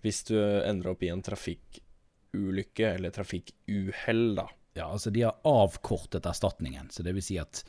hvis 0.03 0.25
du 0.27 0.35
ender 0.35 0.91
opp 0.91 1.05
i 1.05 1.11
en 1.13 1.23
trafikkulykke 1.23 2.89
eller 2.97 3.13
trafikkuhell, 3.15 4.25
da. 4.41 4.49
Ja, 4.75 4.89
altså 4.89 5.13
de 5.13 5.23
har 5.23 5.37
avkortet 5.47 6.25
erstatningen, 6.27 6.89
så 6.91 7.05
det 7.05 7.13
vil 7.15 7.23
si 7.23 7.37
at 7.39 7.63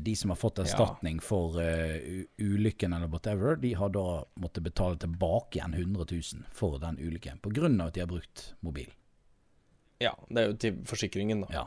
de 0.00 0.16
som 0.16 0.30
har 0.30 0.36
fått 0.36 0.58
erstatning 0.58 1.20
for 1.22 1.56
uh, 1.60 2.24
ulykken 2.38 2.92
eller 2.92 3.06
whatever, 3.08 3.56
de 3.56 3.72
har 3.74 3.88
da 3.94 4.24
måttet 4.34 4.64
betale 4.66 4.98
tilbake 4.98 5.58
igjen 5.58 5.74
100 5.74 6.06
000 6.10 6.44
for 6.52 6.78
den 6.82 6.98
ulykken, 6.98 7.38
av 7.80 7.86
at 7.86 7.94
de 7.94 8.00
har 8.00 8.10
brukt 8.10 8.54
mobil. 8.60 8.90
Ja, 10.00 10.14
det 10.28 10.42
er 10.42 10.50
jo 10.50 10.56
til 10.56 10.80
forsikringen, 10.88 11.44
da. 11.46 11.52
Ja. 11.54 11.64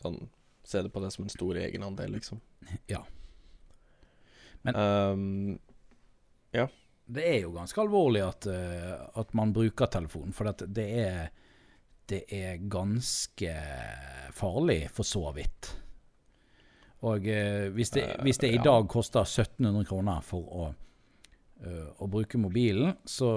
Sånn, 0.00 0.28
Se 0.66 0.80
det 0.82 0.90
på 0.90 0.98
det 0.98 1.12
som 1.14 1.24
en 1.24 1.30
stor 1.30 1.54
egenandel, 1.56 2.10
liksom. 2.16 2.40
Ja. 2.90 3.04
Men- 4.62 5.60
Ja 6.50 6.66
Det 7.06 7.22
er 7.22 7.40
jo 7.44 7.52
ganske 7.54 7.78
alvorlig 7.80 8.24
at, 8.26 8.46
uh, 8.50 9.10
at 9.20 9.34
man 9.34 9.52
bruker 9.54 9.86
telefonen, 9.86 10.32
for 10.34 10.50
det 10.66 10.88
er 11.06 11.28
det 12.06 12.24
er 12.30 12.56
ganske 12.70 13.52
farlig, 14.32 14.90
for 14.94 15.02
så 15.06 15.32
vidt. 15.34 15.72
Og 17.06 17.28
eh, 17.30 17.68
hvis, 17.74 17.92
det, 17.94 18.02
Eh, 18.08 18.22
hvis 18.22 18.40
det 18.42 18.52
i 18.54 18.62
dag 18.62 18.88
koster 18.88 19.26
1700 19.26 19.86
kroner 19.86 20.22
for 20.24 20.42
å, 20.50 20.66
uh, 21.66 21.88
å 22.02 22.08
bruke 22.10 22.38
mobilen, 22.38 22.96
så 23.04 23.30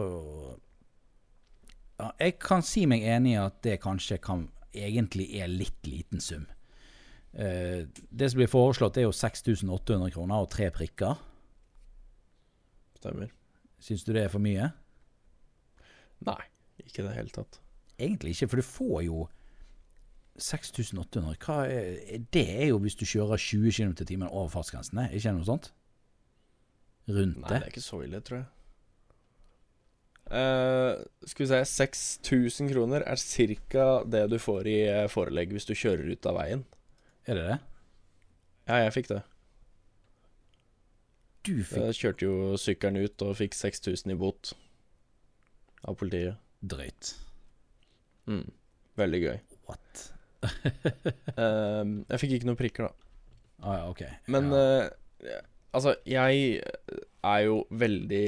ja, 2.00 2.12
Jeg 2.20 2.40
kan 2.40 2.64
si 2.64 2.86
meg 2.88 3.04
enig 3.04 3.36
i 3.36 3.42
at 3.42 3.62
det 3.64 3.82
kanskje 3.84 4.18
kan, 4.24 4.48
egentlig 4.74 5.28
er 5.36 5.52
litt 5.52 5.86
liten 5.86 6.22
sum. 6.24 6.48
Uh, 7.34 7.86
det 8.10 8.32
som 8.32 8.40
blir 8.40 8.50
foreslått, 8.50 8.98
er 8.98 9.06
jo 9.10 9.14
6800 9.14 10.14
kroner 10.16 10.46
og 10.46 10.50
tre 10.50 10.72
prikker. 10.72 11.18
stemmer. 13.00 13.30
Syns 13.80 14.04
du 14.04 14.14
det 14.14 14.26
er 14.26 14.32
for 14.32 14.44
mye? 14.44 14.72
Nei, 16.28 16.42
ikke 16.84 17.04
i 17.04 17.06
det 17.06 17.16
hele 17.16 17.30
tatt. 17.32 17.60
Egentlig 18.00 18.34
ikke, 18.36 18.48
for 18.48 18.60
du 18.60 18.64
får 18.64 19.04
jo 19.06 19.28
6800. 20.44 21.36
Hva 21.44 21.58
er, 21.70 22.24
det 22.34 22.46
er 22.56 22.70
jo 22.72 22.80
hvis 22.84 22.98
du 23.00 23.06
kjører 23.08 23.42
20 23.42 23.76
km 23.76 23.94
i 24.00 24.08
timen 24.08 24.30
over 24.30 24.50
fartsgrensene, 24.54 25.08
er 25.08 25.18
ikke 25.18 25.30
det 25.30 25.36
noe 25.38 25.50
sånt? 25.50 25.72
Rundt 27.10 27.38
det? 27.38 27.44
Nei, 27.44 27.52
det? 27.52 27.62
er 27.62 27.74
ikke 27.74 27.86
så 27.86 28.02
ille, 28.06 28.22
tror 28.26 28.42
jeg. 28.42 28.50
Uh, 30.30 31.00
skal 31.26 31.42
vi 31.42 31.50
se 31.50 31.60
6000 31.66 32.70
kroner 32.70 33.02
er 33.02 33.18
ca. 33.18 33.88
det 34.06 34.28
du 34.30 34.38
får 34.38 34.68
i 34.70 34.78
eh, 34.86 35.08
forelegg 35.10 35.56
hvis 35.56 35.66
du 35.66 35.74
kjører 35.74 36.12
ut 36.12 36.30
av 36.30 36.38
veien. 36.38 36.62
Er 37.26 37.40
det 37.40 37.48
det? 37.48 37.58
Ja, 38.70 38.84
jeg 38.84 38.94
fikk 38.94 39.10
det. 39.10 39.24
Du 41.48 41.56
fikk 41.64 41.82
Jeg 41.82 41.98
kjørte 41.98 42.28
jo 42.28 42.60
sykkelen 42.62 43.02
ut 43.02 43.26
og 43.26 43.38
fikk 43.40 43.58
6000 43.58 44.14
i 44.14 44.20
bot 44.20 44.54
av 45.88 45.98
politiet. 45.98 46.38
drøyt. 46.62 47.16
Mm. 48.28 48.52
Veldig 49.00 49.22
gøy. 49.24 49.38
What? 49.70 50.10
Eh, 51.40 51.84
jeg 52.10 52.20
fikk 52.20 52.34
ikke 52.36 52.48
noen 52.50 52.60
prikker, 52.60 52.90
da. 52.90 53.10
Ah, 53.64 53.76
ja, 53.78 53.84
ok. 53.92 54.02
Men 54.32 54.50
ja. 54.52 54.90
uh, 54.90 55.38
altså, 55.76 55.94
jeg 56.08 56.60
er 56.60 57.40
jo 57.46 57.62
veldig 57.72 58.26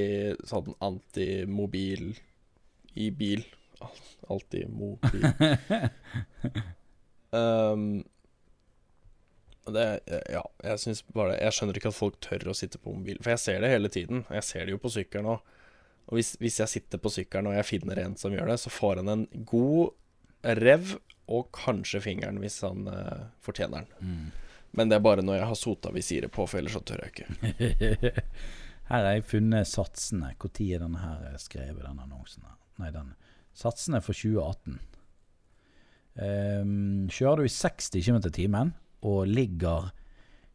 sånn 0.47 0.71
antimobil 0.83 2.13
i 2.99 3.09
bil. 3.15 3.43
Alltid 4.31 4.71
mobil. 4.71 5.25
um, 7.35 7.85
det 9.75 9.85
Ja, 10.31 10.43
jeg 10.63 10.81
syns 10.81 11.01
bare 11.15 11.37
Jeg 11.39 11.55
skjønner 11.55 11.77
ikke 11.77 11.89
at 11.91 11.97
folk 11.97 12.19
tør 12.23 12.51
å 12.51 12.57
sitte 12.57 12.79
på 12.81 12.93
mobil. 12.95 13.19
For 13.23 13.33
jeg 13.33 13.43
ser 13.43 13.63
det 13.63 13.71
hele 13.73 13.91
tiden. 13.91 14.25
Jeg 14.29 14.47
ser 14.47 14.67
det 14.67 14.75
jo 14.75 14.81
på 14.83 14.93
sykkelen 14.93 15.33
òg. 15.35 15.57
Og 16.11 16.17
hvis, 16.17 16.35
hvis 16.41 16.59
jeg 16.59 16.71
sitter 16.71 16.99
på 17.01 17.11
sykkelen 17.13 17.51
og 17.51 17.57
jeg 17.59 17.67
finner 17.69 18.01
en 18.03 18.17
som 18.19 18.33
gjør 18.35 18.51
det, 18.51 18.59
så 18.59 18.71
får 18.73 18.99
han 19.01 19.11
en 19.13 19.25
god 19.47 19.93
rev 20.59 20.95
og 21.31 21.51
kanskje 21.55 22.01
fingeren 22.03 22.39
hvis 22.41 22.61
han 22.65 22.87
uh, 22.89 23.27
fortjener 23.43 23.85
den. 23.85 24.07
Mm. 24.07 24.55
Men 24.71 24.89
det 24.89 24.97
er 24.97 25.03
bare 25.03 25.23
når 25.25 25.41
jeg 25.41 25.49
har 25.49 25.59
sota 25.59 25.91
visiret 25.91 26.31
på, 26.31 26.45
for 26.47 26.61
ellers 26.61 26.77
så 26.77 26.83
tør 26.87 27.03
jeg 27.03 27.11
ikke. 27.11 28.11
her 28.91 29.03
har 29.05 29.09
jeg 29.11 29.27
funnet 29.27 29.67
satsene. 29.67 30.33
Når 30.39 30.61
er 30.63 30.85
denne 30.85 31.03
her 31.03 31.41
skrevet, 31.41 31.83
denne 31.83 32.07
annonsen? 32.07 32.47
her? 32.47 32.57
Nei, 32.81 32.93
den 32.95 33.13
Satsene 33.51 33.99
for 33.99 34.15
2018. 34.15 34.79
Um, 36.21 37.09
kjører 37.11 37.41
du 37.41 37.47
i 37.47 37.51
60 37.51 38.03
km 38.03 38.19
i 38.27 38.33
timen 38.35 38.71
og 39.07 39.27
ligger 39.27 39.91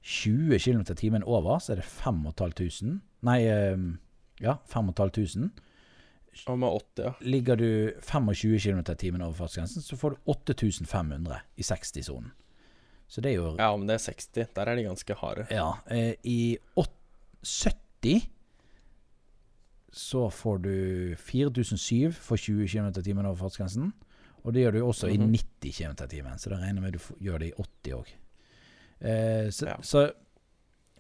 20 0.07 0.59
km 0.63 0.83
i 0.93 0.97
timen 0.97 1.25
over, 1.27 1.59
så 1.61 1.75
er 1.75 1.83
det 1.83 1.89
5500. 1.89 3.01
Nei, 3.27 3.39
um, 3.75 3.97
ja, 4.41 4.57
5500. 4.73 5.51
Og 6.47 6.59
med 6.59 6.69
80, 6.69 7.05
ja. 7.05 7.13
Ligger 7.21 7.57
du 7.57 7.93
25 8.03 8.59
km 8.61 8.79
i 8.93 8.95
timen 8.95 9.23
over 9.23 9.33
fartsgrensen, 9.35 9.83
så 9.83 9.97
får 9.97 10.11
du 10.11 10.17
8500 10.27 11.41
i 11.57 11.63
60-sonen. 11.63 12.31
Så 13.09 13.21
det 13.23 13.31
er 13.33 13.37
jo 13.37 13.57
Ja, 13.59 13.77
men 13.77 13.87
det 13.87 13.95
er 13.95 14.05
60. 14.13 14.49
Der 14.55 14.67
er 14.67 14.75
de 14.77 14.83
ganske 14.83 15.15
harde. 15.15 15.47
Ja. 15.51 15.73
Eh, 15.91 16.15
I 16.25 16.59
åt- 16.77 16.93
70 17.43 18.29
så 19.93 20.27
får 20.31 20.59
du 20.59 21.17
4007 21.17 22.13
for 22.13 22.37
20 22.37 22.69
km 22.69 22.89
i 22.99 23.03
timen 23.03 23.27
over 23.27 23.37
fartsgrensen. 23.37 23.93
Og 24.45 24.53
det 24.55 24.63
gjør 24.63 24.73
du 24.73 24.83
også 24.87 25.07
Mhm. 25.09 25.23
i 25.35 25.39
90 25.39 25.73
km 25.79 26.05
i 26.05 26.09
timen, 26.09 26.39
så 26.39 26.51
da 26.51 26.57
regner 26.57 26.75
jeg 26.75 26.83
med 26.83 26.93
du 26.93 26.99
gjør 27.25 27.39
det 27.39 27.49
i 27.49 27.53
80 27.59 27.93
òg. 27.95 28.07
Eh, 29.01 29.51
så, 29.51 29.67
Ja. 29.67 29.77
så 29.83 30.11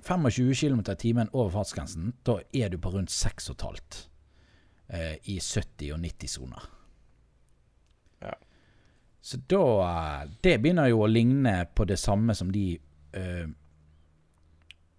25 0.03 0.55
km 0.55 0.81
i 0.91 0.95
timen 0.95 1.29
over 1.33 1.51
fartsgrensen, 1.51 2.13
da 2.25 2.39
er 2.55 2.69
du 2.69 2.79
på 2.79 2.91
rundt 2.93 3.11
6,5 3.11 4.09
eh, 4.89 5.17
i 5.31 5.39
70- 5.39 5.93
og 5.95 6.01
90-soner. 6.05 6.67
Ja. 8.25 8.35
Så 9.21 9.41
da 9.51 9.65
eh, 9.87 10.31
Det 10.43 10.59
begynner 10.63 10.91
jo 10.93 11.03
å 11.05 11.11
ligne 11.11 11.59
på 11.75 11.85
det 11.89 11.99
samme 12.01 12.35
som 12.35 12.53
de 12.53 12.79
eh, 13.13 13.49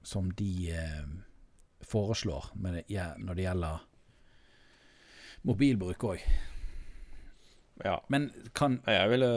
Som 0.03 0.31
de 0.37 0.51
eh, 0.71 1.07
foreslår 1.87 2.51
med 2.55 2.79
det, 2.79 2.83
ja, 2.91 3.13
når 3.17 3.35
det 3.35 3.47
gjelder 3.47 3.85
mobilbruk 5.47 6.03
òg. 6.03 6.23
Ja. 7.85 7.99
Men 8.09 8.31
kan 8.57 8.79
Jeg 8.87 9.09
ville 9.11 9.29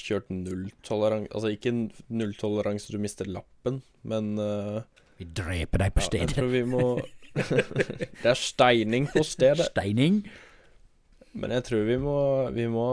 kjørt 0.00 0.30
nulltoleranse 0.32 1.28
Altså 1.34 1.50
ikke 1.52 1.72
nulltoleranse, 2.08 2.94
du 2.94 3.02
mister 3.02 3.28
lappen, 3.28 3.82
men 4.08 4.38
uh, 4.40 4.80
Vi 5.18 5.28
dreper 5.28 5.84
deg 5.84 5.92
på 5.92 6.06
ja, 6.06 6.22
jeg 6.22 6.32
tror 6.32 6.48
vi 6.52 6.62
må 6.68 6.86
Det 8.22 8.30
er 8.30 8.38
steining 8.38 9.08
på 9.10 9.24
stedet. 9.26 9.68
Steining. 9.72 10.22
Men 11.34 11.50
jeg 11.56 11.64
tror 11.66 11.86
vi 11.88 11.96
må, 11.98 12.18
vi 12.54 12.66
må 12.70 12.86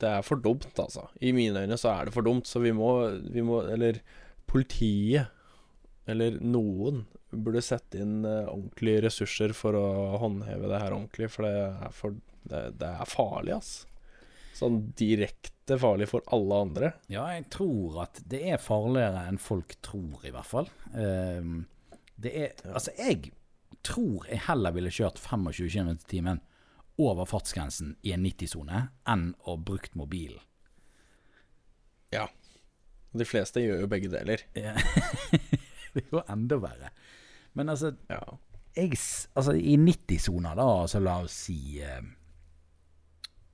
Det 0.00 0.08
er 0.08 0.24
for 0.24 0.40
dumt, 0.40 0.70
altså. 0.80 1.08
I 1.20 1.34
mine 1.36 1.64
øyne 1.64 1.76
så 1.80 1.92
er 1.92 2.08
det 2.08 2.14
for 2.16 2.24
dumt, 2.24 2.48
så 2.48 2.62
vi 2.64 2.72
må, 2.72 2.92
vi 3.28 3.44
må 3.44 3.60
Eller 3.68 4.00
politiet, 4.48 5.28
eller 6.08 6.38
noen, 6.40 7.02
burde 7.28 7.60
sette 7.60 8.00
inn 8.00 8.22
eh, 8.24 8.48
ordentlige 8.48 9.02
ressurser 9.04 9.52
for 9.52 9.76
å 9.76 10.16
håndheve 10.22 10.70
det 10.70 10.78
her 10.80 10.94
ordentlig, 10.96 11.28
for 11.34 11.44
det 11.44 11.50
er, 11.66 11.90
for, 11.92 12.14
det, 12.48 12.62
det 12.80 12.88
er 12.88 13.10
farlig, 13.12 13.58
ass. 13.58 13.72
Sånn 14.56 14.80
direkte 14.96 15.76
farlig 15.78 16.08
for 16.08 16.24
alle 16.32 16.62
andre. 16.64 16.90
Ja, 17.12 17.26
jeg 17.36 17.44
tror 17.52 18.00
at 18.06 18.22
det 18.32 18.40
er 18.54 18.62
farligere 18.62 19.26
enn 19.28 19.36
folk 19.42 19.76
tror, 19.84 20.24
i 20.24 20.32
hvert 20.32 20.48
fall. 20.48 20.72
Ehm, 20.96 21.66
det 22.18 22.32
er 22.34 22.52
Altså, 22.74 22.90
jeg 22.98 23.30
tror 23.86 24.26
jeg 24.28 24.40
heller 24.48 24.74
ville 24.74 24.90
kjørt 24.90 25.18
25 25.22 25.68
km 25.70 25.90
i 25.94 26.08
timen 26.10 26.40
over 26.98 27.24
fartsgrensen 27.30 27.92
i 28.02 28.10
en 28.16 28.24
90-sone 28.26 28.88
enn 29.06 29.28
å 29.46 29.54
brukt 29.62 29.94
mobilen. 29.94 30.40
Ja. 32.10 32.26
De 33.14 33.24
fleste 33.24 33.62
gjør 33.62 33.84
jo 33.84 33.90
begge 33.90 34.10
deler. 34.12 34.42
Ja. 34.58 34.74
det 35.94 36.02
er 36.04 36.10
jo 36.12 36.22
enda 36.28 36.58
verre. 36.62 36.90
Men 37.54 37.68
altså, 37.72 37.92
Ja. 38.10 38.20
jeg, 38.76 38.98
Altså, 39.36 39.52
i 39.54 39.76
90-sona, 39.78 40.54
da, 40.58 40.66
så 40.90 41.00
la 41.02 41.20
oss 41.24 41.38
si 41.46 41.78
eh, 41.82 42.02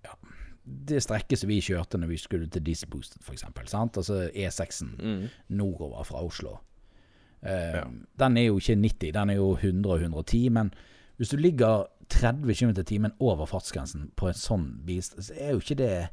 Ja. 0.04 0.16
Det 0.64 1.02
strekket 1.04 1.38
som 1.42 1.48
vi 1.52 1.60
kjørte 1.60 1.98
når 2.00 2.08
vi 2.14 2.16
skulle 2.22 2.48
til 2.48 2.64
Diesel 2.64 2.88
f.eks. 3.20 3.44
Altså 3.74 4.30
E6-en 4.32 4.94
Mm. 4.98 5.28
nordover 5.48 6.04
fra 6.08 6.22
Oslo. 6.24 6.56
Eh, 7.44 7.74
Ja. 7.76 7.84
Den 8.18 8.36
er 8.36 8.46
jo 8.46 8.58
ikke 8.58 8.76
90, 8.76 9.12
den 9.12 9.30
er 9.30 9.34
jo 9.34 9.50
100 9.56 9.92
og 9.92 10.00
110. 10.00 10.48
Men 10.48 10.74
hvis 11.16 11.28
du 11.28 11.36
ligger 11.36 11.86
30 12.08 12.54
km 12.54 12.70
i 12.80 12.82
timen 12.84 13.12
over 13.20 13.46
fartsgrensen 13.46 14.10
på 14.16 14.28
en 14.28 14.34
sånn 14.34 14.66
bil, 14.86 15.02
så 15.02 15.32
er 15.36 15.50
jo 15.54 15.60
ikke 15.60 15.74
det 15.80 16.08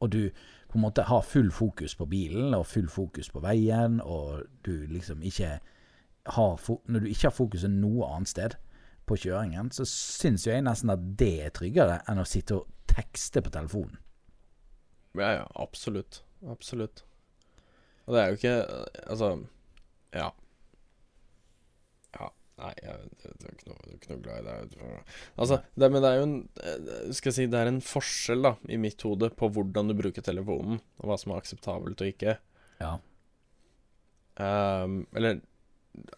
Og 0.00 0.10
du 0.12 0.30
på 0.68 0.78
en 0.78 0.82
måte 0.82 1.02
har 1.06 1.22
full 1.22 1.50
fokus 1.54 1.94
på 1.94 2.06
bilen 2.06 2.54
og 2.54 2.66
full 2.66 2.88
fokus 2.88 3.30
på 3.30 3.40
veien, 3.40 4.00
og 4.00 4.42
du 4.66 4.86
liksom 4.90 5.22
ikke 5.22 5.58
har 6.26 6.60
Når 6.88 7.00
du 7.00 7.06
ikke 7.06 7.28
har 7.28 7.30
fokuset 7.36 7.70
noe 7.70 8.06
annet 8.16 8.28
sted 8.28 8.56
på 9.06 9.16
kjøringen, 9.16 9.70
så 9.70 9.84
syns 9.84 10.46
jo 10.46 10.52
jeg 10.52 10.62
nesten 10.64 10.90
at 10.90 10.98
det 11.18 11.44
er 11.44 11.50
tryggere 11.50 12.00
enn 12.08 12.18
å 12.18 12.24
sitte 12.24 12.56
og 12.56 12.66
tekste 12.88 13.42
på 13.44 13.50
telefonen. 13.52 13.98
Ja, 15.14 15.30
ja, 15.32 15.44
absolutt. 15.54 16.22
Absolutt. 16.48 17.04
Og 18.04 18.16
det 18.16 18.22
er 18.22 18.30
jo 18.30 18.38
ikke 18.38 18.56
Altså, 19.04 19.30
ja. 20.14 20.28
Ja. 22.14 22.28
Nei, 22.60 22.72
jeg, 22.82 23.06
jeg, 23.24 23.32
er 23.32 23.54
ikke 23.54 23.70
noe, 23.70 23.78
jeg 23.86 23.98
ikke 23.98 24.12
noe 24.12 24.24
glad 24.26 24.42
i 24.42 24.44
det. 24.50 24.90
Altså, 25.34 25.58
det, 25.74 25.88
men 25.90 26.04
det 26.04 26.10
er 26.10 26.20
jo 26.20 26.26
en 26.28 26.36
eh, 26.62 27.08
Skal 27.16 27.32
jeg 27.32 27.38
si 27.38 27.48
det 27.50 27.62
er 27.62 27.72
en 27.72 27.80
forskjell, 27.84 28.44
da, 28.46 28.54
i 28.70 28.78
mitt 28.80 29.02
hode, 29.06 29.32
på 29.34 29.50
hvordan 29.56 29.90
du 29.90 29.96
bruker 29.98 30.24
telefonen, 30.24 30.78
og 31.00 31.10
hva 31.10 31.18
som 31.20 31.34
er 31.34 31.42
akseptabelt 31.42 32.04
og 32.04 32.12
ikke. 32.14 32.38
Ja. 32.82 32.94
Um, 34.38 35.04
eller 35.14 35.42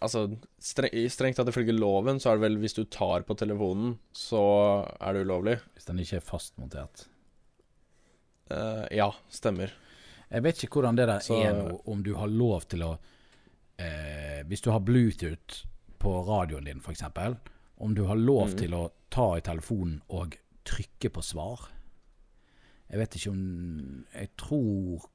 Altså, 0.01 0.23
streng, 0.63 0.95
strengt 1.13 1.37
tatt 1.37 1.51
ifølge 1.53 1.75
loven, 1.77 2.17
så 2.21 2.31
er 2.31 2.39
det 2.39 2.47
vel 2.47 2.55
hvis 2.63 2.77
du 2.79 2.87
tar 2.89 3.27
på 3.29 3.37
telefonen, 3.37 3.99
så 4.17 4.41
er 4.97 5.13
det 5.13 5.27
ulovlig. 5.27 5.59
Hvis 5.77 5.89
den 5.91 6.01
ikke 6.01 6.21
er 6.21 6.25
fastmontert. 6.25 7.05
Uh, 8.49 8.87
ja, 8.95 9.11
stemmer. 9.29 9.75
Jeg 10.37 10.45
vet 10.45 10.63
ikke 10.67 10.79
hvordan 10.81 10.97
det 10.99 11.07
der 11.09 11.19
Så- 11.25 11.39
er 11.43 11.55
nå, 11.57 11.79
om 11.89 12.03
du 12.05 12.13
har 12.19 12.29
lov 12.29 12.67
til 12.69 12.83
å 12.85 12.99
eh, 13.79 14.43
Hvis 14.47 14.61
du 14.63 14.71
har 14.71 14.81
Bluetooth 14.81 15.65
på 15.99 16.13
radioen 16.29 16.65
din, 16.65 16.81
f.eks., 16.81 17.03
om 17.79 17.95
du 17.95 18.05
har 18.09 18.17
lov 18.17 18.51
Mhm. 18.51 18.57
til 18.57 18.71
å 18.75 18.91
ta 19.11 19.35
i 19.37 19.41
telefonen 19.41 20.01
og 20.11 20.37
trykke 20.65 21.11
på 21.13 21.23
svar. 21.25 21.69
Jeg 22.91 22.99
vet 22.99 23.11
ikke 23.17 23.31
om 23.31 24.07
Jeg 24.15 24.29
tror 24.37 25.09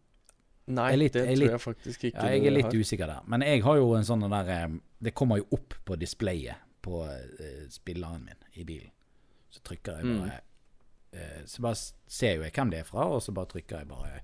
Nei, 0.67 0.89
Jeg 0.91 0.99
litt- 0.99 1.13
det 1.13 1.27
jeg 1.27 1.37
tror 1.37 1.49
jeg 1.49 1.59
faktisk 1.59 2.03
ikke 2.11 2.21
Ja, 2.23 2.29
jeg 2.29 2.45
er 2.45 2.51
litt 2.51 2.65
har. 2.65 2.71
usikker 2.73 3.07
der. 3.07 3.21
Men 3.27 3.41
jeg 3.41 3.61
har 3.63 3.75
jo 3.77 3.93
en 3.95 4.03
sånn 4.03 4.29
der 4.29 4.49
eh, 4.49 4.67
Det 5.01 5.13
kommer 5.15 5.37
jo 5.37 5.47
opp 5.51 5.73
på 5.85 5.95
displayet 5.97 6.55
på 6.83 7.03
eh, 7.07 7.67
spilleren 7.69 8.23
min 8.25 8.35
i 8.55 8.63
bilen. 8.63 8.91
Så 9.51 9.59
trykker 9.63 9.97
jeg 10.01 10.19
bare 10.19 10.41
eh, 11.13 11.43
Så 11.45 11.61
bare 11.61 11.75
ser 12.07 12.35
jo 12.37 12.43
jeg 12.43 12.53
hvem 12.53 12.69
det 12.71 12.79
er 12.79 12.83
fra, 12.83 13.05
og 13.07 13.21
så 13.21 13.33
bare 13.33 13.47
trykker 13.47 13.79
jeg 13.79 13.87
bare 13.87 14.21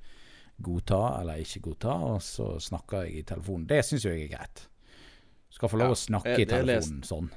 godta 0.64 1.20
eller 1.22 1.42
ikke 1.44 1.62
godta, 1.68 1.94
og 2.16 2.22
så 2.26 2.56
snakker 2.64 3.06
jeg 3.06 3.20
i 3.20 3.24
telefonen. 3.30 3.68
Det 3.70 3.84
syns 3.86 4.06
jeg 4.08 4.24
er 4.26 4.32
greit. 4.36 4.64
Skal 5.54 5.70
få 5.70 5.78
lov 5.80 5.94
å 5.94 6.00
snakke 6.00 6.34
jeg- 6.38 6.48
i 6.48 6.52
leste- 6.52 6.90
telefonen 6.92 7.04
sånn. 7.04 7.30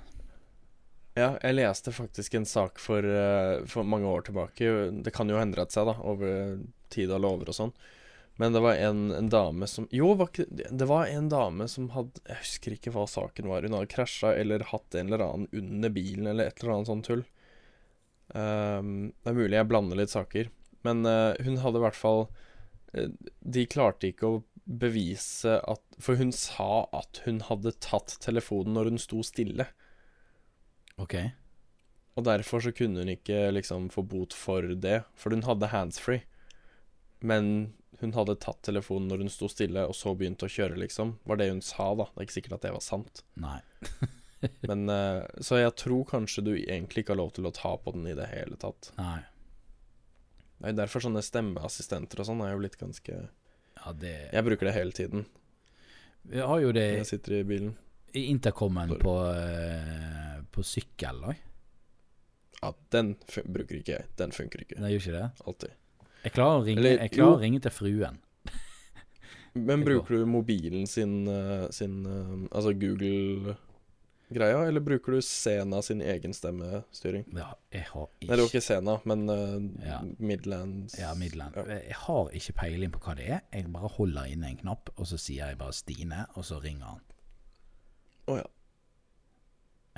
Ja, 1.17 1.37
jeg 1.43 1.55
leste 1.57 1.93
faktisk 1.93 2.35
en 2.35 2.45
sak 2.47 2.79
for, 2.79 2.99
eh, 3.05 3.65
for 3.67 3.83
mange 3.85 4.07
år 4.07 4.23
tilbake. 4.25 5.03
Det 5.03 5.13
kan 5.13 5.29
jo 5.29 5.37
ha 5.37 5.43
endret 5.45 5.71
seg, 5.73 5.85
da, 5.87 5.97
over 6.03 6.61
tid 6.89 7.11
og 7.11 7.21
lover 7.21 7.49
og 7.49 7.55
sånn. 7.55 7.73
Men 8.39 8.53
det 8.55 8.63
var 8.63 8.75
en, 8.77 9.11
en 9.13 9.29
dame 9.29 9.67
som 9.69 9.87
Jo, 9.93 10.15
var 10.15 10.29
ikke, 10.29 10.47
det 10.49 10.87
var 10.89 11.07
en 11.07 11.29
dame 11.29 11.69
som 11.69 11.91
hadde 11.91 12.23
Jeg 12.27 12.37
husker 12.39 12.73
ikke 12.73 12.93
hva 12.95 13.05
saken 13.07 13.47
var. 13.51 13.61
Hun 13.63 13.73
hadde 13.73 13.89
krasja 13.93 14.35
eller 14.39 14.61
hatt 14.61 14.95
en 14.95 15.13
eller 15.13 15.19
annen 15.27 15.49
under 15.53 15.91
bilen 15.91 16.27
eller 16.27 16.47
et 16.47 16.63
eller 16.63 16.73
annet 16.79 16.87
sånt 16.87 17.05
tull. 17.05 17.25
Um, 18.33 19.13
det 19.25 19.33
er 19.33 19.35
mulig 19.37 19.59
jeg 19.59 19.69
blander 19.69 19.97
litt 19.99 20.13
saker. 20.15 20.49
Men 20.87 21.05
uh, 21.05 21.35
hun 21.43 21.59
hadde 21.61 21.77
i 21.77 21.85
hvert 21.85 21.99
fall 21.99 22.29
De 22.93 23.67
klarte 23.71 24.11
ikke 24.11 24.29
å 24.29 24.41
bevise 24.71 25.57
at 25.67 25.83
For 26.03 26.19
hun 26.21 26.33
sa 26.35 26.85
at 26.95 27.23
hun 27.25 27.41
hadde 27.49 27.73
tatt 27.83 28.17
telefonen 28.23 28.77
når 28.77 28.93
hun 28.93 29.03
sto 29.03 29.23
stille. 29.27 29.67
OK. 31.01 31.17
Og 32.19 32.27
derfor 32.27 32.63
så 32.63 32.73
kunne 32.77 33.03
hun 33.03 33.13
ikke 33.13 33.49
liksom 33.55 33.89
få 33.95 34.05
bot 34.07 34.35
for 34.37 34.67
det, 34.83 35.03
for 35.17 35.35
hun 35.35 35.47
hadde 35.47 35.71
handsfree. 35.73 36.27
Men 37.25 37.73
hun 38.01 38.15
hadde 38.17 38.39
tatt 38.41 38.63
telefonen 38.67 39.11
når 39.11 39.25
hun 39.25 39.33
sto 39.33 39.49
stille, 39.51 39.85
og 39.89 39.97
så 39.97 40.15
begynte 40.17 40.49
å 40.49 40.53
kjøre, 40.53 40.79
liksom. 40.81 41.19
Var 41.29 41.41
det 41.41 41.51
hun 41.51 41.63
sa, 41.65 41.91
da. 41.97 42.09
Det 42.13 42.23
er 42.23 42.29
ikke 42.29 42.39
sikkert 42.39 42.57
at 42.59 42.67
det 42.67 42.75
var 42.77 42.85
sant. 42.85 43.23
Nei. 43.41 43.59
Men 44.69 44.89
eh, 44.89 45.27
Så 45.45 45.59
jeg 45.61 45.75
tror 45.77 46.07
kanskje 46.09 46.45
du 46.47 46.55
egentlig 46.57 47.05
ikke 47.05 47.13
har 47.13 47.21
lov 47.21 47.35
til 47.37 47.49
å 47.49 47.53
ta 47.55 47.75
på 47.77 47.93
den 47.97 48.09
i 48.09 48.17
det 48.17 48.31
hele 48.31 48.57
tatt. 48.61 48.93
Nei. 49.01 49.21
Det 50.61 50.69
er 50.75 50.77
derfor 50.83 51.01
sånne 51.05 51.23
stemmeassistenter 51.25 52.21
og 52.21 52.27
sånn 52.29 52.43
er 52.45 52.53
jo 52.53 52.61
blitt 52.61 52.77
ganske 52.81 53.15
Ja, 53.81 53.93
det 53.97 54.15
Jeg 54.35 54.45
bruker 54.45 54.69
det 54.69 54.75
hele 54.77 54.93
tiden 54.97 55.25
Vi 56.29 56.43
har 56.45 56.61
jo 56.61 56.73
det 56.77 56.85
når 56.91 56.99
jeg 57.01 57.11
sitter 57.15 57.39
i 57.39 57.45
bilen. 57.49 57.71
i 58.13 58.27
intercomen 58.29 58.93
på, 59.01 59.15
eh, 59.33 60.41
på 60.53 60.65
sykkel 60.67 61.23
òg. 61.31 61.37
Ja, 62.61 62.73
den 62.93 63.15
bruker 63.47 63.79
ikke 63.79 63.95
jeg. 63.95 64.07
Den 64.19 64.33
funker 64.37 64.61
ikke. 64.65 64.77
Nei, 64.83 64.91
gjør 64.93 65.01
ikke 65.07 65.15
det? 65.15 65.29
Alltid. 65.47 65.71
Jeg 66.25 66.33
klarer 66.35 66.59
å 66.59 66.65
ringe, 66.67 66.83
Eller, 66.83 66.99
jeg 67.07 67.13
klarer 67.15 67.39
å 67.39 67.41
ringe 67.41 67.61
til 67.65 67.73
fruen. 67.73 68.19
Men 69.55 69.85
bruker 69.87 70.19
du 70.19 70.27
mobilen 70.29 70.85
sin, 70.91 71.23
eh, 71.31 71.69
sin 71.73 72.03
Altså 72.51 72.75
Altså 72.75 73.57
Google-greia, 74.31 74.69
eller 74.69 74.81
bruker 74.81 75.13
du 75.13 75.21
Sena 75.23 75.83
sin 75.83 76.01
egen 76.03 76.33
stemmestyring? 76.35 77.25
Ja, 77.35 77.49
jeg 77.75 77.83
har 77.91 78.07
ikke 78.07 78.29
Nei, 78.29 78.37
det 78.37 78.45
var 78.45 78.51
ikke 78.53 78.63
Sena, 78.63 78.95
men 79.11 79.25
uh, 79.29 79.87
Ja. 79.87 79.99
Midlands 80.19 80.95
ja, 80.99 81.15
Midland. 81.19 81.57
Ja. 81.57 81.65
Jeg 81.83 81.95
har 82.05 82.31
ikke 82.39 82.53
peiling 82.63 82.93
på 82.95 83.01
hva 83.05 83.17
det 83.19 83.27
er. 83.29 83.41
Jeg 83.53 83.67
bare 83.75 83.89
holder 83.97 84.31
inne 84.31 84.53
en 84.53 84.61
knapp, 84.63 84.91
og 84.97 85.07
så 85.11 85.19
sier 85.19 85.51
jeg 85.51 85.59
bare 85.59 85.75
Stine, 85.75 86.27
og 86.37 86.45
så 86.47 86.61
ringer 86.63 86.87
han. 86.95 87.01
Å 88.31 88.37
ja. 88.39 88.47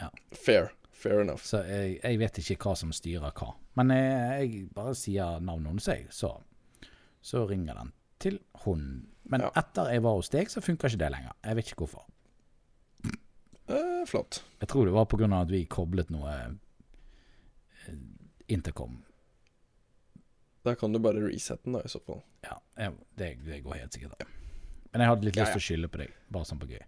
Ja. 0.00 0.08
Fair. 0.32 0.70
Fair 0.92 1.20
enough. 1.20 1.42
Så 1.44 1.60
jeg, 1.66 1.98
jeg 2.02 2.18
vet 2.20 2.38
ikke 2.42 2.56
hva 2.70 2.76
som 2.78 2.92
styrer 2.94 3.32
hva. 3.36 3.52
Men 3.78 3.90
jeg, 3.94 4.48
jeg 4.52 4.66
bare 4.76 4.94
sier 4.96 5.40
navnet 5.42 5.72
hennes, 5.74 5.88
jeg, 5.88 6.06
så, 6.14 6.32
så 7.24 7.44
ringer 7.50 7.74
den 7.80 7.92
til 8.22 8.38
hun. 8.64 8.84
Men 9.28 9.44
Ja. 9.44 9.50
etter 9.58 9.90
jeg 9.92 10.02
var 10.04 10.14
hos 10.18 10.28
deg, 10.32 10.48
så 10.52 10.60
funker 10.62 10.88
ikke 10.88 11.00
det 11.04 11.10
lenger. 11.14 11.34
Jeg 11.44 11.58
vet 11.58 11.68
ikke 11.72 11.84
hvorfor. 11.84 12.06
Eh, 13.66 14.02
flott. 14.08 14.42
Jeg 14.60 14.68
tror 14.68 14.86
det 14.86 14.94
var 14.94 15.06
pga. 15.10 15.28
at 15.40 15.50
vi 15.50 15.64
koblet 15.70 16.10
noe 16.10 16.32
eh, 16.34 17.96
intercom. 18.48 19.02
Da 20.62 20.74
kan 20.78 20.92
du 20.92 20.98
bare 21.02 21.22
resette 21.22 21.64
den, 21.64 21.72
da, 21.78 21.82
i 21.84 21.90
så 21.90 22.00
fall. 22.00 22.22
Ja, 22.46 22.58
jeg, 22.78 22.94
det, 23.18 23.34
det 23.46 23.62
går 23.64 23.80
helt 23.82 23.94
sikkert 23.94 24.18
Da. 24.18 24.26
Men 24.92 25.00
jeg 25.00 25.08
hadde 25.08 25.24
litt 25.24 25.36
Ja, 25.38 25.44
lyst 25.46 25.48
ja. 25.48 25.56
til 25.56 25.62
å 25.62 25.66
skylde 25.66 25.88
på 25.88 26.00
deg, 26.02 26.16
bare 26.34 26.44
sånn 26.44 26.60
på 26.60 26.68
gøy. 26.68 26.82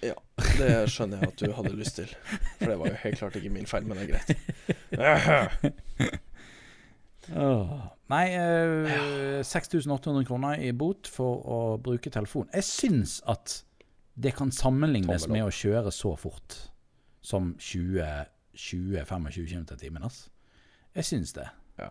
Ja, 0.00 0.14
det 0.56 0.68
skjønner 0.88 1.20
jeg 1.20 1.28
at 1.34 1.42
du 1.42 1.52
hadde 1.52 1.72
lyst 1.76 1.98
til. 1.98 2.12
For 2.56 2.70
det 2.72 2.76
var 2.80 2.88
jo 2.88 3.00
helt 3.02 3.18
klart 3.20 3.36
ikke 3.36 3.52
min 3.52 3.68
feil, 3.68 3.84
men 3.84 4.00
det 4.00 4.06
er 4.06 4.12
greit. 4.14 4.30
oh. 7.44 7.74
Nei, 8.10 8.24
eh, 8.32 9.42
6800 9.44 10.24
kroner 10.26 10.62
i 10.64 10.72
bot 10.72 11.10
for 11.10 11.44
å 11.44 11.58
bruke 11.84 12.10
telefon. 12.10 12.48
Jeg 12.56 12.64
syns 12.66 13.18
at 13.28 13.60
det 14.20 14.34
kan 14.36 14.50
sammenlignes 14.52 15.28
med 15.28 15.44
å 15.46 15.50
kjøre 15.54 15.90
så 15.94 16.12
fort 16.18 16.56
som 17.24 17.54
20-25 17.60 19.30
km 19.32 19.64
i 19.74 19.76
timen. 19.80 20.06
Jeg 20.94 21.04
syns 21.06 21.32
det. 21.36 21.48
Ja. 21.78 21.90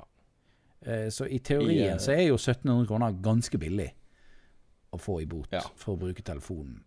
Eh, 0.82 1.10
Så 1.10 1.26
i 1.28 1.36
I, 1.36 1.40
teorien 1.40 1.96
I, 1.98 2.00
så 2.00 2.12
er 2.16 2.28
jo 2.28 2.36
1700 2.38 2.88
kroner 2.90 3.12
ganske 3.24 3.58
billig 3.60 3.90
å 4.94 4.98
få 5.00 5.22
i 5.22 5.26
bot 5.30 5.48
Ja. 5.54 5.62
for 5.76 5.96
å 5.96 6.00
bruke 6.00 6.24
telefonen. 6.26 6.84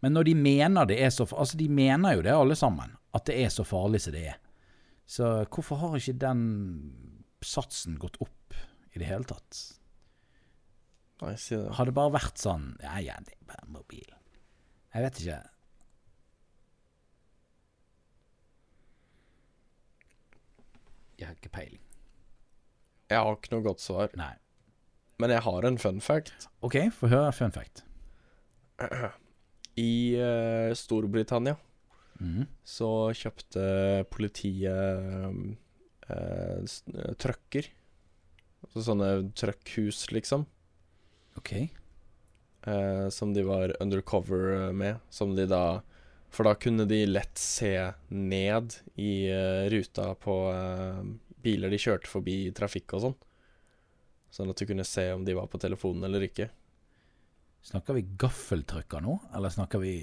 Men 0.00 0.12
når 0.14 0.24
de 0.24 0.34
mener 0.34 0.84
det 0.86 1.00
er 1.02 1.10
så 1.10 1.24
Altså, 1.34 1.56
de 1.56 1.68
mener 1.68 2.14
jo 2.16 2.22
det 2.22 2.32
alle 2.32 2.54
sammen, 2.54 2.96
at 3.14 3.24
det 3.26 3.34
er 3.44 3.48
så 3.48 3.64
farlig 3.64 4.00
som 4.00 4.12
det 4.12 4.26
er. 4.28 4.36
Så 5.06 5.24
hvorfor 5.48 5.76
har 5.80 5.96
ikke 5.96 6.18
den 6.18 6.92
satsen 7.42 7.96
gått 7.98 8.16
opp 8.20 8.54
i 8.94 8.98
det 8.98 9.06
hele 9.08 9.24
tatt? 9.24 9.77
Nei, 11.18 11.34
si 11.40 11.56
det. 11.56 11.74
Har 11.74 11.88
det 11.88 11.94
bare 11.96 12.14
vært 12.14 12.38
sånn 12.38 12.70
Ja, 12.84 12.98
ja, 13.02 13.16
det 13.26 13.34
er 13.34 13.46
bare 13.50 13.70
mobil. 13.74 14.06
Jeg 14.94 15.04
vet 15.04 15.20
ikke. 15.22 15.38
Jeg 21.18 21.26
har 21.26 21.34
ikke 21.34 21.50
peiling. 21.50 21.82
Jeg 23.10 23.24
har 23.24 23.38
ikke 23.38 23.54
noe 23.54 23.64
godt 23.64 23.82
svar, 23.82 24.12
Nei. 24.20 24.34
men 25.18 25.32
jeg 25.32 25.42
har 25.42 25.66
en 25.66 25.78
fun 25.80 25.98
fact. 26.04 26.46
OK, 26.62 26.76
få 26.94 27.08
høre 27.10 27.32
fun 27.34 27.54
fact. 27.54 27.82
I 29.78 29.92
uh, 30.20 30.70
Storbritannia 30.78 31.56
mm. 32.20 32.44
så 32.66 32.90
kjøpte 33.16 33.64
politiet 34.12 35.34
uh, 36.10 36.76
trucker. 37.18 37.70
Altså 38.66 38.84
sånne 38.86 39.10
truckhus, 39.38 40.04
liksom. 40.14 40.46
OK. 41.38 41.52
eh, 42.66 43.08
som 43.14 43.32
de 43.34 43.42
var 43.46 43.72
undercover 43.82 44.72
med. 44.72 44.98
Som 45.10 45.34
de 45.38 45.46
da 45.50 45.80
For 46.30 46.44
da 46.44 46.52
kunne 46.60 46.84
de 46.84 47.06
lett 47.08 47.38
se 47.40 47.72
ned 48.12 48.74
i 49.00 49.30
eh, 49.32 49.64
ruta 49.72 50.10
på 50.20 50.34
eh, 50.52 50.98
biler 51.42 51.70
de 51.72 51.78
kjørte 51.80 52.10
forbi 52.10 52.34
i 52.48 52.52
trafikk 52.52 52.92
og 52.98 53.00
sånn. 53.06 53.14
Sånn 54.28 54.50
at 54.52 54.60
du 54.60 54.66
kunne 54.68 54.84
se 54.84 55.06
om 55.14 55.22
de 55.24 55.32
var 55.38 55.46
på 55.48 55.56
telefonen 55.62 56.04
eller 56.04 56.26
ikke. 56.26 56.50
Snakker 57.64 57.96
vi 57.96 58.02
gaffeltrucker 58.20 59.00
nå, 59.02 59.14
eller 59.34 59.48
snakker 59.50 59.80
vi 59.80 59.94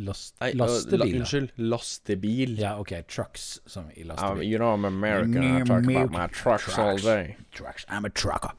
last, 0.00 0.38
Nei, 0.40 0.52
La, 0.56 0.64
unnskyld, 1.04 1.52
lastebil. 1.60 2.56
Ja, 2.58 2.72
OK, 2.80 2.94
trucks 3.08 3.58
som 3.68 3.90
i 3.92 4.00
Um, 4.02 4.08
lastebil. 4.14 4.48
you 4.48 4.56
know 4.58 4.72
I'm 4.72 4.84
American, 4.88 5.44
I 5.44 5.60
talk 5.64 5.84
about 5.84 6.10
my 6.10 6.26
trucks 6.28 6.78
all 6.78 6.96
day. 6.96 7.36
Trucks. 7.52 7.84
I'm 7.88 8.04
a 8.06 8.10
trucker. 8.10 8.52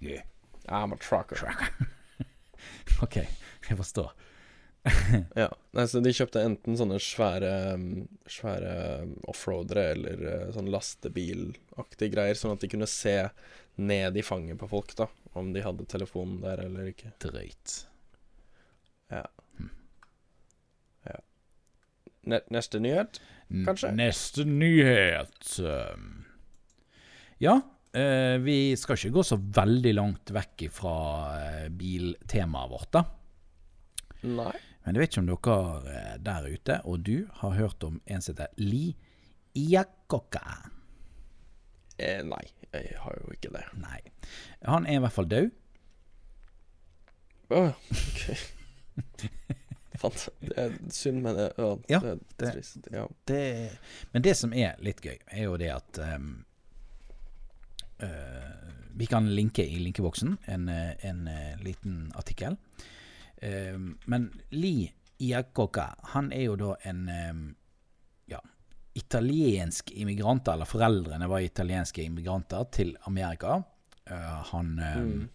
Yeah, 0.00 0.20
I'm 0.72 0.94
a 0.94 0.98
trucker. 1.00 1.36
trucker. 1.36 1.70
OK, 3.04 3.20
jeg 3.68 3.78
forstår. 3.78 4.12
Ja, 5.38 5.46
nei, 5.76 5.84
så 5.86 6.00
De 6.02 6.10
kjøpte 6.10 6.42
enten 6.42 6.74
sånne 6.74 6.96
svære, 6.98 7.52
um, 7.76 7.84
svære 8.26 8.72
um, 9.04 9.12
offroadere 9.30 9.84
eller 9.92 10.24
uh, 10.26 10.48
sånn 10.56 10.72
lastebilaktige 10.74 12.10
greier, 12.16 12.34
sånn 12.38 12.56
at 12.56 12.64
de 12.64 12.72
kunne 12.72 12.88
se 12.90 13.14
ned 13.78 14.18
i 14.18 14.24
fanget 14.26 14.58
på 14.58 14.66
folk, 14.72 14.96
da, 14.98 15.06
om 15.38 15.52
de 15.54 15.62
hadde 15.62 15.86
telefonen 15.92 16.42
der 16.42 16.64
eller 16.66 16.90
ikke. 16.90 17.14
Drøyt. 17.22 17.82
Ne 22.22 22.38
neste 22.54 22.78
nyhet? 22.78 23.18
Kanskje? 23.66 23.90
Neste 23.98 24.44
nyhet. 24.46 25.58
Ja, 27.42 27.56
eh, 27.96 28.36
vi 28.42 28.74
skal 28.78 28.98
ikke 28.98 29.14
gå 29.18 29.24
så 29.26 29.38
veldig 29.38 29.94
langt 29.96 30.32
vekk 30.34 30.66
fra 30.74 30.96
eh, 31.38 31.66
biltemaet 31.68 32.72
vårt, 32.72 32.92
da. 32.94 33.04
Nei. 34.22 34.54
Men 34.82 34.96
jeg 34.96 35.02
vet 35.02 35.14
ikke 35.14 35.22
om 35.22 35.30
dere 35.30 35.94
eh, 35.94 36.14
der 36.26 36.48
ute, 36.50 36.78
og 36.84 37.02
du, 37.06 37.16
har 37.40 37.58
hørt 37.58 37.86
om 37.86 38.00
en 38.06 38.22
som 38.24 38.34
heter 38.34 38.54
Li 38.62 38.92
Iacocca. 39.58 40.56
Eh, 41.98 42.22
nei, 42.26 42.42
jeg 42.72 42.96
har 43.02 43.18
jo 43.20 43.34
ikke 43.34 43.52
det. 43.54 43.64
Nei. 43.78 44.00
Han 44.66 44.88
er 44.88 44.98
i 44.98 45.04
hvert 45.04 45.14
fall 45.14 45.30
død. 45.30 45.50
Oh, 47.52 47.70
ok. 47.92 48.22
Fant, 50.02 50.22
det 50.40 50.54
er 50.58 50.72
synd, 50.90 51.20
men 51.22 51.36
det, 51.36 51.50
ja, 51.92 52.00
det 52.00 52.48
er 52.48 52.56
trist. 52.56 52.88
Ja. 52.90 53.04
Det, 53.28 53.42
men 54.14 54.24
det 54.24 54.34
som 54.38 54.54
er 54.56 54.80
litt 54.82 55.02
gøy, 55.04 55.18
er 55.28 55.44
jo 55.44 55.58
det 55.60 55.68
at 55.74 56.00
eh, 56.02 56.16
Vi 58.94 59.06
kan 59.06 59.34
linke 59.34 59.64
i 59.64 59.78
linkeboksen 59.78 60.36
en, 60.44 60.68
eh, 60.68 61.06
en 61.06 61.28
eh, 61.28 61.58
liten 61.64 62.12
artikkel. 62.14 62.56
Men 64.04 64.28
Li 64.54 64.92
Iacocca, 65.18 65.88
han 66.12 66.28
er 66.32 66.44
jo 66.44 66.52
da 66.60 66.76
en 66.86 67.00
ja, 68.30 68.38
italiensk 68.94 69.90
immigrant, 69.90 70.48
eller 70.48 70.68
foreldrene 70.68 71.26
var 71.26 71.42
italienske 71.42 72.04
immigranter 72.04 72.68
til 72.70 72.94
Amerika. 73.10 73.56
Eh, 74.04 74.38
han 74.52 74.74
mm. 74.76 75.28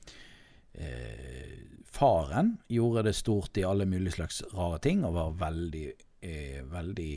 eh, 0.73 1.55
Faren 1.97 2.57
gjorde 2.67 3.07
det 3.07 3.15
stort 3.17 3.57
i 3.57 3.63
alle 3.65 3.85
mulige 3.85 4.19
slags 4.19 4.43
rare 4.53 4.79
ting, 4.79 5.05
og 5.05 5.15
var 5.17 5.37
veldig, 5.39 5.85
eh, 6.21 6.59
veldig 6.63 7.13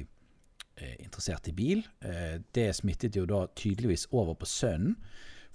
eh, 0.77 0.95
interessert 1.05 1.49
i 1.49 1.53
bil. 1.53 1.85
Eh, 2.01 2.41
det 2.55 2.71
smittet 2.77 3.19
jo 3.19 3.27
da 3.29 3.45
tydeligvis 3.55 4.09
over 4.11 4.39
på 4.41 4.49
sønnen, 4.49 4.97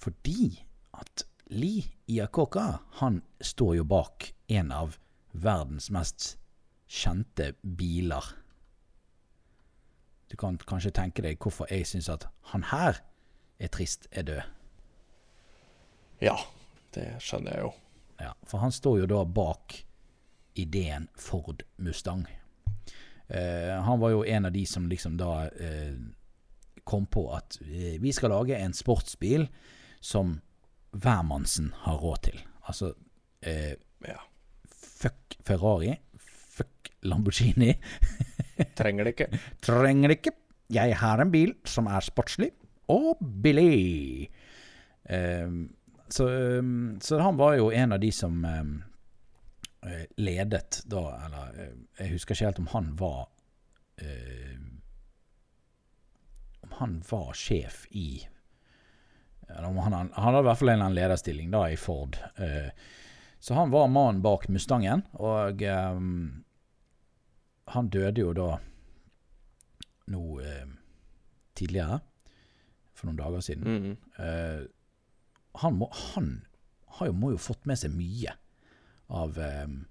fordi 0.01 0.63
at 0.93 1.25
Li 1.53 1.85
Iacocca, 2.09 2.79
han 3.01 3.21
står 3.39 3.75
jo 3.77 3.85
bak 3.85 4.31
en 4.47 4.71
av 4.73 4.97
verdens 5.31 5.91
mest 5.93 6.35
kjente 6.87 7.53
biler. 7.61 8.25
Du 10.27 10.37
kan 10.37 10.57
kanskje 10.57 10.93
tenke 10.95 11.21
deg 11.21 11.37
hvorfor 11.41 11.69
jeg 11.69 11.85
syns 11.85 12.09
at 12.09 12.27
han 12.51 12.65
her 12.71 13.01
er 13.59 13.71
trist, 13.71 14.07
er 14.11 14.23
død. 14.27 14.41
ja, 16.21 16.35
det 16.95 17.07
skjønner 17.21 17.51
jeg 17.51 17.61
jo. 17.67 17.71
Ja, 18.19 18.31
for 18.47 18.63
han 18.63 18.71
står 18.71 19.01
jo 19.03 19.07
da 19.11 19.23
bak 19.27 19.75
ideen 20.55 21.09
Ford 21.19 21.63
Mustang. 21.77 22.25
Eh, 23.27 23.73
han 23.83 23.99
var 23.99 24.13
jo 24.13 24.23
en 24.25 24.45
av 24.45 24.51
de 24.51 24.65
som 24.65 24.87
liksom 24.89 25.17
da 25.17 25.47
eh, 25.49 25.95
kom 26.83 27.05
på 27.05 27.25
at 27.35 27.57
eh, 27.61 27.97
vi 28.01 28.13
skal 28.13 28.31
lage 28.31 28.57
en 28.57 28.73
sportsbil 28.73 29.47
som 30.05 30.37
hvermannsen 30.95 31.71
har 31.83 31.97
råd 32.03 32.21
til. 32.29 32.41
Altså 32.69 32.93
eh, 33.41 33.73
Ja. 34.05 34.19
fuck 34.69 35.37
Ferrari, 35.45 35.95
fuck 36.19 36.91
Lamborghini. 37.01 37.73
Trenger 38.77 39.03
det 39.07 39.15
ikke. 39.15 39.39
Trenger 39.65 40.11
det 40.11 40.19
ikke. 40.19 40.35
Jeg 40.73 40.95
har 40.97 41.21
en 41.21 41.31
bil 41.33 41.55
som 41.67 41.87
er 41.89 42.05
sportslig 42.05 42.51
og 42.89 43.17
billig. 43.43 44.29
Eh, 45.09 45.49
så, 46.09 46.27
ehm, 46.29 46.99
så 47.01 47.19
han 47.21 47.37
var 47.37 47.57
jo 47.57 47.71
en 47.73 47.93
av 47.97 47.99
de 48.01 48.11
som 48.13 48.37
ehm, 48.45 48.75
eh, 49.85 50.05
ledet 50.21 50.83
da, 50.89 51.03
eller 51.25 51.59
eh, 51.63 51.75
jeg 51.99 52.13
husker 52.13 52.37
ikke 52.37 52.45
helt 52.51 52.61
om 52.63 52.71
han 52.77 52.93
var 53.01 53.25
Om 56.65 56.71
han 56.81 56.97
var 57.07 57.29
sjef 57.37 57.85
i 57.95 58.25
eller 59.49 59.81
han, 59.81 59.93
han 59.93 60.11
hadde 60.13 60.43
i 60.43 60.47
hvert 60.49 60.61
fall 60.61 60.73
en 60.73 60.95
lederstilling 60.95 61.51
da 61.53 61.65
i 61.71 61.77
Ford. 61.79 62.17
Uh, 62.39 62.69
så 63.39 63.53
han 63.53 63.73
var 63.73 63.91
mannen 63.93 64.23
bak 64.25 64.47
Mustangen, 64.49 65.03
og 65.21 65.61
um, 65.61 66.45
han 67.73 67.89
døde 67.93 68.23
jo 68.23 68.31
da 68.33 68.55
nå 70.09 70.23
uh, 70.41 70.71
tidligere, 71.55 71.99
for 72.95 73.09
noen 73.09 73.19
dager 73.19 73.43
siden. 73.43 73.65
Mm. 73.65 73.95
Eh, 74.23 74.63
han, 75.61 75.77
må, 75.79 75.89
han 76.15 76.29
har 76.97 77.09
jo, 77.09 77.15
må 77.15 77.33
jo 77.33 77.41
fått 77.41 77.67
med 77.67 77.79
seg 77.79 77.95
mye 77.95 78.33
av, 79.11 79.37
um, 79.37 79.81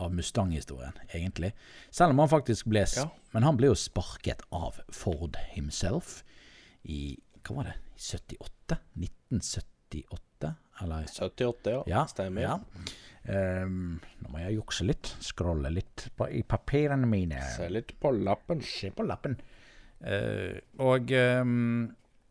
av 0.00 0.14
Mustang-historien, 0.16 0.96
egentlig. 1.12 1.52
Selv 1.92 2.14
om 2.14 2.22
han 2.24 2.32
faktisk 2.32 2.70
ble 2.72 2.86
Ja. 2.96 3.10
Men 3.30 3.46
han 3.46 3.60
ble 3.60 3.70
jo 3.70 3.78
sparket 3.78 4.40
av 4.50 4.80
Ford 4.90 5.36
himself 5.52 6.22
i 6.82 7.20
Hva 7.46 7.60
var 7.60 7.70
det? 7.70 7.76
I 7.96 8.02
78? 8.06 8.76
1978? 8.94 10.54
Eller 10.82 11.06
78, 11.06 11.70
ja. 11.70 11.82
ja, 11.86 12.02
Stemmer. 12.08 12.42
Ja. 12.42 12.58
Um, 13.28 13.98
nå 14.22 14.30
må 14.32 14.40
jeg 14.40 14.56
jukse 14.56 14.86
litt. 14.88 15.10
Scrolle 15.22 15.72
litt 15.74 16.06
på, 16.16 16.28
i 16.32 16.42
papirene 16.46 17.08
mine. 17.08 17.42
Se 17.56 17.68
litt 17.72 17.92
på 18.00 18.12
lappen. 18.16 18.62
Se 18.64 18.92
på 18.96 19.04
lappen. 19.04 19.36
Uh, 20.00 20.56
og 20.80 21.12
um, 21.12 21.90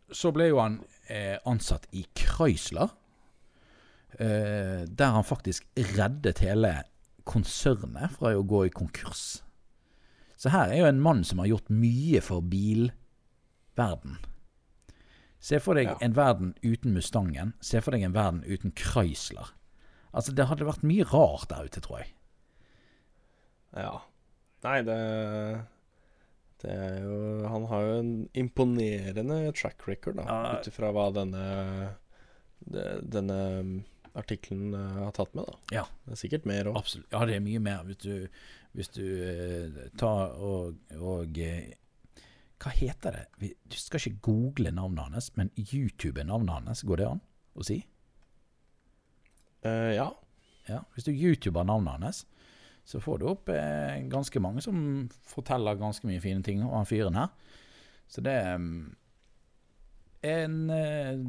så 0.10 0.32
ble 0.34 0.50
jo 0.50 0.62
han 0.64 0.80
uh, 0.82 1.38
ansatt 1.50 1.86
i 1.94 2.06
Chrysler. 2.18 2.90
uh, 4.18 4.82
der 4.90 5.14
han 5.14 5.24
faktisk 5.24 5.68
reddet 5.78 6.42
hele 6.42 6.74
konsernet 7.30 8.16
fra 8.18 8.34
å 8.34 8.42
gå 8.48 8.66
i 8.66 8.74
konkurs. 8.74 9.44
Så 10.40 10.50
her 10.50 10.72
er 10.72 10.82
jo 10.82 10.90
en 10.90 11.04
mann 11.04 11.22
som 11.28 11.42
har 11.44 11.52
gjort 11.52 11.70
mye 11.70 12.22
for 12.24 12.42
bilverden. 12.42 14.18
Se 15.40 15.60
for 15.64 15.74
deg 15.80 15.88
Ja. 15.88 15.98
en 16.02 16.14
verden 16.14 16.54
uten 16.64 16.94
Mustangen. 16.94 17.54
Se 17.62 17.80
for 17.82 17.92
deg 17.96 18.04
en 18.04 18.14
verden 18.14 18.44
uten 18.44 18.74
Chrysler. 18.76 19.54
Altså, 20.14 20.34
det 20.36 20.48
hadde 20.50 20.66
vært 20.68 20.84
mye 20.84 21.06
rart 21.08 21.48
der 21.50 21.64
ute, 21.70 21.80
tror 21.86 22.00
jeg. 22.02 22.10
Ja. 23.78 24.02
Nei, 24.66 24.82
det 24.84 25.66
Det 26.60 26.72
er 26.76 26.98
jo 27.06 27.48
Han 27.48 27.66
har 27.70 27.82
jo 27.86 28.00
en 28.02 28.30
imponerende 28.36 29.54
track 29.56 29.88
record, 29.88 30.18
da, 30.18 30.24
Ja. 30.28 30.60
ut 30.60 30.68
ifra 30.68 30.92
hva 30.92 31.06
denne 31.14 31.96
denne 32.70 33.60
um, 33.62 33.86
artikkelen 34.20 34.74
uh, 34.76 35.06
har 35.06 35.12
tatt 35.16 35.34
med, 35.34 35.46
da. 35.48 35.54
Ja. 35.72 35.86
Det 36.06 36.12
er 36.18 36.20
sikkert 36.20 36.46
mer 36.46 36.68
òg. 36.68 36.76
Absolutt. 36.76 37.08
Ja, 37.14 37.22
det 37.26 37.36
er 37.38 37.40
mye 37.46 37.60
mer 37.64 37.86
hvis 37.88 38.02
du, 38.04 38.28
hvis 38.76 38.90
du 38.92 39.06
eh, 39.24 39.88
tar 39.98 40.34
og, 40.36 40.76
og 41.00 41.40
eh, 41.40 41.72
Hva 42.60 42.74
heter 42.76 43.16
det? 43.16 43.54
Du 43.72 43.78
skal 43.80 44.02
ikke 44.02 44.26
google 44.32 44.72
navnet 44.76 45.06
hans, 45.08 45.30
men 45.40 45.52
YouTube 45.56 46.24
navnet 46.28 46.68
hans. 46.68 46.84
Går 46.84 47.00
det 47.00 47.08
an 47.08 47.22
å 47.56 47.66
si? 47.66 47.80
Uh, 49.64 49.92
ja. 49.96 50.10
Ja. 50.70 50.84
Hvis 50.94 51.08
du 51.08 51.12
YouTuber 51.12 51.64
navnet 51.64 52.04
hans, 52.04 52.26
så 52.90 53.00
får 53.02 53.20
du 53.22 53.28
opp 53.30 53.50
eh, 53.54 54.00
ganske 54.10 54.42
mange 54.42 54.64
som 54.66 54.78
forteller 55.30 55.78
ganske 55.78 56.08
mye 56.10 56.22
fine 56.24 56.42
ting 56.46 56.64
om 56.64 56.74
han 56.74 56.88
fyren 56.90 57.18
her. 57.20 57.28
Så 58.10 58.24
det 58.26 58.34
er 58.34 58.58
mm, 58.58 58.96
en 60.26 60.56
eh, 60.74 61.20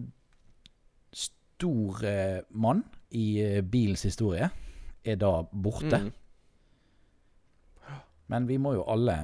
stor 1.13 2.05
eh, 2.09 2.39
mann 2.51 2.81
i 3.13 3.27
eh, 3.45 3.61
bilens 3.61 4.07
historie 4.09 4.49
er 5.05 5.21
da 5.21 5.35
borte. 5.53 6.01
Mm. 6.01 6.11
Men 8.33 8.49
vi 8.49 8.57
må 8.63 8.75
jo 8.79 8.87
alle 8.89 9.19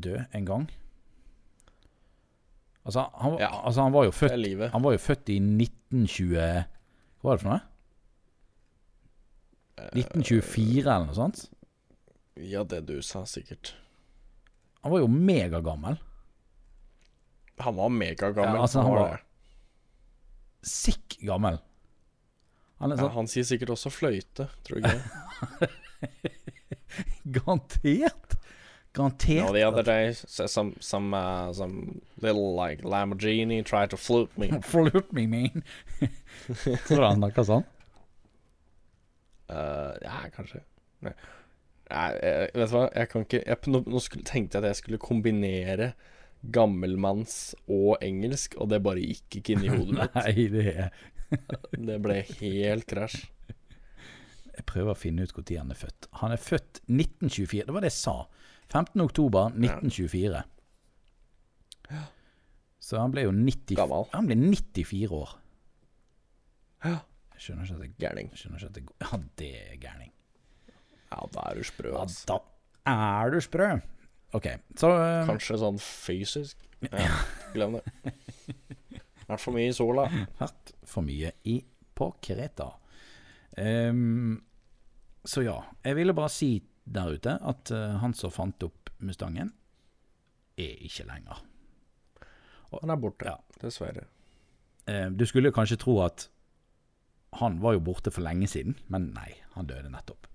dø 0.00 0.16
en 0.32 0.44
gang. 0.48 0.66
Altså, 2.86 3.06
han, 3.18 3.38
Ja. 3.40 3.48
altså, 3.66 3.82
han 3.82 3.92
var 3.92 4.04
jo 4.06 4.12
født 4.14 4.38
livet. 4.38 4.70
Han 4.72 4.82
var 4.84 4.92
jo 4.94 4.98
født 5.02 5.28
i 5.34 5.38
1920 5.40 6.36
Hva 6.36 7.30
var 7.30 7.36
det 7.36 7.42
for 7.42 7.50
noe? 7.50 7.60
Eh, 9.78 9.90
1924 9.98 10.86
eller 10.86 11.06
noe 11.08 11.16
sånt? 11.18 11.40
Ja, 12.36 12.62
det 12.64 12.82
du 12.86 13.00
sa, 13.02 13.24
sikkert. 13.26 13.74
Han 14.82 14.92
var 14.92 15.00
jo 15.02 15.08
megagammel. 15.08 15.98
Han 17.58 17.76
var 17.76 17.88
megagammel. 17.90 18.54
Ja, 18.54 18.62
altså, 18.62 18.82
han 18.82 18.92
var 18.92 19.00
var- 19.08 19.22
Sikk 20.66 21.18
gammel. 21.22 21.58
Han 22.80 22.90
ja, 22.92 23.08
han 23.08 23.26
sier 23.30 23.44
sikkert 23.48 23.70
også 23.72 23.90
fløyte, 23.90 24.48
tror 24.66 24.82
jeg. 24.82 25.00
garantert 27.36 28.25
Garantert. 28.96 29.44
No, 29.44 29.52
the 29.52 29.62
other 29.62 29.82
day, 29.82 30.12
some 30.12 30.74
some 30.80 31.12
uh, 31.12 31.52
some 31.52 32.00
little 32.20 32.54
like 32.54 32.82
Lamborghini 32.82 33.62
tried 33.64 33.90
to 33.90 33.96
flute 33.96 34.30
me. 34.38 34.50
Flute 34.62 35.12
me, 35.12 35.26
man. 35.26 35.64
Tror 36.86 36.96
du 36.96 37.04
han 37.04 37.20
snakker 37.20 37.44
sånn? 37.44 37.66
Uh, 39.52 39.92
ja, 40.02 40.22
kanskje. 40.34 40.62
Nei, 41.04 41.12
Nei, 41.86 42.06
eh, 42.18 42.48
vet 42.50 42.70
du 42.72 42.74
hva, 42.74 42.86
jeg 42.90 43.10
kan 43.12 43.24
ikke 43.26 43.40
jeg, 43.44 43.58
Nå, 43.70 43.80
nå 43.86 44.00
skulle, 44.02 44.26
tenkte 44.26 44.58
jeg 44.58 44.64
at 44.64 44.72
jeg 44.72 44.78
skulle 44.80 44.98
kombinere 45.02 45.92
gammelmanns 46.54 47.54
og 47.70 48.02
engelsk, 48.04 48.56
og 48.58 48.72
det 48.72 48.82
bare 48.82 49.04
gikk 49.04 49.38
ikke 49.38 49.54
inn 49.54 49.66
i 49.66 49.70
hodet 49.70 49.94
mitt. 50.00 50.16
Nei, 50.18 50.48
det 50.50 50.66
er 50.72 50.90
Det 51.90 52.00
ble 52.02 52.20
helt 52.40 52.88
krasj. 52.90 53.20
Jeg 54.56 54.64
prøver 54.66 54.94
å 54.94 54.98
finne 54.98 55.26
ut 55.26 55.36
når 55.36 55.60
han 55.60 55.72
er 55.74 55.78
født. 55.78 56.08
Han 56.22 56.32
er 56.32 56.40
født 56.40 56.80
1924. 56.88 57.66
Det 57.68 57.74
var 57.76 57.84
det 57.84 57.90
jeg 57.92 57.98
sa. 57.98 58.16
15. 58.72 59.00
oktober 59.04 59.50
1924. 59.54 60.42
Så 62.86 62.98
han 63.00 63.10
ble 63.14 63.24
jo 63.26 63.32
90, 63.34 63.74
Gammel. 63.78 64.06
Han 64.12 64.28
ble 64.28 64.36
94 64.38 65.10
år. 65.14 65.32
Ja. 66.86 66.98
Jeg 67.36 67.42
skjønner 67.44 67.66
ikke 67.66 67.76
at 67.76 67.82
det, 67.82 67.90
Gærning. 68.00 68.28
skjønner 68.38 68.62
ikke 68.62 68.68
at 68.70 68.76
det 68.76 68.84
Ja, 69.02 69.18
det 69.40 69.48
er 69.60 69.80
gærning. 69.82 70.12
Ja, 71.12 71.18
da 71.34 71.42
er 71.50 71.58
du 71.58 71.66
sprø, 71.66 71.90
Ja, 71.92 72.00
altså. 72.04 72.26
da 72.30 72.38
er 72.92 73.30
du 73.34 73.40
sprø. 73.44 73.66
OK, 74.34 74.46
så 74.80 74.88
uh, 74.90 75.26
Kanskje 75.28 75.58
sånn 75.62 75.78
fysisk. 75.82 76.62
Ja, 76.92 77.18
glem 77.54 77.78
det. 77.78 78.12
Vært 79.26 79.42
for 79.42 79.54
mye 79.56 79.70
i 79.70 79.74
sola. 79.74 80.06
vært 80.38 80.72
for 80.86 81.02
mye 81.06 81.32
i 81.48 81.58
på 81.96 82.10
Kreta. 82.22 82.68
Um, 83.56 84.36
så 85.26 85.42
ja, 85.46 85.56
jeg 85.84 85.96
ville 85.98 86.14
bare 86.14 86.30
si 86.30 86.50
der 86.86 87.10
ute 87.16 87.36
at 87.42 87.70
eh, 87.74 87.96
han 88.02 88.14
som 88.14 88.30
fant 88.34 88.62
opp 88.66 88.90
Mustangen, 89.04 89.50
er 90.56 90.78
ikke 90.86 91.04
lenger. 91.04 91.42
Og, 92.72 92.78
Han 92.80 92.90
er 92.94 92.96
borte, 92.96 93.26
Ja. 93.28 93.36
dessverre. 93.60 94.06
Eh, 94.88 95.10
du 95.10 95.26
skulle 95.26 95.52
kanskje 95.52 95.76
tro 95.82 95.98
at 96.04 96.28
han 97.36 97.58
var 97.60 97.74
jo 97.76 97.80
borte 97.84 98.10
for 98.10 98.22
lenge 98.24 98.48
siden, 98.48 98.78
men 98.88 99.10
nei, 99.12 99.34
han 99.52 99.66
døde 99.68 99.90
nettopp. 99.92 100.26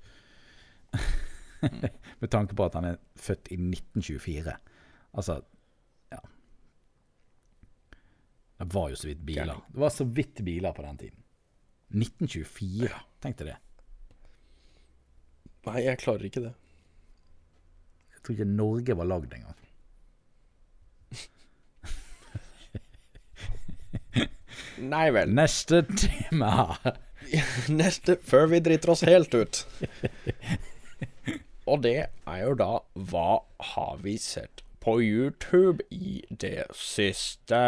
Med 2.21 2.29
tanke 2.29 2.53
på 2.57 2.65
at 2.67 2.75
han 2.77 2.85
er 2.91 2.99
født 3.17 3.49
i 3.49 3.57
1924. 3.57 4.53
Altså, 5.17 5.39
ja. 6.11 6.19
Det 8.61 8.69
var 8.73 8.89
jo 8.93 8.95
så 8.99 9.07
vidt 9.09 9.25
biler. 9.25 9.61
Det 9.71 9.81
var 9.81 9.89
så 9.89 10.05
vidt 10.05 10.43
biler 10.45 10.73
på 10.77 10.85
den 10.85 10.97
tiden. 11.01 11.17
1924, 11.91 12.89
tenk 13.21 13.37
deg 13.41 13.49
det. 13.51 13.57
Nei, 15.67 15.81
jeg 15.85 15.99
klarer 16.01 16.25
ikke 16.25 16.45
det. 16.47 16.53
Jeg 18.15 18.23
tror 18.23 18.37
ikke 18.37 18.49
Norge 18.49 18.97
var 18.97 19.09
lagd 19.09 19.33
engang. 19.37 19.57
Nei 24.81 25.07
vel. 25.13 25.29
Neste 25.37 25.83
tema. 25.93 26.75
Neste, 27.81 28.17
før 28.25 28.49
vi 28.51 28.59
driter 28.65 28.93
oss 28.93 29.03
helt 29.07 29.35
ut. 29.37 29.61
Og 31.69 31.83
det 31.85 31.97
er 32.09 32.39
jo 32.41 32.55
da 32.57 32.71
Hva 32.97 33.43
har 33.71 34.01
vi 34.01 34.17
sett 34.19 34.63
på 34.81 34.97
YouTube 35.05 35.85
i 35.93 36.23
det 36.41 36.65
siste? 36.75 37.61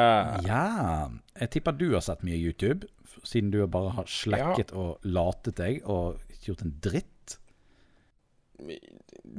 Ja, 0.48 1.10
jeg 1.38 1.52
tipper 1.54 1.78
du 1.78 1.92
har 1.94 2.02
sett 2.02 2.26
mye 2.26 2.40
YouTube, 2.40 2.90
siden 3.22 3.54
du 3.54 3.62
bare 3.70 3.94
har 4.00 4.10
slekket 4.10 4.74
og 4.74 4.98
latet 5.06 5.60
deg 5.62 5.86
og 5.86 6.18
ikke 6.34 6.50
gjort 6.52 6.66
en 6.66 6.78
dritt. 6.84 7.13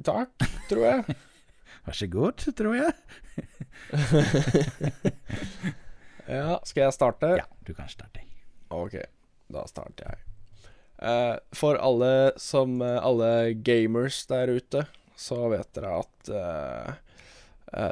Takk, 0.04 0.32
tror 0.70 0.84
jeg. 0.88 1.16
Vær 1.84 1.92
så 1.98 2.06
god, 2.10 2.32
tror 2.56 2.74
jeg. 2.78 2.92
Ja, 6.24 6.56
skal 6.64 6.82
jeg 6.86 6.94
starte? 6.96 7.28
Ja, 7.36 7.44
du 7.66 7.74
kan 7.76 7.88
starte. 7.90 8.20
Ok, 8.72 8.94
da 9.52 9.66
starter 9.68 10.04
jeg. 10.08 10.18
Uh, 11.04 11.36
for 11.52 11.76
alle 11.82 12.32
som 12.40 12.80
uh, 12.80 13.02
Alle 13.02 13.52
gamers 13.66 14.22
der 14.30 14.48
ute, 14.54 14.86
så 15.18 15.48
vet 15.52 15.68
dere 15.76 15.90
at 16.00 16.30
uh, 16.30 16.92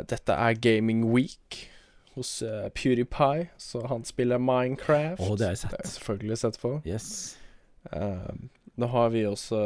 dette 0.08 0.32
er 0.32 0.54
Gaming 0.62 1.04
Week 1.10 1.68
hos 2.14 2.42
PewDiePie, 2.76 3.48
så 3.58 3.86
han 3.88 4.04
spiller 4.04 4.38
Minecraft. 4.38 5.20
Å, 5.20 5.36
det 5.36 5.44
har 5.48 5.54
jeg 5.56 5.62
sett. 5.64 5.70
Det 5.72 5.78
har 5.78 5.84
jeg 5.84 5.92
selvfølgelig 5.96 6.38
sett 6.42 6.60
på. 6.62 6.80
Yes. 6.86 7.36
Nå 8.80 8.88
har 8.88 9.10
vi 9.12 9.26
også 9.28 9.58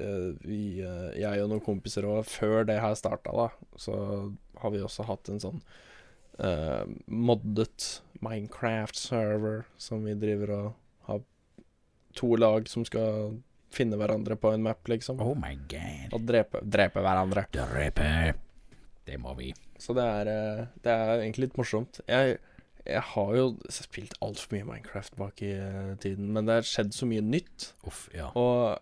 eh, 0.00 0.28
vi, 0.40 0.80
eh, 0.80 1.10
Jeg 1.20 1.42
og 1.44 1.50
noen 1.52 1.64
kompiser 1.64 2.06
òg, 2.08 2.22
før 2.28 2.64
det 2.68 2.78
her 2.80 2.96
starta, 2.96 3.34
da, 3.36 3.48
så 3.76 3.96
har 4.62 4.72
vi 4.72 4.80
også 4.82 5.04
hatt 5.06 5.28
en 5.30 5.42
sånn 5.42 5.60
uh, 6.42 6.82
moddet 7.06 8.00
Minecraft-server 8.24 9.66
som 9.78 10.02
vi 10.08 10.16
driver 10.18 10.54
og 10.56 10.66
har 11.10 11.20
to 12.18 12.32
lag 12.40 12.66
som 12.72 12.86
skal 12.88 13.36
finne 13.70 14.00
hverandre 14.00 14.34
på 14.40 14.50
en 14.50 14.64
map, 14.64 14.80
liksom. 14.90 15.20
Oh 15.22 15.36
my 15.38 15.52
god. 15.70 16.16
Og 16.16 16.24
drepe, 16.26 16.64
drepe 16.64 17.04
hverandre. 17.04 17.44
Drepe. 17.54 18.08
Det 19.06 19.20
må 19.20 19.36
vi. 19.38 19.52
Så 19.78 19.94
det 19.94 20.02
er, 20.02 20.32
det 20.82 20.90
er 20.90 21.20
egentlig 21.20 21.46
litt 21.46 21.60
morsomt. 21.60 22.00
Jeg, 22.08 22.40
jeg 22.88 23.04
har 23.12 23.32
jo 23.36 23.48
spilt 23.72 24.14
altfor 24.24 24.54
mye 24.54 24.66
Minecraft 24.66 25.18
bak 25.20 25.42
i 25.44 25.52
eh, 25.54 25.96
tiden, 26.00 26.30
men 26.32 26.48
det 26.48 26.60
har 26.60 26.68
skjedd 26.68 26.94
så 26.96 27.08
mye 27.08 27.24
nytt. 27.24 27.72
Uff, 27.88 28.06
ja. 28.14 28.30
Og 28.38 28.78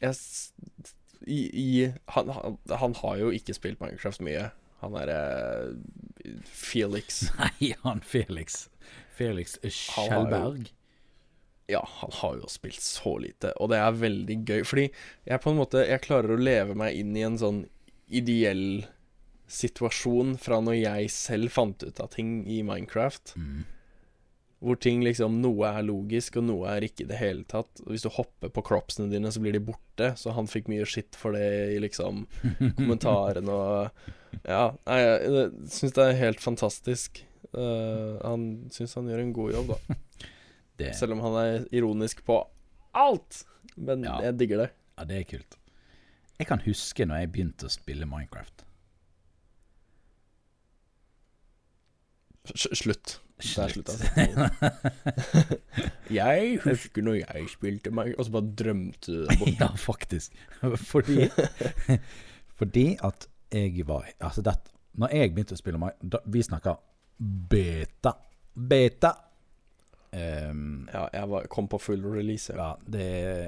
jeg 0.00 0.14
i, 1.26 1.38
i, 1.52 1.68
han, 2.14 2.32
han, 2.32 2.56
han 2.80 2.96
har 3.02 3.20
jo 3.20 3.30
ikke 3.34 3.56
spilt 3.56 3.82
Minecraft 3.82 4.24
mye. 4.24 4.48
Han 4.80 4.96
er 4.96 5.12
eh, 5.12 6.34
Felix. 6.46 7.26
Nei, 7.40 7.74
han 7.84 8.02
Felix. 8.06 8.66
Felix 9.18 9.58
Skjellberg. 9.64 10.70
Ja, 11.68 11.82
han 11.98 12.14
har 12.22 12.38
jo 12.38 12.48
spilt 12.48 12.80
så 12.80 13.18
lite, 13.20 13.52
og 13.60 13.68
det 13.74 13.80
er 13.82 13.98
veldig 14.00 14.36
gøy. 14.48 14.62
Fordi 14.64 14.86
jeg 15.28 15.42
på 15.44 15.52
en 15.52 15.58
måte 15.58 15.82
Jeg 15.84 16.00
klarer 16.06 16.32
å 16.32 16.40
leve 16.40 16.76
meg 16.78 16.96
inn 16.96 17.12
i 17.18 17.26
en 17.26 17.36
sånn 17.40 17.66
ideell 18.08 18.86
situasjon 19.48 20.36
fra 20.40 20.60
når 20.64 20.76
jeg 20.82 21.10
selv 21.14 21.50
fant 21.54 21.82
ut 21.82 22.00
av 22.04 22.10
ting 22.12 22.42
i 22.46 22.60
Minecraft. 22.66 23.34
Mm. 23.40 23.64
Hvor 24.58 24.74
ting 24.82 25.04
liksom 25.06 25.36
Noe 25.38 25.68
er 25.70 25.84
logisk, 25.86 26.36
og 26.40 26.48
noe 26.48 26.70
er 26.72 26.82
ikke 26.88 27.04
i 27.04 27.08
det 27.12 27.18
hele 27.20 27.44
tatt. 27.46 27.78
Hvis 27.86 28.02
du 28.02 28.08
hopper 28.10 28.50
på 28.50 28.64
cropsene 28.66 29.06
dine, 29.12 29.30
så 29.30 29.38
blir 29.44 29.54
de 29.54 29.62
borte. 29.62 30.10
Så 30.18 30.32
han 30.34 30.50
fikk 30.50 30.66
mye 30.72 30.86
skitt 30.88 31.14
for 31.18 31.36
det 31.36 31.46
i 31.76 31.78
liksom 31.84 32.24
kommentarene 32.78 33.54
og 33.54 34.44
Ja, 34.44 34.72
nei, 34.86 34.98
jeg 35.00 35.46
syns 35.72 35.94
det 35.96 36.04
er 36.08 36.18
helt 36.24 36.42
fantastisk. 36.42 37.22
Uh, 37.54 38.18
han 38.20 38.48
syns 38.74 38.92
han 38.98 39.06
gjør 39.08 39.22
en 39.22 39.32
god 39.36 39.54
jobb, 39.56 39.72
da. 39.76 39.98
Det, 40.78 40.92
Selv 40.94 41.16
om 41.16 41.22
han 41.24 41.34
er 41.40 41.64
ironisk 41.74 42.20
på 42.26 42.36
alt. 42.94 43.40
Men 43.78 44.04
Ja. 44.06 44.18
jeg 44.28 44.36
digger 44.42 44.60
det. 44.66 44.68
ja, 44.98 45.04
det 45.08 45.16
er 45.22 45.24
kult. 45.26 45.56
Jeg 46.38 46.46
kan 46.46 46.60
huske 46.66 47.06
når 47.06 47.22
jeg 47.24 47.30
begynte 47.34 47.66
å 47.66 47.72
spille 47.72 48.06
Minecraft. 48.06 48.62
Slutt. 52.56 53.20
Der 53.38 53.68
Slutt. 53.68 53.70
slutta 53.70 53.92
det. 54.16 55.58
jeg 56.10 56.58
husker 56.64 57.02
når 57.06 57.20
jeg 57.20 57.44
spilte 57.52 57.92
meg 57.94 58.16
Og 58.18 58.24
så 58.26 58.32
bare 58.34 58.48
drømte 58.58 59.12
du 59.12 59.20
deg 59.28 59.38
bort. 59.38 59.52
ja, 59.62 59.68
faktisk. 59.78 60.34
Fordi 60.90 61.28
Fordi 62.58 62.86
at 63.04 63.28
jeg 63.54 63.86
var 63.86 64.08
Altså, 64.18 64.42
det, 64.42 64.56
når 64.98 65.14
jeg 65.14 65.34
begynte 65.36 65.54
å 65.54 65.60
spille 65.60 65.78
meg 65.78 65.94
da, 66.02 66.18
Vi 66.26 66.42
snakka 66.42 66.74
beta. 67.50 68.12
Beta. 68.54 69.12
Um, 70.14 70.88
Ja, 70.92 71.06
jeg 71.12 71.30
var, 71.30 71.46
kom 71.50 71.66
på 71.70 71.78
full 71.82 72.04
release. 72.06 72.52
Ja. 72.54 72.72
det, 72.86 73.06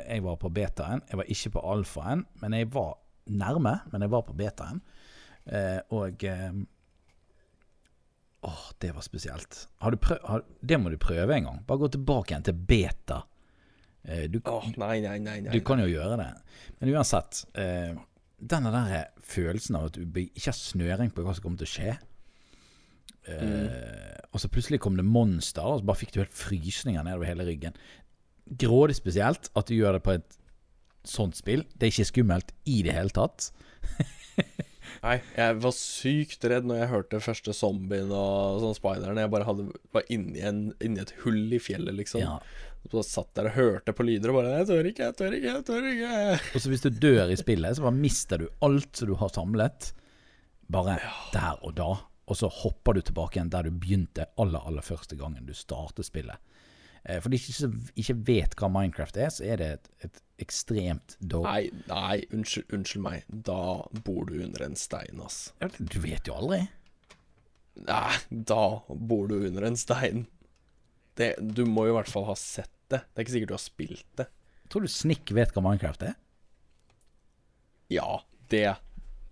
jeg 0.08 0.22
var 0.24 0.36
på 0.42 0.48
betaen. 0.54 1.02
Jeg 1.10 1.18
var 1.20 1.28
ikke 1.30 1.50
på 1.54 1.60
alfaen, 1.72 2.24
men 2.42 2.52
jeg 2.58 2.66
var 2.74 2.96
nærme. 3.30 3.76
Men 3.92 4.02
jeg 4.02 4.10
var 4.10 4.22
på 4.26 4.34
betaen. 4.38 4.82
Uh, 5.46 5.78
og 5.96 6.24
ehm, 6.26 6.64
Åh, 8.42 8.66
det 8.78 8.94
var 8.96 9.04
spesielt. 9.04 9.68
Har 9.78 9.92
du 9.92 9.98
prøv, 10.00 10.18
har, 10.24 10.44
det 10.60 10.78
må 10.80 10.92
du 10.92 10.96
prøve 11.00 11.34
en 11.36 11.48
gang. 11.48 11.58
Bare 11.68 11.82
gå 11.82 11.90
tilbake 11.92 12.32
igjen 12.32 12.46
til 12.46 12.56
beta. 12.56 13.18
Eh, 14.02 14.24
du, 14.32 14.38
Åh, 14.48 14.70
nei, 14.80 15.00
nei, 15.04 15.18
nei. 15.20 15.40
nei, 15.44 15.52
du 15.52 15.60
kan 15.64 15.82
jo 15.82 15.88
gjøre 15.90 16.16
det. 16.20 16.30
Men 16.80 16.94
uansett, 16.94 17.42
eh, 17.60 17.92
denne 18.40 18.72
der 18.72 19.10
følelsen 19.30 19.76
av 19.76 19.90
at 19.90 19.98
du 20.00 20.20
ikke 20.22 20.48
har 20.48 20.56
snøring 20.56 21.12
på 21.12 21.24
hva 21.26 21.34
som 21.36 21.44
kommer 21.44 21.60
til 21.60 21.68
å 21.68 21.72
skje 21.74 21.90
eh, 23.28 24.14
Og 24.32 24.40
så 24.40 24.48
plutselig 24.48 24.80
kom 24.80 24.96
det 24.96 25.04
monster, 25.04 25.66
og 25.66 25.82
så 25.82 25.90
bare 25.90 26.00
fikk 26.00 26.14
du 26.14 26.22
helt 26.22 26.36
frysninger 26.36 27.04
nedover 27.04 27.28
hele 27.28 27.44
ryggen. 27.44 27.76
Grådig 28.60 28.96
spesielt 28.96 29.52
at 29.52 29.68
du 29.68 29.76
gjør 29.76 29.98
det 29.98 30.04
på 30.06 30.16
et 30.16 30.38
sånt 31.04 31.36
spill. 31.36 31.66
Det 31.76 31.86
er 31.86 31.92
ikke 31.92 32.08
skummelt 32.14 32.56
i 32.64 32.80
det 32.86 32.96
hele 32.96 33.12
tatt. 33.12 33.50
Nei, 35.00 35.16
jeg 35.32 35.56
var 35.62 35.72
sykt 35.72 36.42
redd 36.50 36.66
når 36.68 36.82
jeg 36.82 36.90
hørte 36.90 37.20
første 37.24 37.54
zombien 37.56 38.10
og 38.12 38.58
sånn 38.60 38.76
spideren. 38.76 39.20
Jeg 39.22 39.32
bare 39.32 39.46
hadde, 39.48 39.70
var 39.96 40.04
inni, 40.12 40.42
en, 40.44 40.66
inni 40.84 41.00
et 41.00 41.14
hull 41.22 41.54
i 41.56 41.60
fjellet, 41.62 41.96
liksom. 41.96 42.20
Ja. 42.20 42.36
Så 42.92 43.04
satt 43.04 43.32
der 43.36 43.48
og 43.50 43.56
hørte 43.56 43.94
på 43.96 44.04
lyder 44.08 44.32
og 44.32 44.40
bare 44.40 44.58
'Jeg 44.58 44.68
tør 44.68 44.86
ikke, 44.88 45.08
jeg 45.08 45.16
tør 45.16 45.34
ikke, 45.36 45.48
jeg 45.52 45.64
tør 45.68 45.88
ikke'. 45.88 46.54
Og 46.54 46.60
så 46.60 46.72
hvis 46.72 46.84
du 46.84 46.90
dør 46.90 47.32
i 47.32 47.36
spillet, 47.36 47.76
så 47.76 47.84
bare 47.84 47.96
mister 47.96 48.40
du 48.40 48.46
alt 48.64 48.96
som 48.96 49.08
du 49.08 49.14
har 49.20 49.32
samlet, 49.32 49.92
bare 50.68 51.00
der 51.32 51.60
og 51.60 51.74
da. 51.76 51.90
Og 52.30 52.36
så 52.36 52.48
hopper 52.48 52.94
du 52.94 53.00
tilbake 53.00 53.36
igjen 53.36 53.50
der 53.52 53.68
du 53.68 53.70
begynte 53.70 54.28
aller, 54.38 54.60
aller 54.64 54.84
første 54.84 55.16
gangen 55.16 55.46
du 55.46 55.52
startet 55.56 56.08
spillet. 56.08 56.36
Eh, 57.04 57.20
For 57.24 57.32
de 57.32 57.38
som 57.40 57.72
ikke, 57.96 58.16
vet 58.28 58.56
hva 58.60 58.68
Minecraft 58.72 59.16
er, 59.16 59.30
så 59.32 59.44
er 59.48 59.56
det 59.62 59.68
et, 59.78 59.88
et 60.08 60.20
ekstremt 60.44 61.16
dårlig 61.20 61.70
Nei, 61.72 61.84
nei, 61.88 62.16
unnskyld, 62.36 62.66
unnskyld 62.76 63.04
meg. 63.06 63.24
Da 63.48 63.60
bor 64.04 64.26
du 64.28 64.36
under 64.44 64.66
en 64.66 64.76
stein, 64.76 65.20
ass. 65.24 65.52
Du 65.78 65.98
vet 66.04 66.28
jo 66.28 66.36
aldri. 66.36 66.62
Nei, 67.86 68.16
da 68.30 68.62
bor 68.88 69.28
du 69.30 69.38
under 69.46 69.64
en 69.70 69.76
stein. 69.80 70.26
Det, 71.16 71.34
du 71.40 71.64
må 71.68 71.86
jo 71.88 71.94
i 71.94 71.98
hvert 71.98 72.12
fall 72.12 72.28
ha 72.28 72.36
sett 72.38 72.72
det. 72.92 73.02
Det 73.08 73.20
er 73.20 73.24
ikke 73.26 73.36
sikkert 73.36 73.52
du 73.52 73.56
har 73.56 73.64
spilt 73.64 74.06
det. 74.20 74.28
Tror 74.70 74.84
du 74.86 74.90
Snik 74.92 75.32
vet 75.34 75.52
hva 75.56 75.62
Minecraft 75.64 76.04
er? 76.10 76.14
Ja, 77.90 78.20
det 78.52 78.76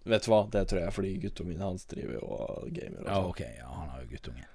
Vet 0.08 0.24
du 0.24 0.30
hva, 0.32 0.40
det 0.50 0.62
tror 0.70 0.80
jeg 0.80 0.92
fordi 0.96 1.10
guttungen 1.20 1.52
min 1.52 1.60
hans 1.66 1.84
driver 1.90 2.22
og 2.24 2.70
gamer 2.72 3.02
og 3.02 3.08
Ja, 3.10 3.16
sånn. 3.18 3.26
ok, 3.28 3.40
ja, 3.58 3.66
han 3.76 3.90
har 3.92 4.00
jo 4.04 4.08
guttunge. 4.14 4.46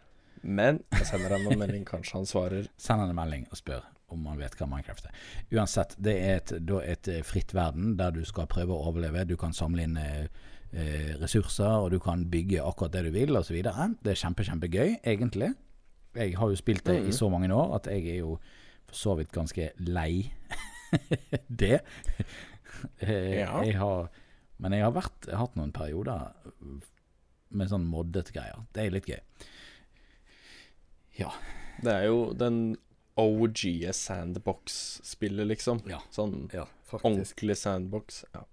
Men 0.44 0.82
jeg 0.92 1.08
sender 1.08 1.34
ham 1.38 1.48
en 1.52 1.60
melding, 1.62 1.86
kanskje 1.88 2.18
han 2.20 2.26
svarer. 2.30 2.68
Send 2.78 3.00
han 3.04 3.10
en 3.14 3.18
melding 3.18 3.46
og 3.52 3.58
spør 3.60 3.84
om 4.14 4.26
han 4.30 4.38
vet 4.38 4.54
hva 4.60 4.68
Minecraft 4.70 5.08
er. 5.10 5.14
Uansett, 5.56 5.96
det 5.98 6.14
er 6.22 6.36
et, 6.38 6.52
et 6.86 7.08
eh, 7.10 7.22
fritt 7.26 7.54
verden 7.58 7.96
der 7.98 8.12
du 8.14 8.20
skal 8.30 8.46
prøve 8.52 8.76
å 8.76 8.84
overleve. 8.92 9.24
Du 9.26 9.34
kan 9.42 9.56
samle 9.58 9.88
inn 9.88 9.96
eh, 9.98 10.28
eh, 10.70 11.16
ressurser, 11.18 11.80
og 11.82 11.90
du 11.96 11.98
kan 12.04 12.28
bygge 12.30 12.62
akkurat 12.62 12.94
det 12.94 13.06
du 13.08 13.10
vil, 13.16 13.34
osv. 13.40 13.58
Det 13.64 13.74
er 14.14 14.20
kjempe, 14.20 14.46
kjempegøy, 14.46 15.00
egentlig. 15.02 15.54
Jeg 16.14 16.36
har 16.38 16.52
jo 16.54 16.60
spilt 16.60 16.86
det 16.86 17.00
i 17.10 17.16
så 17.16 17.26
mange 17.34 17.50
år 17.50 17.74
at 17.80 17.88
jeg 17.90 18.06
er 18.12 18.20
jo 18.20 18.36
for 18.86 19.00
så 19.00 19.16
vidt 19.18 19.32
ganske 19.34 19.72
lei 19.82 20.28
det. 21.64 21.80
Eh, 23.00 23.40
Ja. 23.40 23.64
Jeg 23.66 23.80
har, 23.80 24.12
men 24.62 24.76
jeg 24.78 24.84
har 24.86 24.94
vært, 24.94 25.26
jeg 25.26 25.34
har 25.34 25.48
hatt 25.48 25.58
noen 25.58 25.74
perioder 25.74 26.30
med 27.54 27.70
sånn 27.72 27.86
moddete 27.90 28.34
greier. 28.36 28.62
Det 28.74 28.86
er 28.86 28.94
litt 28.94 29.10
gøy. 29.10 29.20
Ja. 31.20 31.32
Det 31.84 31.94
er 31.94 32.08
jo 32.08 32.20
den 32.38 32.76
OG 33.20 33.92
sandbox-spillet, 33.94 35.48
liksom. 35.52 35.84
Ja. 35.90 36.00
Sånn 36.14 36.48
ja 36.54 36.68
ordentlig 37.02 37.58
sandbox. 37.58 38.26
Ja. 38.34 38.46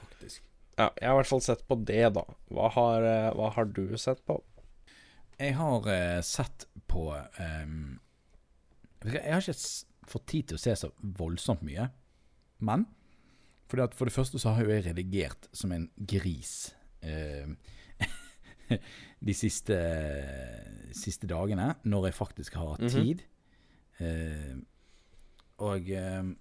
faktisk. 0.00 0.42
ja. 0.76 0.90
Jeg 1.00 1.08
har 1.08 1.14
i 1.14 1.20
hvert 1.20 1.30
fall 1.32 1.44
sett 1.44 1.66
på 1.68 1.76
det, 1.76 2.04
da. 2.16 2.24
Hva 2.52 2.70
har, 2.76 3.02
eh, 3.08 3.30
hva 3.36 3.50
har 3.56 3.68
du 3.68 3.96
sett 4.00 4.24
på? 4.26 4.40
Jeg 5.38 5.56
har 5.58 5.88
eh, 5.90 6.20
sett 6.22 6.66
på 6.86 7.08
hva, 7.10 7.26
Jeg 9.02 9.32
har 9.32 9.42
ikke 9.42 10.08
fått 10.08 10.26
tid 10.30 10.48
til 10.48 10.58
å 10.58 10.62
se 10.62 10.76
så 10.76 10.92
voldsomt 11.00 11.64
mye. 11.66 11.88
Men 12.62 12.86
fordi 13.70 13.86
at 13.86 13.94
for 13.96 14.06
det 14.06 14.14
første 14.14 14.38
så 14.38 14.52
har 14.52 14.66
jo 14.66 14.74
jeg 14.74 14.84
redigert 14.84 15.48
som 15.56 15.72
en 15.72 15.86
gris 15.96 16.74
ehm, 17.00 17.56
de 19.26 19.34
siste, 19.34 19.76
siste 20.92 21.26
dagene, 21.30 21.74
når 21.84 22.06
jeg 22.10 22.14
faktisk 22.14 22.54
har 22.54 22.74
hatt 22.76 22.80
Mhm. 22.80 22.90
tid. 22.90 23.22
uh, 24.00 24.56
og 25.62 25.90
uh, 25.90 26.32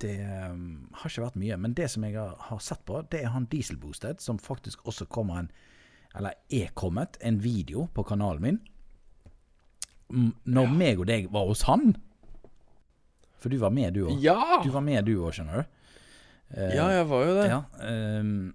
det 0.00 0.14
um, 0.50 0.88
har 0.96 1.10
ikke 1.10 1.22
vært 1.26 1.36
mye. 1.36 1.56
Men 1.60 1.74
det 1.76 1.90
som 1.92 2.04
jeg 2.06 2.14
har, 2.16 2.36
har 2.48 2.58
sett 2.64 2.84
på, 2.88 3.02
det 3.12 3.20
er 3.24 3.34
han 3.34 3.44
Dieselboosted, 3.52 4.20
som 4.24 4.38
faktisk 4.40 4.86
også 4.88 5.04
kommer 5.12 5.38
en 5.42 5.50
eller 6.16 6.32
er 6.50 6.72
kommet, 6.74 7.18
en 7.22 7.36
video 7.38 7.84
på 7.94 8.02
kanalen 8.02 8.42
min. 8.42 8.56
Når 10.10 10.32
Når 10.44 10.72
meg 10.74 10.98
og 10.98 11.06
deg 11.06 11.28
var 11.30 11.44
hos 11.46 11.62
han. 11.68 11.92
For 13.38 13.48
du 13.52 13.58
var 13.62 13.70
med, 13.70 13.94
du 13.94 14.08
òg. 14.08 14.16
Ja! 14.24 14.58
Du 14.64 14.70
var 14.74 14.80
med, 14.82 15.04
du 15.06 15.12
òg, 15.22 15.30
skjønner 15.36 15.60
du. 15.60 15.76
Uh, 16.56 16.72
Ja, 16.74 16.88
jeg 16.96 17.04
var 17.12 17.22
jo 17.28 17.36
det. 17.36 17.44
ja, 17.52 17.60
ehm, 17.86 18.54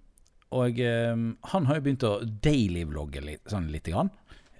og 0.54 0.78
ehm, 0.78 1.26
han 1.52 1.66
har 1.66 1.78
jo 1.78 1.84
begynt 1.86 2.06
å 2.06 2.20
daily-vlogge 2.22 3.22
litt, 3.24 3.42
sånn 3.50 3.66
lite 3.72 3.94
grann. 3.94 4.12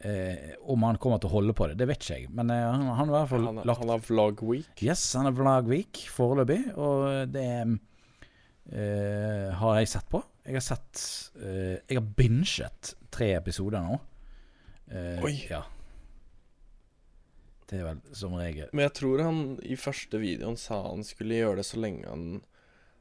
Eh, 0.07 0.57
om 0.68 0.82
han 0.84 0.99
kommer 1.01 1.18
til 1.22 1.30
å 1.30 1.37
holde 1.39 1.55
på 1.57 1.68
det, 1.70 1.78
det 1.80 1.87
vet 1.89 2.03
ikke 2.03 2.18
jeg. 2.20 2.32
Men 2.37 2.51
eh, 2.53 2.64
han, 2.66 2.84
han 2.99 3.09
har 3.09 3.12
i 3.12 3.18
hvert 3.20 3.32
fall 3.32 3.47
Han, 3.49 3.61
lagt 3.64 3.84
han 3.84 3.93
har 3.95 4.03
Vlog 4.07 4.43
Week. 4.47 4.82
Yes, 4.84 5.05
han 5.16 5.28
har 5.28 5.37
vlog 5.37 5.70
week 5.70 6.03
foreløpig, 6.12 6.61
og 6.76 7.30
det 7.32 7.47
eh, 7.62 9.55
har 9.57 9.78
jeg 9.80 9.93
sett 9.95 10.11
på. 10.12 10.20
Jeg 10.47 10.59
har 10.59 10.66
sett 10.66 11.01
eh, 11.43 11.78
Jeg 11.80 11.99
har 11.99 12.11
binget 12.18 12.93
tre 13.14 13.32
episoder 13.39 13.82
nå. 13.82 13.97
Eh, 14.91 15.24
Oi. 15.26 15.34
Ja. 15.51 15.64
Det 17.66 17.80
er 17.80 17.89
vel 17.89 18.03
som 18.14 18.37
regel 18.39 18.68
Men 18.70 18.84
jeg 18.84 18.95
tror 19.01 19.22
han 19.26 19.39
i 19.66 19.74
første 19.80 20.20
videoen 20.22 20.55
sa 20.61 20.84
han 20.84 21.03
skulle 21.03 21.41
gjøre 21.41 21.59
det 21.59 21.64
så 21.66 21.80
lenge 21.82 22.07
han 22.07 22.26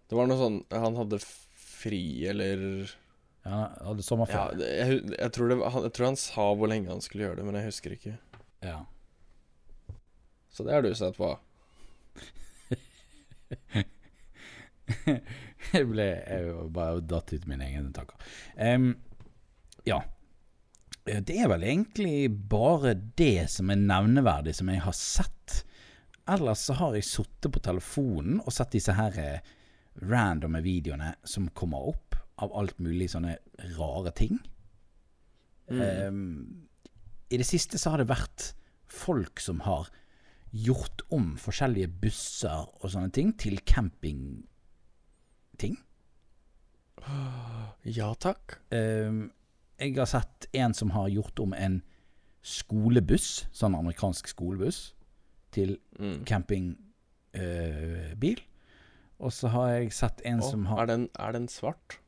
Det 0.10 0.18
var 0.18 0.26
noe 0.26 0.40
sånn 0.40 0.58
Han 0.74 0.98
hadde 0.98 1.20
fri, 1.76 2.00
eller 2.32 2.64
ja, 3.46 3.52
Han 3.52 3.90
hadde 3.92 4.02
Ja, 4.02 4.06
sommerferie. 4.08 4.56
det- 4.58 4.70
jeg, 4.80 5.02
jeg, 5.20 5.32
tror 5.36 5.52
det, 5.52 5.58
han, 5.76 5.84
jeg 5.86 5.94
tror 5.98 6.08
han 6.10 6.18
sa 6.22 6.46
hvor 6.58 6.72
lenge 6.72 6.90
han 6.90 7.04
skulle 7.06 7.28
gjøre 7.28 7.38
det, 7.42 7.46
men 7.46 7.58
jeg 7.60 7.68
husker 7.70 7.94
ikke. 7.98 8.16
Ja. 8.66 8.80
Så 10.56 10.64
det 10.66 10.74
har 10.74 10.82
du 10.86 10.90
sett 10.96 11.18
på. 11.20 11.30
jeg 15.76 15.86
ble 15.90 16.06
jeg 16.08 16.52
bare 16.76 17.02
datt 17.06 17.34
ut 17.34 17.48
mine 17.50 17.66
egne 17.68 17.92
tanker. 17.96 18.18
Um, 18.58 18.94
ja. 19.88 20.02
Det 21.06 21.36
er 21.38 21.50
vel 21.52 21.62
egentlig 21.68 22.32
bare 22.50 22.96
det 23.20 23.44
som 23.54 23.70
er 23.70 23.78
nevneverdig 23.78 24.56
som 24.58 24.70
jeg 24.74 24.82
har 24.82 24.96
sett. 24.98 25.60
Ellers 26.34 26.64
så 26.66 26.74
har 26.80 26.96
jeg 26.98 27.06
sittet 27.06 27.52
på 27.54 27.62
telefonen 27.62 28.40
og 28.42 28.50
sett 28.56 28.74
disse 28.74 28.96
her 28.98 29.14
eh, 29.22 29.52
randomme 30.02 30.60
videoene 30.64 31.14
som 31.24 31.48
kommer 31.56 31.78
opp 31.94 32.16
av 32.44 32.52
alt 32.58 32.80
mulig 32.84 33.08
sånne 33.14 33.38
rare 33.78 34.12
ting. 34.12 34.40
Em, 35.72 36.68
I 37.32 37.38
det 37.40 37.48
siste 37.48 37.80
så 37.82 37.94
har 37.94 38.02
det 38.04 38.10
vært 38.12 38.50
folk 38.92 39.40
som 39.42 39.62
har 39.66 39.88
gjort 40.56 41.02
om 41.12 41.34
forskjellige 41.42 41.90
busser 42.02 42.68
og 42.82 42.92
sånne 42.92 43.12
ting 43.16 43.34
til 43.40 43.60
campingting. 43.68 44.46
Ja 47.86 48.08
takk. 48.18 48.56
Um, 48.74 49.28
jeg 49.78 49.94
har 50.00 50.08
sett 50.10 50.48
en 50.58 50.74
som 50.74 50.90
har 50.96 51.06
gjort 51.12 51.38
om 51.44 51.52
en 51.54 51.76
skolebuss, 52.46 53.44
sånn 53.54 53.76
amerikansk 53.78 54.30
skolebuss, 54.32 54.94
til 55.54 55.76
Mm. 56.00 56.24
campingbil. 56.26 58.42
Og 59.20 59.34
så 59.34 59.52
har 59.54 59.70
jeg 59.76 59.94
sett 59.96 60.24
en 60.28 60.42
oh, 60.44 60.50
som 60.50 60.66
har 60.70 60.86
er, 60.86 60.92
den, 60.92 61.06
er 61.20 61.36
den 61.36 61.48
svart? 61.52 62.00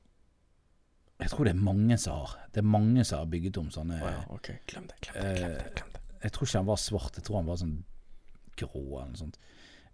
Jeg 1.17 1.31
tror 1.33 1.47
det 1.47 1.55
er 1.55 1.61
mange 1.65 1.95
som 1.97 2.19
har 2.19 2.33
Det 2.53 2.61
er 2.61 2.67
mange 2.67 3.03
som 3.07 3.23
har 3.23 3.29
bygget 3.31 3.57
om 3.57 3.69
sånne 3.73 3.95
oh, 3.97 4.09
ja, 4.11 4.23
ok. 4.35 4.49
Glem 4.69 4.89
det. 4.89 4.97
Glem 5.01 5.15
det. 5.17 5.37
Glem 5.39 5.55
det, 5.55 5.69
glem 5.79 5.93
det. 5.95 6.01
Jeg 6.23 6.33
tror 6.33 6.47
ikke 6.47 6.61
han 6.61 6.67
var 6.67 6.81
svart, 6.81 7.17
jeg 7.17 7.27
tror 7.27 7.39
han 7.39 7.49
var 7.49 7.61
sånn 7.61 7.77
grå 8.57 8.83
eller 8.83 9.13
noe 9.13 9.21
sånt. 9.21 9.39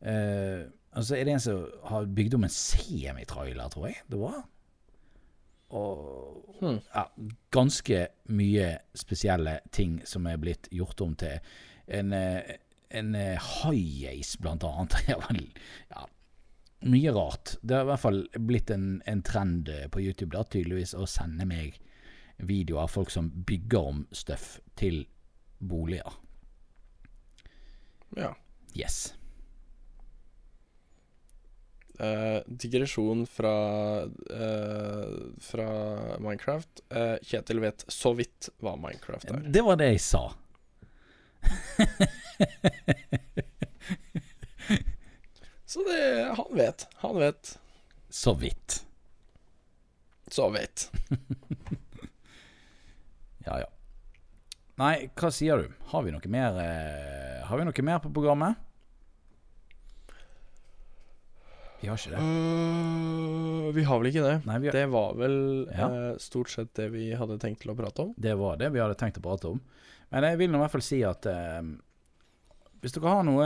Uh, 0.03 0.71
og 0.93 1.05
så 1.07 1.15
er 1.17 1.27
det 1.27 1.35
en 1.35 1.43
som 1.43 1.63
har 1.89 2.09
bygd 2.17 2.35
om 2.37 2.45
en 2.45 2.53
semitrailer, 2.53 3.71
tror 3.71 3.87
jeg 3.89 4.03
det 4.11 4.19
var. 4.19 4.43
Og 5.73 6.43
Hmm. 6.63 6.79
ja, 6.95 7.07
ganske 7.51 8.07
mye 8.31 8.67
spesielle 8.95 9.59
ting 9.71 9.97
som 10.07 10.27
er 10.29 10.37
blitt 10.39 10.69
gjort 10.71 11.01
om 11.03 11.15
til 11.19 11.39
en, 11.87 12.13
eh, 12.13 12.55
en 12.89 13.15
eh, 13.15 13.39
high-ace, 13.39 14.37
blant 14.39 14.63
annet. 14.63 14.95
Ja, 15.93 16.05
mye 16.83 17.13
rart. 17.15 17.55
Det 17.61 17.75
har 17.75 17.85
i 17.85 17.91
hvert 17.91 18.03
fall 18.03 18.21
blitt 18.39 18.71
en, 18.73 19.01
en 19.05 19.23
trend 19.25 19.71
eh, 19.71 19.87
på 19.91 20.03
YouTube 20.03 20.35
da, 20.35 20.43
tydeligvis 20.43 20.95
å 20.97 21.07
sende 21.09 21.47
meg 21.47 21.79
videoer 22.43 22.85
av 22.85 22.93
folk 22.93 23.11
som 23.13 23.29
bygger 23.47 23.91
om 23.93 24.05
støff 24.15 24.57
til 24.79 25.03
boliger. 25.63 26.19
Ja. 28.17 28.33
Yes. 28.77 29.13
Uh, 32.01 32.41
digresjon 32.47 33.27
fra 33.29 33.53
uh, 34.09 35.05
Fra 35.39 35.67
Minecraft. 36.19 36.81
Uh, 36.89 37.15
Kjetil 37.21 37.61
vet 37.61 37.85
så 37.87 38.15
vidt 38.17 38.49
hva 38.65 38.73
Minecraft 38.81 39.29
er. 39.29 39.45
Det 39.53 39.61
var 39.65 39.77
det 39.79 39.91
jeg 39.93 40.01
sa. 40.03 40.23
Så 45.73 45.83
det 45.87 46.01
Han 46.37 46.57
vet. 46.57 46.87
Han 47.01 47.17
vet. 47.17 47.55
Så 48.13 48.33
vidt. 48.37 48.81
Så 50.31 50.49
vidt. 50.53 50.89
Ja, 53.43 53.57
ja. 53.59 53.65
Nei, 54.79 55.09
hva 55.19 55.29
sier 55.35 55.59
du? 55.59 55.73
Har 55.91 56.05
vi 56.05 56.13
noe 56.13 56.29
mer 56.31 56.55
eh, 56.63 57.41
Har 57.49 57.59
vi 57.59 57.65
noe 57.67 57.83
mer 57.83 57.97
på 57.99 58.11
programmet? 58.15 58.55
Vi 61.83 61.89
har 61.91 61.99
ikke 61.99 62.13
det. 62.13 62.21
Uh, 62.23 63.67
vi 63.75 63.83
har 63.83 63.99
vel 63.99 64.07
ikke 64.13 64.23
det. 64.23 64.35
Nei, 64.47 64.55
har, 64.61 64.77
Det 64.77 64.85
var 64.93 65.17
vel 65.19 65.35
Ja. 65.67 65.89
eh, 65.91 66.13
stort 66.23 66.53
sett 66.53 66.71
det 66.79 66.87
vi 66.93 67.09
hadde 67.19 67.35
tenkt 67.43 67.65
til 67.65 67.73
å 67.73 67.75
prate 67.75 68.05
om. 68.05 68.13
det 68.15 68.37
var 68.39 68.55
det 68.61 68.69
vi 68.71 68.79
hadde 68.79 68.95
tenkt 68.95 69.19
å 69.19 69.25
prate 69.25 69.51
om. 69.51 69.59
Men 70.13 70.23
jeg 70.29 70.39
vil 70.39 70.53
nå 70.53 70.61
i 70.61 70.63
hvert 70.63 70.71
fall 70.77 70.85
si 70.87 71.01
at 71.03 71.27
eh, 71.27 71.59
hvis 72.83 72.95
dere 72.97 73.13
har 73.15 73.23
noe 73.23 73.45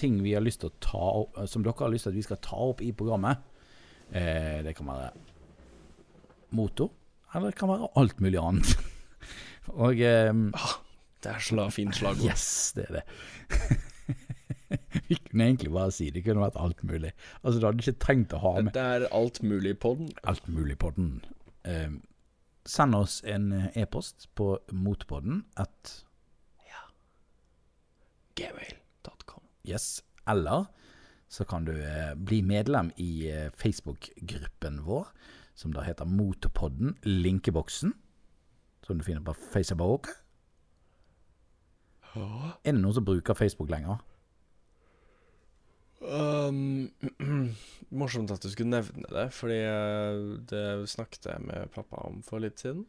ting 0.00 0.16
vi 0.24 0.32
har 0.32 0.44
lyst 0.44 0.62
til 0.62 0.70
å 0.72 0.78
ta 0.80 1.00
opp, 1.20 1.36
som 1.50 1.64
dere 1.64 1.76
har 1.84 1.92
lyst 1.92 2.06
til 2.08 2.14
at 2.14 2.16
vi 2.16 2.24
skal 2.24 2.40
ta 2.44 2.56
opp 2.70 2.80
i 2.80 2.94
programmet, 2.96 3.42
eh, 4.08 4.62
det 4.64 4.72
kan 4.78 4.88
være 4.88 5.10
motor, 6.56 6.88
eller 7.34 7.52
det 7.52 7.58
kan 7.58 7.72
være 7.74 7.90
alt 8.00 8.22
mulig 8.24 8.40
annet. 8.40 8.72
Og 9.84 10.00
eh, 10.00 10.32
Det 11.24 11.32
er 11.32 11.44
så 11.44 11.66
fint 11.72 11.96
slagord. 11.96 12.24
Yes, 12.24 12.72
det 12.76 12.86
er 12.88 13.00
det. 13.00 13.04
Vi 15.08 15.16
kunne 15.16 15.44
egentlig 15.46 15.70
bare 15.72 15.92
si 15.94 16.08
det 16.12 16.24
kunne 16.24 16.42
vært 16.42 16.56
alt 16.60 16.80
mulig. 16.86 17.12
Altså 17.42 17.60
Du 17.60 17.66
hadde 17.68 17.84
ikke 17.84 18.00
trengt 18.02 18.34
å 18.36 18.40
ha 18.42 18.52
med 18.60 18.72
Det 18.74 18.84
er 18.96 19.06
alt 19.14 19.40
mulig 19.44 19.76
på 19.82 19.94
den. 19.98 20.10
alt 20.24 20.48
mulig 20.48 20.78
på 20.80 20.90
den. 20.96 21.10
Eh, 21.68 21.92
send 22.64 22.96
oss 22.96 23.20
en 23.28 23.52
eh, 23.52 23.68
e-post 23.82 24.28
på 24.34 24.54
motpodden 24.72 25.44
at 25.60 25.98
Gmail.com. 28.34 29.42
yes, 29.68 30.04
eller 30.26 30.66
så 31.28 31.44
kan 31.44 31.64
du 31.66 31.72
eh, 31.74 32.14
bli 32.14 32.42
medlem 32.42 32.90
i 32.96 33.26
eh, 33.30 33.50
Facebook-gruppen 33.50 34.82
vår, 34.86 35.08
som 35.54 35.72
da 35.74 35.82
heter 35.82 36.06
Motorpodden 36.06 36.96
Linkeboksen, 37.02 37.94
som 38.86 38.98
du 38.98 39.04
finner 39.04 39.24
på 39.24 39.34
Facebook. 39.34 40.08
Er 42.14 42.70
det 42.70 42.78
noen 42.78 42.94
som 42.94 43.06
bruker 43.06 43.34
Facebook 43.34 43.72
lenger? 43.72 43.98
Um, 46.04 46.92
morsomt 48.00 48.30
at 48.30 48.44
du 48.44 48.50
skulle 48.52 48.70
nevne 48.70 49.08
det, 49.08 49.30
fordi 49.34 49.58
eh, 49.64 50.26
det 50.50 50.66
snakket 50.92 51.30
jeg 51.32 51.46
med 51.48 51.72
pappa 51.74 52.04
om 52.06 52.22
for 52.22 52.44
litt 52.44 52.60
siden. 52.60 52.86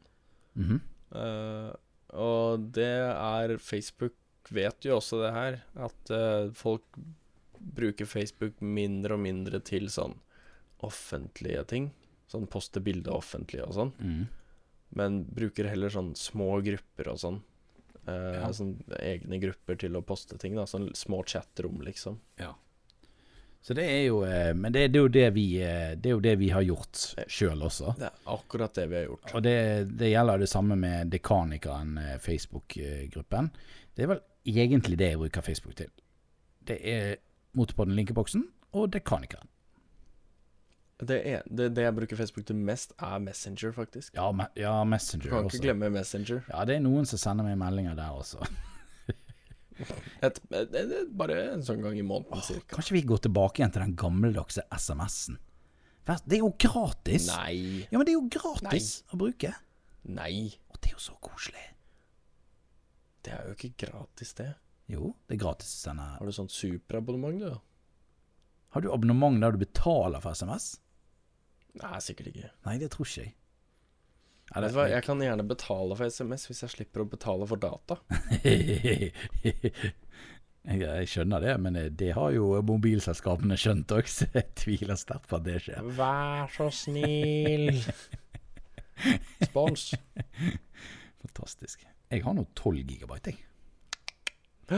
Mm 0.53 0.65
-hmm. 0.67 0.79
uh, 1.17 1.73
og 2.09 2.59
det 2.75 2.95
er 3.15 3.57
Facebook 3.57 4.13
vet 4.53 4.85
jo 4.85 4.97
også 4.99 5.21
det 5.23 5.31
her, 5.35 5.59
at 5.87 6.11
uh, 6.13 6.51
folk 6.55 6.99
bruker 7.55 8.05
Facebook 8.05 8.59
mindre 8.61 9.15
og 9.17 9.23
mindre 9.23 9.61
til 9.65 9.87
sånn 9.89 10.17
offentlige 10.85 11.63
ting. 11.71 11.91
Sånn 12.29 12.47
poste 12.51 12.81
bilde 12.83 13.13
offentlig 13.13 13.63
og 13.65 13.73
sånn. 13.77 13.93
Mm. 13.99 14.25
Men 14.95 15.23
bruker 15.33 15.69
heller 15.69 15.93
sånn 15.93 16.13
små 16.19 16.59
grupper 16.65 17.09
og 17.13 17.21
sånn. 17.21 17.41
Uh, 18.05 18.35
Ja. 18.37 18.51
Sånn 18.53 18.75
egne 18.99 19.39
grupper 19.41 19.79
til 19.81 19.97
å 19.97 20.03
poste 20.05 20.37
ting. 20.37 20.55
da 20.55 20.67
Sånn 20.69 20.91
små 20.93 21.23
chatrom, 21.25 21.81
liksom. 21.81 22.19
Ja. 22.37 22.53
Så 23.65 23.73
det 23.73 23.87
er 23.89 24.03
jo 24.05 24.19
eh, 24.21 24.53
Men 24.53 24.69
det, 24.75 24.91
det, 24.93 24.99
er 24.99 25.01
jo 25.01 25.09
det, 25.09 25.29
vi, 25.33 25.45
det 25.57 26.05
er 26.05 26.11
jo 26.13 26.21
det 26.21 26.35
vi 26.37 26.51
har 26.53 26.61
gjort 26.61 26.99
sjøl 27.25 27.63
også. 27.65 27.95
Det 27.97 28.05
er 28.11 28.19
akkurat 28.35 28.77
det 28.77 28.85
vi 28.91 28.99
har 28.99 29.07
gjort. 29.07 29.31
Og 29.33 29.41
det, 29.41 29.57
det 29.97 30.11
gjelder 30.11 30.43
det 30.43 30.49
samme 30.51 30.77
med 30.77 31.09
Dekanikeren, 31.09 31.97
Facebook-gruppen. 32.21 33.49
Det 33.95 34.05
er 34.05 34.11
vel 34.13 34.21
egentlig 34.45 34.99
det 34.99 35.11
jeg 35.13 35.21
bruker 35.21 35.41
Facebook 35.41 35.75
til. 35.75 35.91
Det 36.67 36.79
er 36.81 37.15
Motorpodden 37.53 37.95
Linkeboksen 37.95 38.47
og 38.73 38.93
Dekanikeren. 38.93 39.49
Det, 40.99 41.17
er, 41.27 41.41
det, 41.51 41.73
det 41.75 41.83
jeg 41.83 41.95
bruker 41.95 42.15
Facebook 42.15 42.45
til 42.47 42.55
mest, 42.55 42.93
er 43.03 43.19
Messenger, 43.19 43.73
faktisk. 43.75 44.13
Ja, 44.15 44.29
me 44.31 44.47
ja 44.55 44.77
Messenger 44.87 45.29
kan 45.29 45.45
også. 45.45 45.57
ikke 45.57 45.67
glemme 45.67 45.89
Messenger. 45.91 46.45
Ja, 46.47 46.63
det 46.65 46.77
er 46.77 46.85
noen 46.85 47.07
som 47.09 47.19
sender 47.19 47.47
meg 47.47 47.57
meldinger 47.59 47.97
der 47.99 48.15
også. 48.15 48.45
Et, 50.23 50.37
et, 50.55 50.75
er 50.79 51.01
bare 51.19 51.33
en 51.51 51.63
sånn 51.67 51.81
gang 51.83 51.97
i 51.99 52.03
måneden, 52.05 52.39
cirka. 52.47 52.77
Kanskje 52.77 52.95
vi 52.95 53.01
går 53.09 53.25
tilbake 53.25 53.59
igjen 53.59 53.73
til 53.75 53.83
den 53.83 53.97
gammeldagse 53.99 54.63
SMS-en? 54.71 55.35
Det 56.05 56.37
er 56.37 56.43
jo 56.45 56.53
gratis! 56.61 57.27
Nei. 57.33 57.83
Ja, 57.89 57.97
men 57.97 58.07
det 58.07 58.13
er 58.13 58.19
jo 58.21 58.27
gratis 58.31 59.01
å 59.11 59.19
bruke. 59.19 59.51
Nei. 60.07 60.53
Og 60.71 60.79
det 60.79 60.93
er 60.93 60.95
jo 60.95 61.03
så 61.03 61.17
koselig. 61.19 61.65
Det 63.25 63.33
er 63.33 63.47
jo 63.49 63.55
ikke 63.57 63.87
gratis, 63.87 64.33
det. 64.37 64.51
Jo, 64.91 65.15
det 65.25 65.37
er 65.37 65.41
gratis 65.41 65.71
å 65.73 65.79
sende 65.87 66.03
Har 66.19 66.27
du 66.29 66.35
sånn 66.35 66.51
superabonnement, 66.51 67.41
du? 67.41 67.55
Har 68.75 68.83
du 68.83 68.91
abonnement 68.93 69.39
der 69.41 69.55
du 69.55 69.63
betaler 69.63 70.21
for 70.21 70.37
SMS? 70.37 70.75
Nei, 71.79 71.97
sikkert 72.03 72.31
ikke. 72.31 72.51
Nei, 72.67 72.77
det 72.81 72.91
tror 72.93 73.07
ikke 73.07 73.23
jeg. 73.23 73.33
Ja, 74.51 74.61
Vet 74.61 74.75
du 74.75 74.77
hva, 74.77 74.85
jeg 74.91 75.01
kan 75.07 75.21
gjerne 75.23 75.45
betale 75.47 75.95
for 75.97 76.05
SMS 76.11 76.45
hvis 76.49 76.61
jeg 76.61 76.73
slipper 76.75 77.01
å 77.01 77.07
betale 77.09 77.47
for 77.49 77.57
data. 77.61 77.97
jeg, 80.69 81.07
skjønner 81.09 81.41
det, 81.47 81.55
men 81.63 81.79
det, 81.79 81.85
det 81.97 82.11
har 82.19 82.35
jo 82.35 82.51
mobilselskapene 82.67 83.57
skjønt 83.57 83.95
òg, 83.95 84.11
så 84.11 84.29
jeg 84.35 84.51
tviler 84.59 84.99
sterkt 85.01 85.31
på 85.31 85.39
at 85.39 85.47
det 85.47 85.57
skjer. 85.65 85.89
Vær 85.97 86.53
så 86.53 86.69
snill. 86.83 87.81
Spons. 89.47 89.89
Fantastisk. 91.25 91.87
Jeg 92.15 92.23
har 92.23 92.33
nå 92.37 92.45
12 92.55 92.83
gigabyte, 92.87 93.33
jeg. 93.33 93.41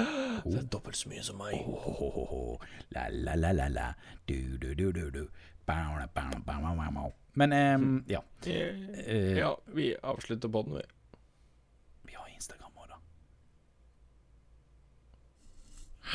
Det 0.47 0.57
er 0.59 0.65
dobbelt 0.73 0.97
så 0.99 1.07
mye 1.11 1.21
som 1.23 1.37
meg. 1.39 1.53
Ohohoho. 1.69 2.57
La, 2.95 3.05
la, 3.13 3.35
la, 3.39 3.51
la, 3.55 3.67
la. 3.71 3.85
Du, 4.27 4.33
du, 4.59 4.73
du, 4.75 4.89
du, 4.91 5.03
du. 5.13 5.21
Bow, 5.67 5.95
bow, 6.15 6.33
bow, 6.43 6.59
bow, 6.63 6.75
bow, 6.75 6.91
bow. 6.95 7.13
Men 7.37 7.53
um, 7.53 8.03
ja. 8.09 8.19
Eh, 8.47 9.37
Ja, 9.37 9.53
vi 9.75 9.91
avslutter 10.03 10.49
båten, 10.49 10.75
vi. 10.75 10.83
Vi 12.09 12.17
har 12.17 12.27
Instagram 12.33 12.71
òg, 12.81 12.89
da. 12.89 12.99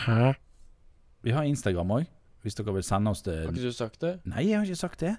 Hæ? 0.02 0.32
Vi 1.22 1.30
har 1.36 1.46
Instagram 1.46 1.90
òg, 2.00 2.08
hvis 2.42 2.58
dere 2.58 2.74
vil 2.74 2.82
sende 2.86 3.10
oss 3.14 3.22
det. 3.22 3.38
Har 3.44 3.52
ikke 3.54 3.68
du 3.70 3.76
sagt 3.76 4.00
det? 4.02 4.16
Nei, 4.26 4.48
jeg 4.50 4.58
har 4.58 4.66
ikke 4.66 4.80
sagt 4.82 5.00
det. 5.06 5.16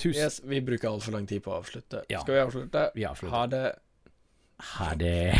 Tusen 0.00 0.22
Yes, 0.24 0.36
vi 0.48 0.60
bruker 0.64 0.88
altfor 0.88 1.12
lang 1.12 1.26
tid 1.28 1.42
på 1.44 1.50
å 1.52 1.58
avslutte. 1.60 1.98
Ja. 2.08 2.20
Skal 2.24 2.34
vi 2.34 2.40
avslutte? 2.40 2.86
Vi 2.96 3.04
avslutter. 3.04 3.36
Ha 3.36 3.42
det. 3.52 3.66
Ha 4.74 4.88
det. 5.00 5.34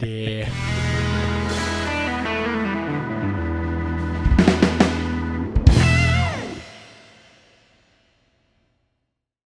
Det. 0.00 0.46